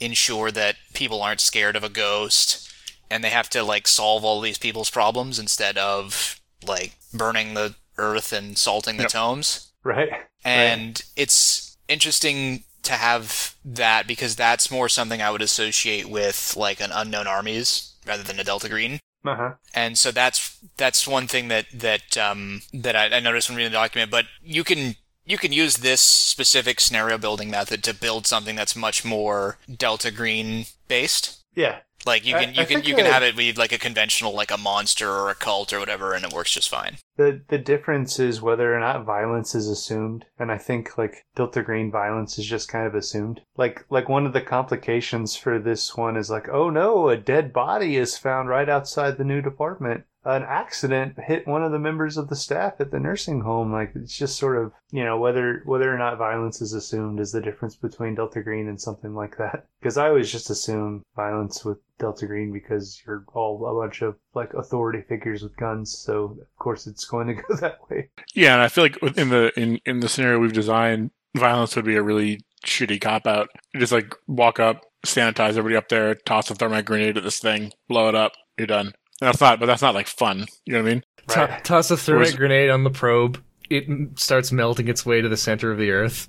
ensure 0.00 0.50
that 0.50 0.76
people 0.94 1.22
aren't 1.22 1.40
scared 1.40 1.76
of 1.76 1.84
a 1.84 1.88
ghost 1.88 2.68
and 3.10 3.22
they 3.22 3.30
have 3.30 3.48
to 3.50 3.62
like 3.62 3.86
solve 3.86 4.24
all 4.24 4.40
these 4.40 4.58
people's 4.58 4.90
problems 4.90 5.38
instead 5.38 5.78
of 5.78 6.40
like 6.66 6.94
burning 7.12 7.54
the 7.54 7.74
earth 7.96 8.32
and 8.32 8.58
salting 8.58 8.96
the 8.96 9.04
Yep. 9.04 9.12
tomes. 9.12 9.70
Right? 9.84 10.10
And 10.44 11.02
it's 11.16 11.76
interesting 11.88 12.64
to 12.82 12.92
have 12.92 13.54
that 13.64 14.06
because 14.06 14.36
that's 14.36 14.70
more 14.70 14.88
something 14.88 15.22
I 15.22 15.30
would 15.30 15.42
associate 15.42 16.08
with 16.08 16.54
like 16.56 16.80
an 16.80 16.90
unknown 16.92 17.26
armies 17.26 17.94
rather 18.06 18.22
than 18.22 18.38
a 18.38 18.44
Delta 18.44 18.68
Green. 18.68 19.00
Uh 19.24 19.36
huh. 19.36 19.52
And 19.74 19.96
so 19.96 20.10
that's 20.10 20.58
that's 20.76 21.06
one 21.06 21.26
thing 21.26 21.48
that 21.48 21.66
that 21.72 22.16
um, 22.18 22.62
that 22.74 22.94
I, 22.94 23.16
I 23.16 23.20
noticed 23.20 23.48
when 23.48 23.56
reading 23.56 23.72
the 23.72 23.78
document. 23.78 24.10
But 24.10 24.26
you 24.42 24.64
can 24.64 24.96
you 25.24 25.38
can 25.38 25.52
use 25.52 25.78
this 25.78 26.00
specific 26.02 26.80
scenario 26.80 27.16
building 27.16 27.50
method 27.50 27.82
to 27.84 27.94
build 27.94 28.26
something 28.26 28.54
that's 28.54 28.76
much 28.76 29.04
more 29.04 29.56
Delta 29.74 30.10
Green 30.10 30.66
based. 30.88 31.40
Yeah. 31.54 31.78
Like 32.06 32.26
you 32.26 32.36
I- 32.36 32.44
can 32.44 32.54
you 32.54 32.62
I 32.62 32.64
can 32.64 32.82
you 32.82 32.94
can 32.94 33.04
that- 33.04 33.12
have 33.12 33.22
it 33.22 33.36
be 33.36 33.52
like 33.52 33.72
a 33.72 33.78
conventional 33.78 34.32
like 34.34 34.50
a 34.50 34.58
monster 34.58 35.10
or 35.10 35.30
a 35.30 35.34
cult 35.34 35.72
or 35.72 35.78
whatever, 35.78 36.12
and 36.12 36.24
it 36.24 36.32
works 36.32 36.52
just 36.52 36.68
fine. 36.68 36.96
The 37.16 37.40
the 37.48 37.58
difference 37.58 38.18
is 38.18 38.42
whether 38.42 38.74
or 38.74 38.80
not 38.80 39.04
violence 39.04 39.54
is 39.54 39.68
assumed, 39.68 40.26
and 40.38 40.50
I 40.50 40.58
think 40.58 40.98
like 40.98 41.24
Delta 41.34 41.62
Green 41.62 41.90
violence 41.90 42.38
is 42.38 42.46
just 42.46 42.68
kind 42.68 42.86
of 42.86 42.94
assumed. 42.94 43.40
Like 43.56 43.84
like 43.90 44.08
one 44.08 44.26
of 44.26 44.32
the 44.32 44.40
complications 44.40 45.36
for 45.36 45.58
this 45.58 45.96
one 45.96 46.16
is 46.16 46.30
like, 46.30 46.48
oh 46.48 46.70
no, 46.70 47.08
a 47.08 47.16
dead 47.16 47.52
body 47.52 47.96
is 47.96 48.18
found 48.18 48.48
right 48.48 48.68
outside 48.68 49.16
the 49.16 49.24
new 49.24 49.40
department. 49.40 50.04
An 50.24 50.42
accident 50.42 51.18
hit 51.18 51.46
one 51.46 51.62
of 51.62 51.72
the 51.72 51.78
members 51.78 52.16
of 52.16 52.28
the 52.28 52.36
staff 52.36 52.80
at 52.80 52.90
the 52.90 52.98
nursing 52.98 53.40
home. 53.42 53.72
Like 53.72 53.92
it's 53.94 54.16
just 54.16 54.38
sort 54.38 54.56
of 54.56 54.72
you 54.90 55.04
know 55.04 55.18
whether 55.18 55.62
whether 55.64 55.92
or 55.92 55.98
not 55.98 56.18
violence 56.18 56.62
is 56.62 56.72
assumed 56.72 57.20
is 57.20 57.32
the 57.32 57.40
difference 57.40 57.76
between 57.76 58.14
Delta 58.14 58.42
Green 58.42 58.68
and 58.68 58.80
something 58.80 59.14
like 59.14 59.36
that. 59.38 59.66
Because 59.84 59.98
I 59.98 60.08
always 60.08 60.32
just 60.32 60.48
assume 60.48 61.04
violence 61.14 61.62
with 61.62 61.76
Delta 61.98 62.26
Green 62.26 62.54
because 62.54 63.02
you're 63.06 63.26
all 63.34 63.66
a 63.66 63.82
bunch 63.82 64.00
of 64.00 64.16
like 64.34 64.54
authority 64.54 65.02
figures 65.06 65.42
with 65.42 65.54
guns, 65.58 65.96
so 65.96 66.38
of 66.40 66.58
course 66.58 66.86
it's 66.86 67.04
going 67.04 67.26
to 67.26 67.34
go 67.48 67.54
that 67.56 67.78
way. 67.90 68.08
Yeah, 68.34 68.54
and 68.54 68.62
I 68.62 68.68
feel 68.68 68.84
like 68.84 68.96
in 69.18 69.28
the 69.28 69.52
in 69.60 69.78
in 69.84 70.00
the 70.00 70.08
scenario 70.08 70.38
we've 70.38 70.54
designed, 70.54 71.10
violence 71.36 71.76
would 71.76 71.84
be 71.84 71.96
a 71.96 72.02
really 72.02 72.40
shitty 72.64 72.98
cop 73.00 73.26
out. 73.26 73.50
You 73.74 73.80
just 73.80 73.92
like 73.92 74.14
walk 74.26 74.58
up, 74.58 74.86
sanitize 75.04 75.50
everybody 75.50 75.76
up 75.76 75.88
there, 75.88 76.14
toss 76.14 76.50
a 76.50 76.54
thermite 76.54 76.86
grenade 76.86 77.16
at 77.16 77.24
this 77.24 77.38
thing, 77.38 77.72
blow 77.88 78.08
it 78.08 78.14
up, 78.14 78.32
you're 78.56 78.66
done. 78.66 78.94
And 79.24 79.28
that's 79.32 79.40
not, 79.40 79.58
but 79.58 79.66
that's 79.66 79.80
not 79.80 79.94
like 79.94 80.06
fun. 80.06 80.46
You 80.66 80.74
know 80.74 80.82
what 80.82 80.88
I 80.90 80.92
mean? 80.94 81.02
To- 81.28 81.38
Right. 81.40 81.64
toss 81.64 81.90
a 81.90 81.96
thermite 81.96 82.18
Whereas- 82.20 82.34
grenade 82.36 82.68
on 82.70 82.84
the 82.84 82.90
probe. 82.90 83.42
It 83.70 83.86
starts 84.18 84.52
melting 84.52 84.88
its 84.88 85.06
way 85.06 85.22
to 85.22 85.28
the 85.30 85.38
center 85.38 85.72
of 85.72 85.78
the 85.78 85.90
Earth. 85.90 86.28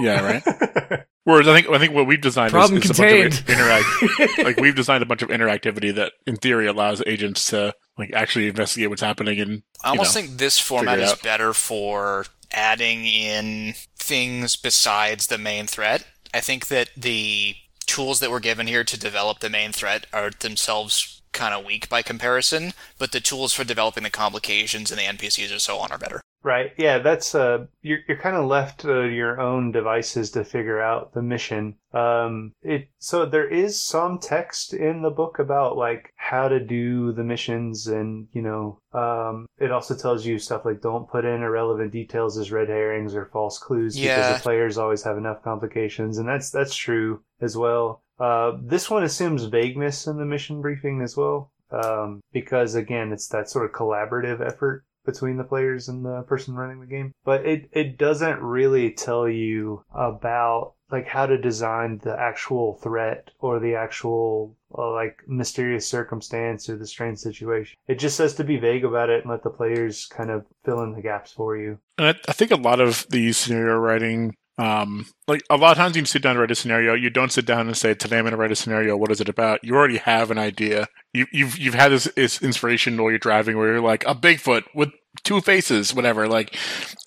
Yeah, 0.00 0.20
right. 0.20 1.04
Whereas 1.22 1.46
I 1.46 1.54
think 1.54 1.68
I 1.72 1.78
think 1.78 1.94
what 1.94 2.08
we've 2.08 2.20
designed 2.20 2.50
Problem 2.50 2.78
is, 2.82 2.90
is 2.90 2.98
a 2.98 3.02
bunch 3.02 3.12
of 3.12 3.44
contained. 3.44 3.58
interact. 3.60 4.38
like 4.44 4.56
we've 4.58 4.74
designed 4.74 5.04
a 5.04 5.06
bunch 5.06 5.22
of 5.22 5.28
interactivity 5.28 5.94
that, 5.94 6.12
in 6.26 6.34
theory, 6.36 6.66
allows 6.66 7.00
agents 7.06 7.46
to 7.50 7.72
like 7.96 8.12
actually 8.12 8.48
investigate 8.48 8.90
what's 8.90 9.00
happening 9.02 9.38
and 9.38 9.62
I 9.84 9.90
almost 9.90 10.16
know, 10.16 10.22
think 10.22 10.38
this 10.38 10.58
format 10.58 10.98
is 10.98 11.12
out. 11.12 11.22
better 11.22 11.52
for 11.54 12.26
adding 12.52 13.06
in 13.06 13.74
things 13.96 14.56
besides 14.56 15.28
the 15.28 15.38
main 15.38 15.68
threat. 15.68 16.04
I 16.34 16.40
think 16.40 16.66
that 16.66 16.90
the 16.96 17.54
tools 17.86 18.18
that 18.18 18.32
were 18.32 18.40
given 18.40 18.66
here 18.66 18.82
to 18.82 18.98
develop 18.98 19.38
the 19.38 19.48
main 19.48 19.70
threat 19.70 20.06
are 20.12 20.30
themselves 20.30 21.22
kind 21.34 21.52
of 21.52 21.66
weak 21.66 21.88
by 21.88 22.00
comparison, 22.00 22.72
but 22.98 23.12
the 23.12 23.20
tools 23.20 23.52
for 23.52 23.64
developing 23.64 24.04
the 24.04 24.10
complications 24.10 24.90
and 24.90 24.98
the 24.98 25.04
NPCs 25.04 25.50
and 25.50 25.60
so 25.60 25.78
on 25.78 25.92
are 25.92 25.98
better. 25.98 26.22
Right. 26.44 26.72
Yeah, 26.76 26.98
that's 26.98 27.34
uh 27.34 27.64
you're 27.80 28.00
you're 28.06 28.18
kind 28.20 28.36
of 28.36 28.44
left 28.44 28.80
to 28.80 29.04
your 29.08 29.40
own 29.40 29.72
devices 29.72 30.30
to 30.32 30.44
figure 30.44 30.78
out 30.78 31.14
the 31.14 31.22
mission. 31.22 31.76
Um 31.94 32.52
it 32.60 32.88
so 32.98 33.24
there 33.24 33.48
is 33.48 33.82
some 33.82 34.18
text 34.18 34.74
in 34.74 35.00
the 35.00 35.10
book 35.10 35.38
about 35.38 35.78
like 35.78 36.12
how 36.16 36.48
to 36.48 36.60
do 36.60 37.12
the 37.12 37.24
missions 37.24 37.86
and, 37.86 38.28
you 38.32 38.42
know, 38.42 38.78
um 38.92 39.46
it 39.58 39.72
also 39.72 39.96
tells 39.96 40.26
you 40.26 40.38
stuff 40.38 40.66
like 40.66 40.82
don't 40.82 41.08
put 41.08 41.24
in 41.24 41.42
irrelevant 41.42 41.92
details 41.92 42.36
as 42.36 42.52
red 42.52 42.68
herrings 42.68 43.14
or 43.14 43.30
false 43.32 43.58
clues 43.58 43.98
because 43.98 44.36
the 44.36 44.42
players 44.42 44.76
always 44.76 45.02
have 45.02 45.16
enough 45.16 45.42
complications 45.42 46.18
and 46.18 46.28
that's 46.28 46.50
that's 46.50 46.76
true 46.76 47.22
as 47.40 47.56
well. 47.56 48.03
Uh 48.18 48.52
this 48.62 48.90
one 48.90 49.04
assumes 49.04 49.44
vagueness 49.44 50.06
in 50.06 50.16
the 50.16 50.24
mission 50.24 50.60
briefing 50.60 51.02
as 51.02 51.16
well. 51.16 51.50
Um 51.70 52.20
because 52.32 52.74
again, 52.74 53.12
it's 53.12 53.28
that 53.28 53.48
sort 53.50 53.64
of 53.64 53.72
collaborative 53.72 54.40
effort 54.40 54.84
between 55.04 55.36
the 55.36 55.44
players 55.44 55.88
and 55.88 56.04
the 56.04 56.22
person 56.22 56.54
running 56.54 56.80
the 56.80 56.86
game. 56.86 57.12
But 57.24 57.46
it, 57.46 57.68
it 57.72 57.98
doesn't 57.98 58.40
really 58.40 58.90
tell 58.92 59.28
you 59.28 59.84
about 59.94 60.74
like 60.90 61.06
how 61.06 61.26
to 61.26 61.38
design 61.38 61.98
the 62.02 62.18
actual 62.18 62.74
threat 62.74 63.30
or 63.40 63.58
the 63.58 63.74
actual 63.74 64.56
uh, 64.76 64.92
like 64.92 65.22
mysterious 65.26 65.88
circumstance 65.88 66.68
or 66.68 66.76
the 66.76 66.86
strange 66.86 67.18
situation. 67.18 67.76
It 67.88 67.98
just 67.98 68.16
says 68.16 68.34
to 68.36 68.44
be 68.44 68.56
vague 68.56 68.84
about 68.84 69.10
it 69.10 69.22
and 69.22 69.30
let 69.30 69.42
the 69.42 69.50
players 69.50 70.06
kind 70.06 70.30
of 70.30 70.44
fill 70.64 70.82
in 70.82 70.92
the 70.92 71.02
gaps 71.02 71.32
for 71.32 71.56
you. 71.56 71.78
And 71.98 72.08
I, 72.08 72.14
I 72.28 72.32
think 72.32 72.50
a 72.50 72.56
lot 72.56 72.80
of 72.80 73.06
the 73.10 73.32
scenario 73.32 73.76
writing, 73.76 74.36
um, 74.56 75.06
like 75.26 75.42
a 75.50 75.56
lot 75.56 75.72
of 75.72 75.76
times 75.76 75.96
you 75.96 76.04
sit 76.04 76.22
down 76.22 76.36
to 76.36 76.40
write 76.40 76.50
a 76.50 76.54
scenario, 76.54 76.94
you 76.94 77.10
don't 77.10 77.32
sit 77.32 77.44
down 77.44 77.66
and 77.66 77.76
say, 77.76 77.94
"Today 77.94 78.18
I'm 78.18 78.24
going 78.24 78.32
to 78.32 78.36
write 78.36 78.52
a 78.52 78.56
scenario. 78.56 78.96
What 78.96 79.10
is 79.10 79.20
it 79.20 79.28
about?" 79.28 79.64
You 79.64 79.74
already 79.74 79.98
have 79.98 80.30
an 80.30 80.38
idea. 80.38 80.86
You, 81.12 81.26
you've 81.32 81.58
you've 81.58 81.74
had 81.74 81.90
this, 81.90 82.04
this 82.14 82.40
inspiration 82.40 82.96
while 82.96 83.10
you're 83.10 83.18
driving, 83.18 83.56
where 83.56 83.72
you're 83.72 83.80
like 83.80 84.04
a 84.06 84.14
Bigfoot 84.14 84.64
with 84.74 84.90
two 85.24 85.40
faces, 85.40 85.92
whatever. 85.94 86.28
Like, 86.28 86.56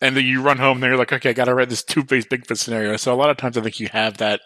and 0.02 0.16
then 0.18 0.26
you 0.26 0.42
run 0.42 0.58
home, 0.58 0.78
and 0.84 0.90
you're 0.90 0.98
like, 0.98 1.14
"Okay, 1.14 1.30
I 1.30 1.34
got 1.34 1.46
to 1.46 1.56
write 1.56 1.70
this 1.70 1.84
two 1.84 2.04
face 2.04 2.26
Bigfoot 2.26 2.58
scenario." 2.58 2.98
So 2.98 3.14
a 3.14 3.16
lot 3.16 3.30
of 3.30 3.38
times, 3.38 3.58
I 3.58 3.62
think 3.62 3.80
you 3.80 3.88
have 3.94 4.18
that 4.18 4.42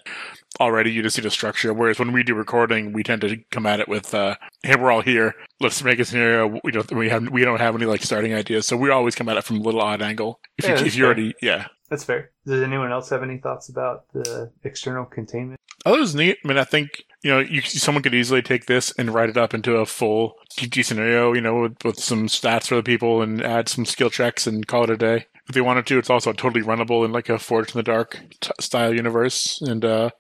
already. 0.60 0.92
You 0.92 1.02
just 1.02 1.16
see 1.16 1.24
the 1.24 1.32
structure. 1.32 1.74
Whereas 1.74 1.98
when 1.98 2.12
we 2.12 2.22
do 2.22 2.36
recording, 2.36 2.94
we 2.94 3.02
tend 3.02 3.22
to 3.22 3.38
come 3.50 3.66
at 3.66 3.80
it 3.80 3.88
with, 3.88 4.14
uh, 4.14 4.36
"Hey, 4.62 4.76
we're 4.76 4.92
all 4.92 5.02
here. 5.02 5.34
Let's 5.60 5.84
make 5.84 5.98
a 6.00 6.06
scenario." 6.06 6.60
We 6.64 6.72
don't 6.72 6.92
we 6.92 7.10
have 7.10 7.30
we 7.30 7.44
don't 7.44 7.60
have 7.60 7.76
any 7.76 7.86
like 7.86 8.04
starting 8.04 8.34
ideas, 8.34 8.68
so 8.68 8.78
we 8.78 8.92
always 8.92 9.16
come 9.16 9.30
at 9.30 9.38
it 9.38 9.44
from 9.44 9.58
a 9.58 9.62
little 9.64 9.82
odd 9.82 10.04
angle. 10.04 10.40
If 10.60 10.66
Yeah, 10.66 10.80
you 10.80 10.86
if 10.86 10.96
you 10.96 11.06
already 11.06 11.34
yeah. 11.42 11.68
That's 11.92 12.06
fair. 12.06 12.32
Does 12.46 12.64
anyone 12.64 12.90
else 12.90 13.10
have 13.10 13.22
any 13.22 13.38
thoughts 13.38 13.68
about 13.68 14.06
the 14.14 14.50
external 14.64 15.04
containment? 15.04 15.60
Oh, 15.86 15.92
that 15.92 16.00
was 16.00 16.16
neat. 16.16 16.38
I 16.44 16.48
mean, 16.48 16.58
I 16.58 16.64
think 16.64 17.04
you 17.22 17.32
know, 17.32 17.40
you 17.40 17.62
someone 17.62 18.02
could 18.02 18.16
easily 18.16 18.42
take 18.42 18.66
this 18.66 18.94
and 18.98 19.14
write 19.14 19.28
it 19.28 19.36
up 19.36 19.54
into 19.54 19.76
a 19.76 19.86
full 19.86 20.36
DG 20.58 20.86
scenario. 20.86 21.34
You 21.34 21.42
know, 21.42 21.64
with, 21.64 21.84
with 21.84 22.00
some 22.00 22.28
stats 22.28 22.68
for 22.68 22.76
the 22.76 22.84
people 22.84 23.22
and 23.22 23.44
add 23.44 23.68
some 23.68 23.86
skill 23.86 24.10
checks 24.10 24.48
and 24.48 24.66
call 24.66 24.86
it 24.86 24.90
a 24.90 24.96
day. 24.96 25.26
If 25.50 25.54
they 25.54 25.60
wanted 25.60 25.86
to, 25.88 25.98
it's 25.98 26.10
also 26.10 26.32
totally 26.32 26.64
runnable 26.64 27.04
in 27.04 27.12
like 27.12 27.28
a 27.28 27.38
Forged 27.38 27.76
in 27.76 27.80
the 27.80 27.84
Dark 27.84 28.22
t- 28.40 28.52
style 28.62 28.94
universe. 28.94 29.60
And 29.62 29.84
uh, 29.84 30.12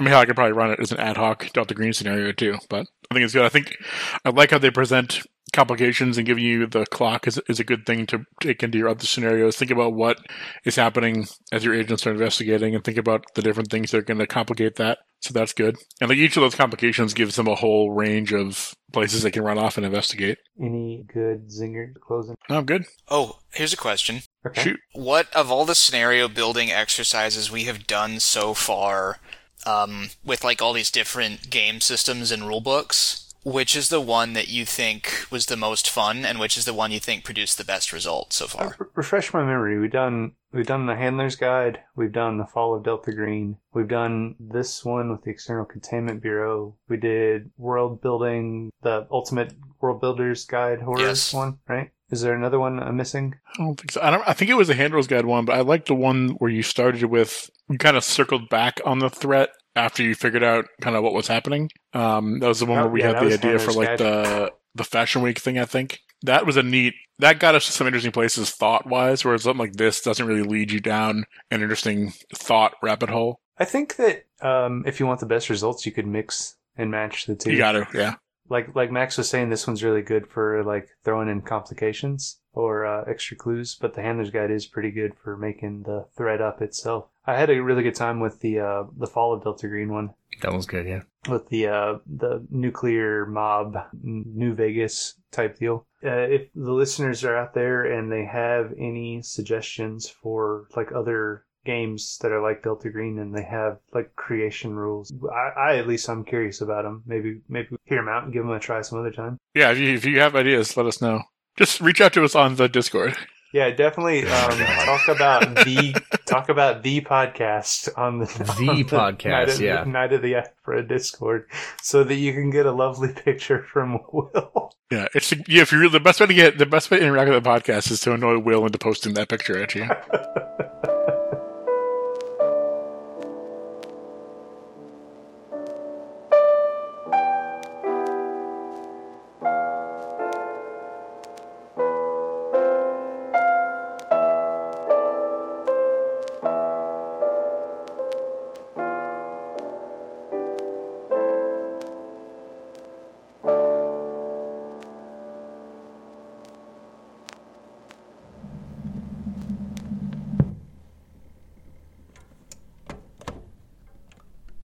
I 0.00 0.02
mean, 0.02 0.12
I 0.12 0.24
could 0.24 0.34
probably 0.34 0.54
run 0.54 0.72
it 0.72 0.80
as 0.80 0.90
an 0.90 0.98
ad 0.98 1.18
hoc 1.18 1.52
Delta 1.52 1.72
Green 1.74 1.92
scenario 1.92 2.32
too. 2.32 2.58
But 2.68 2.88
I 3.08 3.14
think 3.14 3.24
it's 3.24 3.32
good. 3.32 3.44
I 3.44 3.48
think 3.48 3.76
I 4.24 4.30
like 4.30 4.50
how 4.50 4.58
they 4.58 4.72
present 4.72 5.22
complications 5.56 6.18
and 6.18 6.26
giving 6.26 6.44
you 6.44 6.66
the 6.66 6.86
clock 6.86 7.26
is, 7.26 7.40
is 7.48 7.58
a 7.58 7.64
good 7.64 7.84
thing 7.86 8.06
to 8.06 8.24
take 8.40 8.62
into 8.62 8.78
your 8.78 8.88
other 8.88 9.06
scenarios. 9.06 9.56
Think 9.56 9.72
about 9.72 9.94
what 9.94 10.18
is 10.64 10.76
happening 10.76 11.26
as 11.50 11.64
your 11.64 11.74
agents 11.74 12.06
are 12.06 12.12
investigating 12.12 12.74
and 12.74 12.84
think 12.84 12.98
about 12.98 13.24
the 13.34 13.42
different 13.42 13.70
things 13.70 13.90
that 13.90 13.98
are 13.98 14.02
going 14.02 14.18
to 14.18 14.26
complicate 14.26 14.76
that. 14.76 14.98
So 15.22 15.32
that's 15.32 15.54
good. 15.54 15.76
And 16.00 16.10
like 16.10 16.18
each 16.18 16.36
of 16.36 16.42
those 16.42 16.54
complications 16.54 17.14
gives 17.14 17.36
them 17.36 17.48
a 17.48 17.54
whole 17.54 17.90
range 17.90 18.32
of 18.32 18.74
places 18.92 19.22
they 19.22 19.30
can 19.30 19.42
run 19.42 19.58
off 19.58 19.76
and 19.76 19.86
investigate. 19.86 20.38
Any 20.60 21.04
good 21.12 21.48
zinger 21.48 21.98
closing? 22.00 22.36
Oh, 22.50 22.62
good. 22.62 22.84
Oh, 23.08 23.38
here's 23.52 23.72
a 23.72 23.78
question. 23.78 24.20
Okay. 24.46 24.62
Shoot. 24.62 24.80
What 24.92 25.34
of 25.34 25.50
all 25.50 25.64
the 25.64 25.74
scenario 25.74 26.28
building 26.28 26.70
exercises 26.70 27.50
we 27.50 27.64
have 27.64 27.86
done 27.86 28.20
so 28.20 28.54
far, 28.54 29.18
um, 29.66 30.10
with 30.24 30.44
like 30.44 30.62
all 30.62 30.72
these 30.72 30.90
different 30.90 31.50
game 31.50 31.80
systems 31.80 32.30
and 32.30 32.46
rule 32.46 32.60
books, 32.60 33.25
which 33.46 33.76
is 33.76 33.90
the 33.90 34.00
one 34.00 34.32
that 34.32 34.48
you 34.48 34.64
think 34.64 35.24
was 35.30 35.46
the 35.46 35.56
most 35.56 35.88
fun, 35.88 36.24
and 36.24 36.40
which 36.40 36.58
is 36.58 36.64
the 36.64 36.74
one 36.74 36.90
you 36.90 36.98
think 36.98 37.22
produced 37.22 37.56
the 37.58 37.64
best 37.64 37.92
result 37.92 38.32
so 38.32 38.46
Uh, 38.46 38.48
far? 38.48 38.76
re- 38.78 38.86
refresh 38.96 39.32
my 39.32 39.40
memory. 39.44 39.78
We've 39.78 39.90
done 39.92 40.32
we've 40.52 40.66
done 40.66 40.86
the 40.86 40.96
Handler's 40.96 41.36
Guide. 41.36 41.78
We've 41.94 42.10
done 42.12 42.38
the 42.38 42.46
Fall 42.46 42.74
of 42.74 42.82
Delta 42.82 43.12
Green. 43.12 43.58
We've 43.72 43.86
done 43.86 44.34
this 44.40 44.84
one 44.84 45.10
with 45.12 45.22
the 45.22 45.30
External 45.30 45.64
Containment 45.64 46.22
Bureau. 46.22 46.74
We 46.88 46.96
did 46.96 47.50
World 47.56 48.00
Building, 48.02 48.70
the 48.82 49.06
Ultimate 49.12 49.54
World 49.80 50.00
Builders 50.00 50.44
Guide 50.44 50.80
horror 50.82 51.00
Yes. 51.00 51.32
one, 51.32 51.58
right? 51.68 51.90
Is 52.10 52.22
there 52.22 52.34
another 52.34 52.58
one 52.58 52.80
I'm 52.80 52.96
missing? 52.96 53.34
I 53.54 53.58
don't 53.62 53.76
think 53.78 53.92
so. 53.92 54.00
I 54.00 54.10
don't. 54.10 54.26
I 54.28 54.32
think 54.32 54.50
it 54.50 54.54
was 54.54 54.68
the 54.68 54.74
Handler's 54.74 55.06
Guide 55.06 55.26
one, 55.26 55.44
but 55.44 55.54
I 55.56 55.60
like 55.60 55.86
the 55.86 55.94
one 55.94 56.30
where 56.38 56.50
you 56.50 56.62
started 56.62 57.04
with 57.04 57.48
you 57.68 57.78
kind 57.78 57.96
of 57.96 58.02
circled 58.04 58.48
back 58.48 58.80
on 58.84 58.98
the 59.00 59.10
threat 59.10 59.50
after 59.76 60.02
you 60.02 60.14
figured 60.14 60.42
out 60.42 60.66
kind 60.80 60.96
of 60.96 61.04
what 61.04 61.12
was 61.12 61.28
happening. 61.28 61.70
Um, 61.92 62.40
that 62.40 62.48
was 62.48 62.60
the 62.60 62.66
one 62.66 62.78
Oh, 62.78 62.82
where 62.82 62.90
we 62.90 63.00
yeah, 63.00 63.08
had 63.20 63.22
the 63.22 63.34
idea 63.34 63.58
for 63.58 63.72
like 63.72 63.98
the 63.98 64.52
the 64.74 64.84
Fashion 64.84 65.22
Week 65.22 65.38
thing. 65.38 65.58
I 65.58 65.64
think 65.64 66.00
that 66.22 66.46
was 66.46 66.56
a 66.56 66.62
neat. 66.62 66.94
That 67.18 67.38
got 67.38 67.54
us 67.54 67.66
to 67.66 67.72
some 67.72 67.86
interesting 67.86 68.12
places 68.12 68.50
thought 68.50 68.86
wise, 68.86 69.24
whereas 69.24 69.42
something 69.44 69.60
like 69.60 69.74
this 69.74 70.00
doesn't 70.00 70.26
really 70.26 70.42
lead 70.42 70.70
you 70.72 70.80
down 70.80 71.24
an 71.50 71.62
interesting 71.62 72.12
thought 72.34 72.74
rabbit 72.82 73.10
hole. 73.10 73.40
I 73.58 73.64
think 73.64 73.96
that 73.96 74.26
um, 74.42 74.82
if 74.86 75.00
you 75.00 75.06
want 75.06 75.20
the 75.20 75.26
best 75.26 75.48
results, 75.48 75.86
you 75.86 75.92
could 75.92 76.06
mix 76.06 76.56
and 76.76 76.90
match 76.90 77.26
the 77.26 77.34
two. 77.34 77.52
You 77.52 77.58
got 77.58 77.72
to, 77.72 77.86
yeah. 77.94 78.16
like 78.50 78.74
like 78.74 78.90
Max 78.90 79.16
was 79.16 79.28
saying, 79.28 79.48
this 79.48 79.66
one's 79.66 79.82
really 79.82 80.02
good 80.02 80.26
for 80.28 80.62
like 80.62 80.88
throwing 81.04 81.28
in 81.28 81.40
complications 81.40 82.38
or 82.52 82.84
uh, 82.84 83.04
extra 83.08 83.36
clues, 83.36 83.76
but 83.80 83.94
the 83.94 84.02
Handler's 84.02 84.30
Guide 84.30 84.50
is 84.50 84.66
pretty 84.66 84.90
good 84.90 85.14
for 85.22 85.36
making 85.36 85.82
the 85.84 86.06
thread 86.16 86.40
up 86.40 86.60
itself. 86.60 87.08
I 87.26 87.36
had 87.36 87.50
a 87.50 87.62
really 87.62 87.82
good 87.82 87.94
time 87.94 88.20
with 88.20 88.40
the 88.40 88.60
uh, 88.60 88.84
the 88.96 89.06
Fall 89.06 89.34
of 89.34 89.42
Delta 89.42 89.68
Green 89.68 89.92
one 89.92 90.14
That 90.42 90.52
was 90.52 90.66
good, 90.66 90.86
yeah. 90.86 91.02
with 91.28 91.48
the 91.48 91.68
uh, 91.68 91.94
the 92.06 92.46
nuclear 92.50 93.26
mob 93.26 93.76
New 94.02 94.54
Vegas 94.54 95.14
type 95.32 95.58
deal. 95.58 95.86
Uh, 96.04 96.28
if 96.28 96.42
the 96.54 96.72
listeners 96.72 97.24
are 97.24 97.36
out 97.36 97.54
there 97.54 97.84
and 97.84 98.12
they 98.12 98.24
have 98.24 98.72
any 98.78 99.22
suggestions 99.22 100.08
for 100.08 100.68
like 100.76 100.92
other 100.92 101.44
games 101.64 102.18
that 102.22 102.30
are 102.30 102.40
like 102.40 102.62
Delta 102.62 102.90
Green 102.90 103.18
and 103.18 103.34
they 103.34 103.42
have 103.42 103.78
like 103.92 104.14
creation 104.14 104.76
rules, 104.76 105.12
I, 105.32 105.72
I 105.72 105.76
at 105.78 105.88
least 105.88 106.08
I'm 106.08 106.24
curious 106.24 106.60
about 106.60 106.84
them. 106.84 107.02
Maybe 107.06 107.40
maybe 107.48 107.76
hear 107.84 107.98
them 107.98 108.08
out 108.08 108.24
and 108.24 108.32
give 108.32 108.44
them 108.44 108.52
a 108.52 108.60
try 108.60 108.82
some 108.82 109.00
other 109.00 109.10
time. 109.10 109.38
Yeah, 109.54 109.72
if 109.72 109.78
you, 109.78 109.94
if 109.94 110.04
you 110.04 110.20
have 110.20 110.36
ideas, 110.36 110.76
let 110.76 110.86
us 110.86 111.02
know. 111.02 111.22
Just 111.56 111.80
reach 111.80 112.00
out 112.00 112.12
to 112.12 112.22
us 112.22 112.34
on 112.36 112.54
the 112.56 112.68
Discord. 112.68 113.16
Yeah, 113.56 113.70
definitely 113.70 114.26
um, 114.26 114.58
talk 114.84 115.08
about 115.08 115.64
the 115.64 115.98
talk 116.26 116.50
about 116.50 116.82
the 116.82 117.00
podcast 117.00 117.88
on 117.96 118.18
the 118.18 118.26
The 118.26 118.68
on 118.98 119.16
podcast, 119.16 119.24
night 119.24 119.48
of, 119.48 119.60
yeah. 119.62 119.84
Night 119.84 120.12
at 120.12 120.20
the 120.20 120.34
Opera 120.34 120.86
Discord, 120.86 121.48
so 121.80 122.04
that 122.04 122.16
you 122.16 122.34
can 122.34 122.50
get 122.50 122.66
a 122.66 122.70
lovely 122.70 123.14
picture 123.14 123.64
from 123.72 123.98
Will. 124.12 124.74
Yeah, 124.90 125.06
it's 125.14 125.32
yeah. 125.48 125.62
If 125.62 125.72
you 125.72 125.88
the 125.88 126.00
best 126.00 126.20
way 126.20 126.26
to 126.26 126.34
get 126.34 126.58
the 126.58 126.66
best 126.66 126.90
way 126.90 126.98
to 126.98 127.04
interact 127.04 127.30
with 127.30 127.42
the 127.42 127.48
podcast 127.48 127.90
is 127.90 128.00
to 128.00 128.12
annoy 128.12 128.36
Will 128.40 128.66
into 128.66 128.76
posting 128.76 129.14
that 129.14 129.30
picture 129.30 129.62
at 129.62 129.74
you. 129.74 129.88